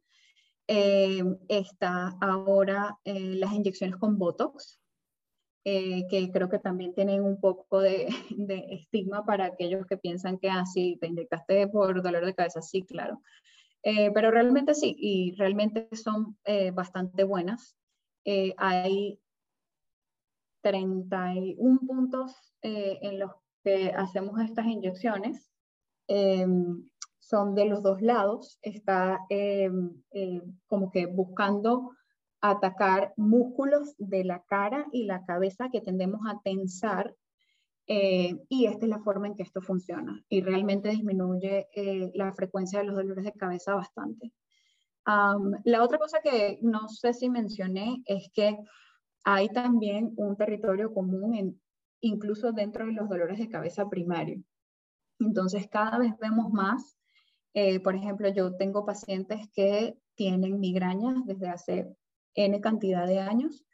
está 0.66 2.16
ahora 2.20 2.98
las 3.04 3.52
inyecciones 3.52 3.96
con 3.96 4.18
Botox, 4.18 4.80
eh, 5.68 6.06
que 6.08 6.30
creo 6.30 6.48
que 6.48 6.60
también 6.60 6.94
tienen 6.94 7.24
un 7.24 7.40
poco 7.40 7.80
de, 7.80 8.06
estigma 8.70 9.24
para 9.24 9.46
aquellos 9.46 9.84
que 9.86 9.96
piensan 9.96 10.38
que 10.38 10.48
así 10.48 10.94
ah, 10.94 10.98
te 11.00 11.06
inyectaste 11.08 11.66
por 11.66 12.00
dolor 12.04 12.24
de 12.24 12.36
cabeza, 12.36 12.62
sí, 12.62 12.84
claro. 12.84 13.20
Eh, 13.82 14.12
pero 14.14 14.30
realmente 14.30 14.74
sí, 14.74 14.94
y 14.96 15.34
realmente 15.34 15.88
son 15.96 16.38
eh, 16.44 16.70
bastante 16.70 17.24
buenas. 17.24 17.76
hay 18.58 19.18
31 20.62 21.80
puntos 21.80 22.54
en 22.62 23.18
los 23.18 23.32
que 23.64 23.90
hacemos 23.90 24.40
estas 24.40 24.66
inyecciones. 24.66 25.50
Em, 26.06 26.88
son 27.18 27.56
de 27.56 27.64
los 27.64 27.82
dos 27.82 28.00
lados, 28.02 28.60
está 28.62 29.18
em, 29.30 30.00
como 30.68 30.92
que 30.92 31.06
buscando 31.06 31.90
atacar 32.40 33.12
músculos 33.16 33.94
de 33.98 34.24
la 34.24 34.42
cara 34.44 34.86
y 34.92 35.04
la 35.04 35.24
cabeza 35.24 35.68
que 35.70 35.80
tendemos 35.80 36.20
a 36.28 36.40
tensar 36.42 37.14
eh, 37.88 38.36
y 38.48 38.66
esta 38.66 38.84
es 38.84 38.90
la 38.90 38.98
forma 38.98 39.28
en 39.28 39.36
que 39.36 39.44
esto 39.44 39.60
funciona 39.60 40.24
y 40.28 40.40
realmente 40.40 40.88
disminuye 40.88 41.68
eh, 41.74 42.10
la 42.14 42.32
frecuencia 42.32 42.80
de 42.80 42.86
los 42.86 42.96
dolores 42.96 43.24
de 43.24 43.32
cabeza 43.32 43.74
bastante. 43.74 44.32
la 45.64 45.82
otra 45.84 45.98
cosa 45.98 46.20
que 46.20 46.58
no 46.62 46.88
sé 46.88 47.14
si 47.14 47.30
mencioné 47.30 48.02
es 48.06 48.28
que 48.32 48.58
hay 49.24 49.48
también 49.48 50.12
un 50.16 50.36
territorio 50.36 50.92
común 50.92 51.34
en, 51.34 51.60
incluso 52.00 52.52
dentro 52.52 52.86
de 52.86 52.92
los 52.92 53.08
dolores 53.08 53.38
de 53.38 53.48
cabeza 53.48 53.88
primario. 53.88 54.42
Entonces 55.18 55.68
cada 55.68 55.98
vez 55.98 56.12
vemos 56.20 56.50
más, 56.52 56.96
eh, 57.54 57.80
por 57.80 57.94
ejemplo, 57.94 58.28
yo 58.28 58.56
tengo 58.56 58.84
pacientes 58.84 59.48
que 59.54 59.96
tienen 60.14 60.60
migrañas 60.60 61.24
desde 61.24 61.48
hace 61.48 61.96
N 62.36 62.60
cantidad 62.60 63.06
de 63.06 63.18
años, 63.18 63.64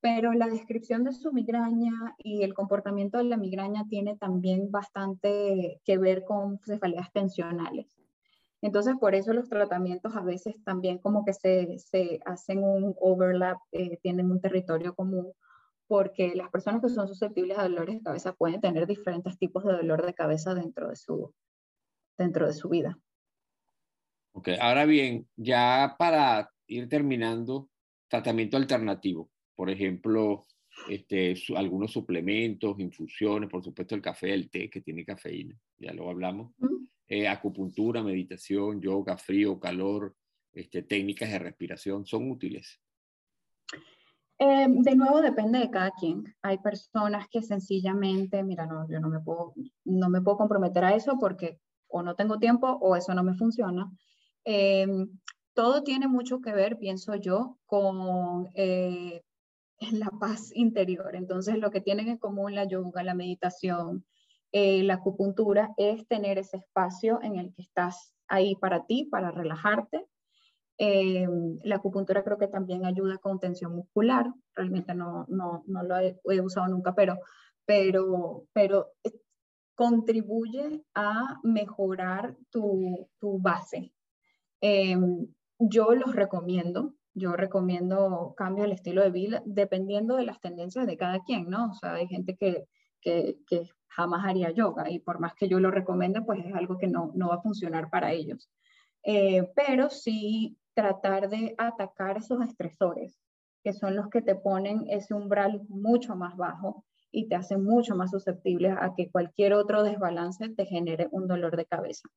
pero 0.00 0.32
la 0.32 0.46
descripción 0.46 1.04
de 1.04 1.12
su 1.12 1.32
migraña 1.32 2.14
y 2.18 2.42
el 2.42 2.54
comportamiento 2.54 3.18
de 3.18 3.24
la 3.24 3.36
migraña 3.36 3.86
tiene 3.88 4.16
también 4.16 4.70
bastante 4.70 5.80
que 5.84 5.98
ver 5.98 6.24
con 6.24 6.58
cefaleas 6.60 7.12
tensionales. 7.12 8.00
Entonces, 8.62 8.94
por 9.00 9.14
eso 9.14 9.32
los 9.32 9.48
tratamientos 9.48 10.14
a 10.16 10.20
veces 10.20 10.54
también 10.64 10.98
como 10.98 11.24
que 11.24 11.32
se, 11.32 11.78
se 11.78 12.20
hacen 12.26 12.62
un 12.62 12.94
overlap, 13.00 13.58
eh, 13.72 13.98
tienen 14.02 14.30
un 14.30 14.40
territorio 14.40 14.94
común, 14.94 15.32
porque 15.86 16.34
las 16.34 16.50
personas 16.50 16.82
que 16.82 16.88
son 16.88 17.08
susceptibles 17.08 17.58
a 17.58 17.64
dolores 17.64 17.96
de 17.96 18.02
cabeza 18.02 18.32
pueden 18.34 18.60
tener 18.60 18.86
diferentes 18.86 19.38
tipos 19.38 19.64
de 19.64 19.72
dolor 19.72 20.04
de 20.04 20.14
cabeza 20.14 20.54
dentro 20.54 20.88
de 20.88 20.96
su, 20.96 21.34
dentro 22.18 22.46
de 22.46 22.52
su 22.52 22.68
vida. 22.68 22.98
Ok, 24.32 24.50
ahora 24.60 24.84
bien, 24.84 25.26
ya 25.36 25.96
para 25.98 26.50
ir 26.66 26.88
terminando, 26.88 27.68
tratamiento 28.10 28.56
alternativo, 28.56 29.30
por 29.54 29.70
ejemplo, 29.70 30.46
este, 30.88 31.34
algunos 31.56 31.92
suplementos, 31.92 32.78
infusiones, 32.78 33.48
por 33.48 33.62
supuesto 33.62 33.94
el 33.94 34.02
café, 34.02 34.34
el 34.34 34.50
té 34.50 34.68
que 34.68 34.80
tiene 34.80 35.04
cafeína, 35.04 35.56
ya 35.78 35.92
lo 35.92 36.10
hablamos, 36.10 36.52
eh, 37.08 37.28
acupuntura, 37.28 38.02
meditación, 38.02 38.80
yoga, 38.80 39.16
frío, 39.16 39.58
calor, 39.58 40.16
este, 40.52 40.82
técnicas 40.82 41.30
de 41.30 41.38
respiración, 41.38 42.04
son 42.04 42.30
útiles. 42.30 42.80
Eh, 44.38 44.66
de 44.68 44.96
nuevo 44.96 45.20
depende 45.20 45.58
de 45.58 45.70
cada 45.70 45.92
quien. 45.92 46.24
Hay 46.42 46.58
personas 46.58 47.28
que 47.28 47.42
sencillamente, 47.42 48.42
mira, 48.42 48.66
no, 48.66 48.88
yo 48.88 48.98
no 48.98 49.08
me 49.08 49.20
puedo, 49.20 49.52
no 49.84 50.08
me 50.08 50.22
puedo 50.22 50.38
comprometer 50.38 50.84
a 50.84 50.94
eso 50.94 51.18
porque 51.20 51.60
o 51.88 52.02
no 52.02 52.16
tengo 52.16 52.38
tiempo 52.38 52.66
o 52.80 52.96
eso 52.96 53.14
no 53.14 53.22
me 53.22 53.34
funciona. 53.34 53.90
Eh, 54.44 54.86
todo 55.54 55.82
tiene 55.82 56.08
mucho 56.08 56.40
que 56.40 56.52
ver, 56.52 56.78
pienso 56.78 57.14
yo, 57.14 57.58
con 57.66 58.48
eh, 58.54 59.22
la 59.92 60.10
paz 60.20 60.50
interior. 60.54 61.14
Entonces, 61.16 61.58
lo 61.58 61.70
que 61.70 61.80
tienen 61.80 62.08
en 62.08 62.18
común 62.18 62.54
la 62.54 62.64
yoga, 62.64 63.02
la 63.02 63.14
meditación, 63.14 64.04
la 64.52 64.94
acupuntura, 64.94 65.72
es 65.76 66.06
tener 66.08 66.38
ese 66.38 66.56
espacio 66.56 67.20
en 67.22 67.36
el 67.36 67.54
que 67.54 67.62
estás 67.62 68.14
ahí 68.26 68.56
para 68.56 68.84
ti, 68.84 69.04
para 69.04 69.30
relajarte, 69.30 70.06
eh, 70.82 71.28
la 71.62 71.76
acupuntura 71.76 72.24
creo 72.24 72.38
que 72.38 72.48
también 72.48 72.86
ayuda 72.86 73.18
con 73.18 73.38
tensión 73.38 73.76
muscular. 73.76 74.32
Realmente 74.54 74.94
no, 74.94 75.26
no, 75.28 75.62
no 75.66 75.82
lo 75.82 75.98
he, 75.98 76.40
usado 76.40 76.68
nunca, 76.68 76.94
pero, 76.94 77.18
pero, 77.66 78.46
pero 78.54 78.86
eh, 79.04 79.12
contribuye 79.74 80.82
a 80.94 81.38
mejorar 81.42 82.34
tu, 82.48 83.10
tu 83.18 83.38
base. 83.38 83.92
Eh, 84.62 84.96
yo 85.60 85.94
los 85.94 86.14
recomiendo. 86.14 86.94
Yo 87.12 87.32
recomiendo 87.32 88.34
cambio 88.36 88.64
el 88.64 88.72
estilo 88.72 89.02
de 89.02 89.10
vida 89.10 89.42
dependiendo 89.44 90.16
de 90.16 90.24
las 90.24 90.40
tendencias 90.40 90.86
de 90.86 90.96
cada 90.96 91.20
quien, 91.20 91.50
¿no? 91.50 91.70
O 91.70 91.74
sea, 91.74 91.94
hay 91.94 92.06
gente 92.06 92.36
que, 92.36 92.66
que, 93.00 93.36
jamás 93.88 94.24
haría 94.24 94.52
yoga 94.52 94.88
y 94.88 95.00
por 95.00 95.18
más 95.18 95.34
que 95.34 95.48
yo 95.48 95.58
lo 95.58 95.72
recomiende, 95.72 96.22
pues 96.22 96.44
es 96.46 96.54
algo 96.54 96.78
que 96.78 96.86
no, 96.86 97.10
no 97.14 97.28
va 97.30 97.36
a 97.36 97.42
funcionar 97.42 97.90
para 97.90 98.12
ellos. 98.12 98.48
pero 99.02 99.90
sí 99.90 100.56
tratar 100.74 101.28
de 101.28 101.54
atacar 101.58 102.18
esos 102.18 102.40
estresores, 102.42 103.18
que 103.64 103.72
son 103.72 103.96
los 103.96 104.08
que 104.08 104.22
te 104.22 104.36
ponen 104.36 104.84
ese 104.88 105.12
umbral 105.14 105.62
mucho 105.68 106.14
más 106.14 106.36
bajo 106.36 106.84
y 107.10 107.28
te 107.28 107.34
hacen 107.34 107.64
mucho 107.64 107.96
más 107.96 108.12
susceptible 108.12 108.70
a 108.70 108.94
que 108.96 109.10
cualquier 109.10 109.54
otro 109.54 109.82
desbalance 109.82 110.48
te 110.50 110.64
genere 110.64 111.08
un 111.10 111.26
dolor 111.26 111.56
de 111.56 111.66
cabeza. 111.66 112.08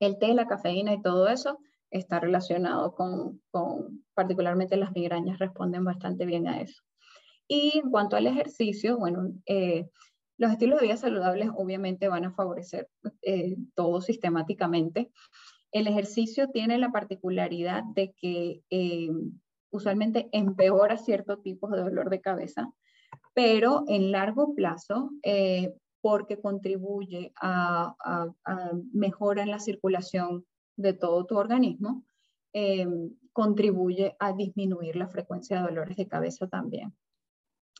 El 0.00 0.18
té, 0.18 0.32
la 0.32 0.46
cafeína 0.46 0.94
y 0.94 1.02
todo 1.02 1.28
eso 1.28 1.58
está 1.90 2.20
relacionado 2.20 2.94
con, 2.94 3.40
con 3.50 4.04
particularmente 4.14 4.76
las 4.76 4.92
migrañas, 4.92 5.38
responden 5.38 5.84
bastante 5.84 6.26
bien 6.26 6.46
a 6.46 6.60
eso. 6.60 6.82
Y 7.46 7.78
en 7.78 7.90
cuanto 7.90 8.16
al 8.16 8.26
ejercicio, 8.26 8.98
bueno, 8.98 9.32
eh, 9.46 9.88
los 10.38 10.52
estilos 10.52 10.78
de 10.80 10.86
vida 10.86 10.96
saludables 10.96 11.50
obviamente 11.56 12.08
van 12.08 12.24
a 12.24 12.32
favorecer 12.32 12.88
eh, 13.22 13.56
todo 13.74 14.00
sistemáticamente. 14.00 15.10
El 15.72 15.86
ejercicio 15.86 16.48
tiene 16.50 16.78
la 16.78 16.92
particularidad 16.92 17.82
de 17.94 18.12
que 18.12 18.62
eh, 18.70 19.10
usualmente 19.70 20.28
empeora 20.32 20.96
ciertos 20.96 21.42
tipos 21.42 21.70
de 21.72 21.80
dolor 21.80 22.08
de 22.08 22.20
cabeza, 22.20 22.72
pero 23.34 23.84
en 23.88 24.12
largo 24.12 24.54
plazo, 24.54 25.10
eh, 25.22 25.74
porque 26.00 26.40
contribuye 26.40 27.32
a, 27.40 27.94
a, 28.44 28.70
mejora 28.92 29.42
en 29.42 29.50
la 29.50 29.58
circulación 29.58 30.46
de 30.78 30.94
todo 30.94 31.26
tu 31.26 31.36
organismo, 31.36 32.04
eh, 32.54 32.86
contribuye 33.32 34.16
a 34.18 34.32
disminuir 34.32 34.96
la 34.96 35.08
frecuencia 35.08 35.58
de 35.58 35.68
dolores 35.68 35.96
de 35.96 36.08
cabeza 36.08 36.48
también. 36.48 36.94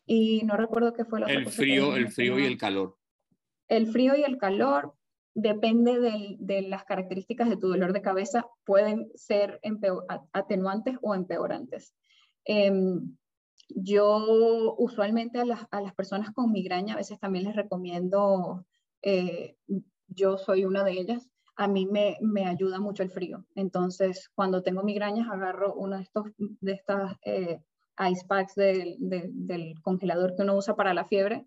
Y 0.05 0.42
no 0.42 0.57
recuerdo 0.57 0.92
qué 0.92 1.05
fue 1.05 1.20
lo 1.20 1.26
el 1.26 1.46
frío, 1.46 1.96
el 1.96 2.09
frío 2.11 2.38
y 2.38 2.44
el 2.44 2.59
calor. 2.59 2.96
El 3.68 3.86
frío 3.86 4.16
y 4.16 4.22
el 4.22 4.38
calor, 4.38 4.94
depende 5.34 6.36
de 6.40 6.62
las 6.62 6.84
características 6.84 7.49
de 7.49 7.57
tu 7.57 7.68
dolor 7.68 7.92
de 7.92 8.03
cabeza, 8.03 8.46
pueden 8.64 9.09
ser 9.14 9.61
atenuantes 10.32 10.96
o 11.01 11.14
empeorantes. 11.14 11.94
Em, 12.44 13.16
yo 13.68 14.74
usualmente 14.78 15.38
a 15.38 15.44
las, 15.44 15.94
personas 15.94 16.32
con 16.32 16.51
migraña 16.51 16.94
a 16.94 16.96
veces 16.96 17.20
también 17.20 17.44
les 17.44 17.55
recomiendo, 17.55 18.64
eh, 19.03 19.57
yo 20.09 20.38
soy 20.38 20.64
una 20.64 20.82
de 20.82 20.92
ellas, 20.92 21.30
a 21.59 21.68
mí 21.68 21.84
me, 21.86 22.16
me, 22.22 22.46
ayuda 22.46 22.80
mucho 22.80 23.02
el 23.02 23.11
frío. 23.11 23.44
Entonces, 23.54 24.30
cuando 24.34 24.62
tengo 24.62 24.82
migrañas, 24.82 25.28
agarro 25.28 25.74
uno 25.74 25.96
de 25.96 26.02
estos 26.02 26.24
de 26.38 26.72
estas, 26.72 27.16
eh, 27.22 27.61
ice 28.11 28.24
packs 28.26 28.54
del 28.54 29.74
congelador 29.82 30.34
que 30.34 30.42
uno 30.42 30.56
usa 30.56 30.74
para 30.76 30.94
la 30.94 31.04
fiebre 31.04 31.46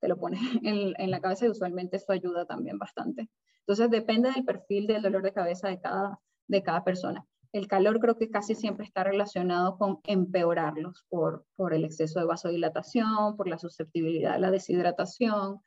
te 0.00 0.08
lo 0.08 0.18
pones 0.18 0.40
en, 0.64 0.94
en, 0.96 1.10
la 1.10 1.20
cabeza 1.20 1.46
y 1.46 1.50
usualmente 1.50 1.98
eso 1.98 2.12
ayuda 2.12 2.46
también 2.46 2.78
bastante. 2.78 3.28
Entonces 3.60 3.90
depende 3.90 4.32
del 4.32 4.44
perfil 4.44 4.86
del 4.86 5.02
dolor 5.02 5.22
de 5.22 5.32
cabeza 5.32 5.68
de 5.68 5.80
cada, 5.80 6.18
de 6.48 6.62
cada 6.62 6.82
persona. 6.82 7.24
El 7.52 7.66
calor 7.66 8.00
creo 8.00 8.16
que 8.16 8.30
casi 8.30 8.54
siempre 8.54 8.84
está 8.84 9.04
relacionado 9.04 9.76
con 9.76 10.00
empeorarlos 10.04 11.04
por, 11.08 11.44
por 11.56 11.74
el 11.74 11.84
exceso 11.84 12.20
de 12.20 12.26
vasodilatación, 12.26 13.36
por 13.36 13.48
la 13.48 13.58
susceptibilidad 13.58 14.34
a 14.34 14.38
la 14.38 14.50
deshidratación. 14.50 15.60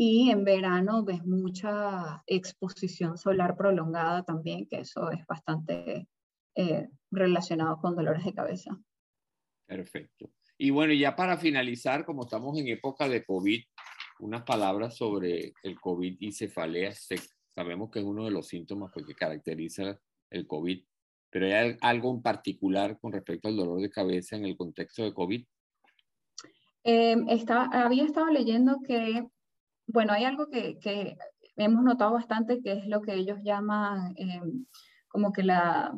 Y 0.00 0.30
en 0.30 0.44
verano 0.44 1.04
ves 1.04 1.26
mucha 1.26 2.22
exposición 2.26 3.18
solar 3.18 3.56
prolongada 3.56 4.22
también, 4.22 4.68
que 4.68 4.80
eso 4.80 5.10
es 5.10 5.26
bastante 5.26 6.06
eh, 6.54 6.88
relacionado 7.10 7.78
con 7.80 7.96
dolores 7.96 8.24
de 8.24 8.32
cabeza. 8.32 8.78
Perfecto. 9.66 10.30
Y 10.56 10.70
bueno, 10.70 10.92
ya 10.92 11.16
para 11.16 11.36
finalizar, 11.36 12.04
como 12.04 12.22
estamos 12.22 12.56
en 12.58 12.68
época 12.68 13.08
de 13.08 13.24
COVID, 13.24 13.60
unas 14.20 14.42
palabras 14.42 14.96
sobre 14.96 15.52
el 15.62 15.80
COVID 15.80 16.16
y 16.20 16.32
cefalea. 16.32 16.92
Sabemos 17.48 17.90
que 17.90 17.98
es 17.98 18.04
uno 18.04 18.24
de 18.24 18.30
los 18.30 18.46
síntomas 18.46 18.92
que 18.92 19.14
caracteriza 19.14 19.98
el 20.30 20.46
COVID, 20.46 20.84
pero 21.30 21.46
¿hay 21.46 21.76
algo 21.80 22.14
en 22.14 22.22
particular 22.22 22.98
con 23.00 23.12
respecto 23.12 23.48
al 23.48 23.56
dolor 23.56 23.80
de 23.80 23.90
cabeza 23.90 24.36
en 24.36 24.44
el 24.44 24.56
contexto 24.56 25.02
de 25.02 25.12
COVID? 25.12 25.44
Eh, 26.84 27.16
había 27.72 28.04
estado 28.04 28.28
leyendo 28.28 28.78
que, 28.86 29.26
bueno, 29.88 30.12
hay 30.12 30.24
algo 30.24 30.48
que, 30.48 30.78
que, 30.78 31.16
hemos 31.56 31.82
notado 31.82 32.12
bastante, 32.12 32.62
que 32.62 32.72
es 32.72 32.86
lo 32.86 33.02
que 33.02 33.14
ellos 33.14 33.38
llaman 33.42 34.14
eh, 34.16 34.40
como 35.08 35.32
que 35.32 35.42
la, 35.42 35.92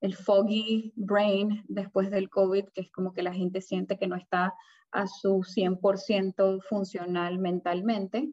el 0.00 0.14
foggy 0.14 0.92
brain 0.96 1.64
después 1.68 2.10
del 2.10 2.28
COVID, 2.28 2.68
que 2.74 2.80
es 2.80 2.90
como 2.90 3.12
que 3.12 3.22
la 3.22 3.32
gente 3.32 3.60
siente 3.60 3.96
que 3.96 4.06
no 4.06 4.16
está 4.16 4.54
a 4.90 5.06
su 5.06 5.44
100% 5.44 6.62
funcional 6.62 7.38
mentalmente. 7.38 8.32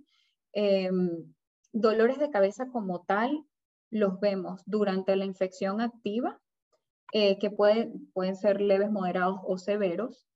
Em, 0.53 1.33
dolores 1.73 2.17
de 2.17 2.29
cabeza 2.29 2.67
como 2.71 3.03
tal 3.03 3.45
los 3.91 4.19
vemos 4.19 4.61
durante 4.65 5.15
la 5.15 5.25
infección 5.25 5.81
activa, 5.81 6.39
eh, 7.11 7.37
que 7.39 7.51
pueden 7.51 8.35
ser 8.35 8.61
leves, 8.61 8.91
moderados 8.91 9.39
o 9.43 9.57
severos. 9.57 10.27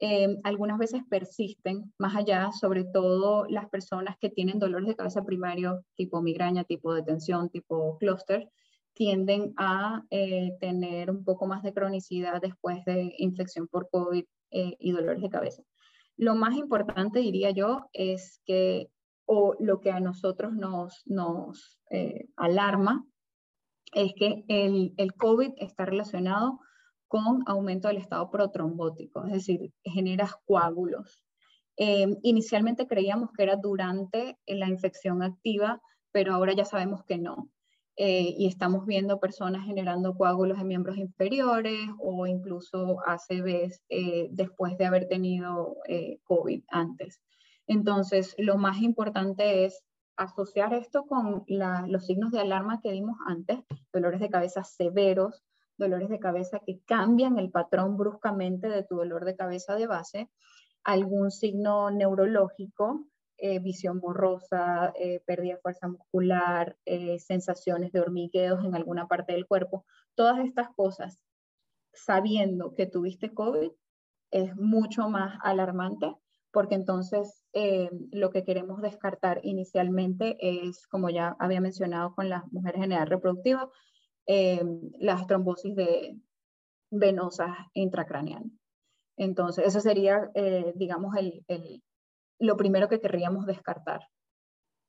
Em, 0.00 0.36
algunas 0.44 0.78
veces 0.78 1.02
persisten 1.10 1.92
más 1.98 2.14
allá, 2.14 2.52
sobre 2.52 2.84
todo 2.84 3.46
las 3.48 3.68
personas 3.68 4.16
que 4.20 4.30
tienen 4.30 4.60
dolores 4.60 4.86
de 4.86 4.94
cabeza 4.94 5.24
primario 5.24 5.84
tipo 5.96 6.22
migraña, 6.22 6.62
tipo 6.62 6.94
de 6.94 7.02
tensión, 7.02 7.50
tipo 7.50 7.98
clúster, 7.98 8.48
tienden 8.92 9.54
a 9.56 10.04
eh, 10.10 10.56
tener 10.60 11.10
un 11.10 11.24
poco 11.24 11.46
más 11.46 11.62
de 11.62 11.72
cronicidad 11.72 12.40
después 12.40 12.84
de 12.84 13.14
infección 13.18 13.66
por 13.66 13.88
COVID 13.90 14.24
eh, 14.50 14.76
y 14.78 14.92
dolores 14.92 15.22
de 15.22 15.30
cabeza. 15.30 15.62
Lo 16.16 16.34
más 16.34 16.56
importante, 16.56 17.20
diría 17.20 17.50
yo, 17.50 17.88
es 17.92 18.40
que, 18.44 18.90
o 19.24 19.54
lo 19.60 19.80
que 19.80 19.90
a 19.90 20.00
nosotros 20.00 20.52
nos, 20.52 21.02
nos 21.06 21.80
eh, 21.90 22.28
alarma, 22.36 23.04
es 23.94 24.12
que 24.14 24.44
el, 24.48 24.94
el, 24.96 25.14
COVID 25.14 25.52
está 25.58 25.86
relacionado 25.86 26.60
con 27.08 27.42
aumento 27.46 27.88
del 27.88 27.96
estado 27.96 28.30
protrombótico, 28.30 29.24
es 29.24 29.32
decir, 29.32 29.72
generas 29.82 30.32
coágulos. 30.46 31.24
inicialmente 32.22 32.86
creíamos 32.86 33.30
que 33.32 33.44
era 33.44 33.56
durante 33.56 34.38
la 34.46 34.68
infección 34.68 35.22
activa, 35.22 35.80
pero 36.12 36.34
ahora 36.34 36.52
ya 36.54 36.64
sabemos 36.64 37.04
que 37.04 37.18
no. 37.18 37.50
Eh, 38.00 38.32
y 38.38 38.46
estamos 38.46 38.86
viendo 38.86 39.18
personas 39.18 39.66
generando 39.66 40.14
coágulos 40.16 40.60
en 40.60 40.68
miembros 40.68 40.98
inferiores 40.98 41.80
o 41.98 42.28
incluso 42.28 42.98
ACVs 43.04 43.82
eh, 43.88 44.28
después 44.30 44.78
de 44.78 44.86
haber 44.86 45.08
tenido 45.08 45.78
eh, 45.88 46.20
COVID 46.22 46.62
antes. 46.68 47.20
Entonces, 47.66 48.36
lo 48.38 48.56
más 48.56 48.82
importante 48.82 49.64
es 49.64 49.82
asociar 50.16 50.74
esto 50.74 51.06
con 51.06 51.44
los 51.48 52.06
signos 52.06 52.30
de 52.30 52.40
alarma 52.40 52.80
que 52.80 52.92
dimos 52.92 53.18
antes, 53.26 53.58
dolores 53.92 54.20
de 54.20 54.30
cabeza 54.30 54.62
severos, 54.62 55.42
dolores 55.78 56.08
de 56.08 56.18
cabeza 56.18 56.60
que 56.66 56.80
cambian 56.84 57.38
el 57.38 57.50
patrón 57.50 57.96
bruscamente 57.96 58.68
de 58.68 58.82
tu 58.82 58.96
dolor 58.96 59.24
de 59.24 59.36
cabeza 59.36 59.74
de 59.76 59.86
base, 59.86 60.30
algún 60.84 61.30
signo 61.30 61.90
neurológico, 61.90 63.06
eh, 63.40 63.60
visión 63.60 64.00
borrosa, 64.00 64.92
eh, 64.96 65.22
pérdida 65.24 65.54
de 65.54 65.60
fuerza 65.60 65.86
muscular, 65.86 66.76
eh, 66.84 67.20
sensaciones 67.20 67.92
de 67.92 68.00
hormigueos 68.00 68.64
en 68.64 68.74
alguna 68.74 69.06
parte 69.06 69.32
del 69.32 69.46
cuerpo. 69.46 69.84
Todas 70.16 70.40
estas 70.40 70.68
cosas, 70.74 71.20
sabiendo 71.92 72.74
que 72.74 72.86
tuviste 72.86 73.32
COVID, 73.32 73.70
es 74.32 74.56
mucho 74.56 75.08
más 75.08 75.38
alarmante 75.42 76.16
porque 76.50 76.74
entonces 76.74 77.44
lo 78.10 78.30
que 78.30 78.42
queremos 78.42 78.80
descartar 78.80 79.40
inicialmente 79.42 80.36
es, 80.40 80.86
como 80.86 81.10
ya 81.10 81.36
había 81.38 81.60
mencionado 81.60 82.14
con 82.14 82.28
las 82.28 82.50
mujeres 82.52 82.82
en 82.82 82.92
edad 82.92 83.06
reproductiva, 83.06 83.70
las 84.28 85.26
trombosis 85.26 85.74
de, 85.74 86.18
venosas 86.90 87.56
intracraneales. 87.74 88.52
Entonces, 89.16 89.66
eso 89.66 89.80
sería, 89.80 90.30
digamos, 90.74 91.14
el, 91.16 91.82
lo 92.38 92.56
primero 92.56 92.88
que 92.88 93.00
querríamos 93.00 93.46
descartar. 93.46 94.00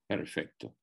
Perfecto. 0.08 0.76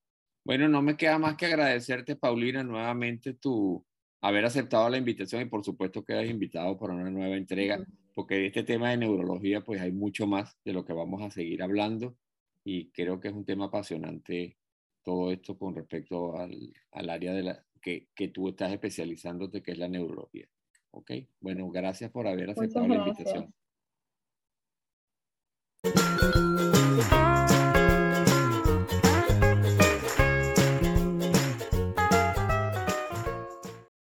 Bueno, 0.44 0.68
no 0.68 0.82
me 0.82 0.96
queda 0.96 1.18
más 1.18 1.36
que 1.36 1.46
agradecerte, 1.46 2.16
Paulina, 2.16 2.62
nuevamente 2.62 3.34
tu 3.34 3.84
haber 4.20 4.44
aceptado 4.44 4.88
la 4.88 4.96
invitación 4.96 5.42
y 5.42 5.46
por 5.46 5.64
supuesto 5.64 6.04
que 6.04 6.14
has 6.14 6.28
invitado 6.28 6.76
para 6.78 6.94
una 6.94 7.10
nueva 7.10 7.36
entrega, 7.36 7.84
porque 8.14 8.36
de 8.36 8.46
este 8.46 8.62
tema 8.62 8.90
de 8.90 8.96
neurología 8.96 9.62
pues 9.62 9.80
hay 9.80 9.92
mucho 9.92 10.26
más 10.26 10.56
de 10.64 10.72
lo 10.72 10.84
que 10.84 10.92
vamos 10.92 11.22
a 11.22 11.30
seguir 11.30 11.62
hablando 11.62 12.16
y 12.64 12.90
creo 12.90 13.20
que 13.20 13.28
es 13.28 13.34
un 13.34 13.44
tema 13.44 13.66
apasionante 13.66 14.56
todo 15.02 15.30
esto 15.30 15.58
con 15.58 15.74
respecto 15.74 16.36
al, 16.36 16.72
al 16.92 17.10
área 17.10 17.32
de 17.32 17.42
la, 17.42 17.65
que, 17.86 18.08
que, 18.16 18.26
tú 18.26 18.48
estás 18.48 18.72
especializándote, 18.72 19.62
que 19.62 19.70
es 19.70 19.78
la 19.78 19.86
neurología. 19.86 20.48
¿Ok? 20.90 21.12
Bueno, 21.38 21.70
gracias 21.70 22.10
por 22.10 22.26
haber 22.26 22.50
aceptado 22.50 22.88
la 22.88 22.96
invitación. 22.96 23.54